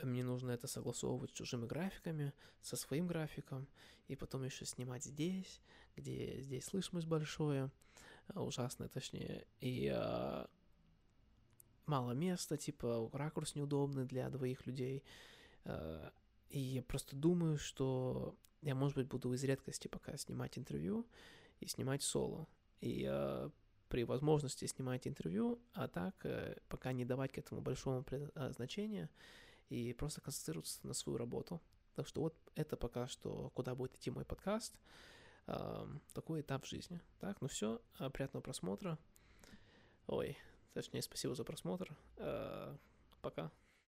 мне 0.02 0.24
нужно 0.24 0.50
это 0.50 0.66
согласовывать 0.66 1.30
с 1.30 1.34
чужими 1.34 1.66
графиками, 1.66 2.32
со 2.60 2.76
своим 2.76 3.06
графиком, 3.06 3.66
и 4.08 4.16
потом 4.16 4.44
еще 4.44 4.64
снимать 4.64 5.04
здесь, 5.04 5.60
где 5.96 6.40
здесь 6.40 6.64
слышимость 6.64 7.06
большое, 7.06 7.70
ужасное 8.34 8.88
точнее, 8.88 9.46
и 9.60 9.88
а, 9.88 10.48
мало 11.86 12.12
места, 12.12 12.56
типа 12.56 13.10
ракурс 13.12 13.54
неудобный 13.54 14.06
для 14.06 14.30
двоих 14.30 14.66
людей, 14.66 15.02
а, 15.64 16.12
и 16.48 16.60
я 16.60 16.82
просто 16.82 17.16
думаю, 17.16 17.58
что 17.58 18.36
я, 18.60 18.74
может 18.74 18.96
быть, 18.96 19.08
буду 19.08 19.32
из 19.32 19.42
редкости 19.42 19.88
пока 19.88 20.16
снимать 20.16 20.58
интервью 20.58 21.06
и 21.60 21.66
снимать 21.66 22.02
соло. 22.02 22.46
И 22.80 23.06
э, 23.08 23.50
при 23.88 24.04
возможности 24.04 24.66
снимать 24.66 25.06
интервью, 25.06 25.60
а 25.72 25.88
так 25.88 26.14
э, 26.24 26.56
пока 26.68 26.92
не 26.92 27.04
давать 27.04 27.32
к 27.32 27.38
этому 27.38 27.60
большому 27.60 28.04
э, 28.10 28.52
значения 28.52 29.10
и 29.68 29.92
просто 29.92 30.20
концентрироваться 30.20 30.86
на 30.86 30.94
свою 30.94 31.18
работу. 31.18 31.60
Так 31.94 32.06
что 32.06 32.22
вот 32.22 32.34
это 32.54 32.76
пока 32.76 33.06
что, 33.06 33.50
куда 33.50 33.74
будет 33.74 33.94
идти 33.96 34.10
мой 34.10 34.24
подкаст, 34.24 34.78
такой 36.14 36.40
этап 36.40 36.66
жизни. 36.66 37.00
Так, 37.18 37.40
ну 37.40 37.48
все, 37.48 37.80
э, 37.98 38.10
приятного 38.10 38.42
просмотра. 38.42 38.98
Ой, 40.06 40.36
точнее, 40.72 41.02
спасибо 41.02 41.34
за 41.34 41.44
просмотр. 41.44 41.94
Э, 42.16 42.76
пока. 43.20 43.50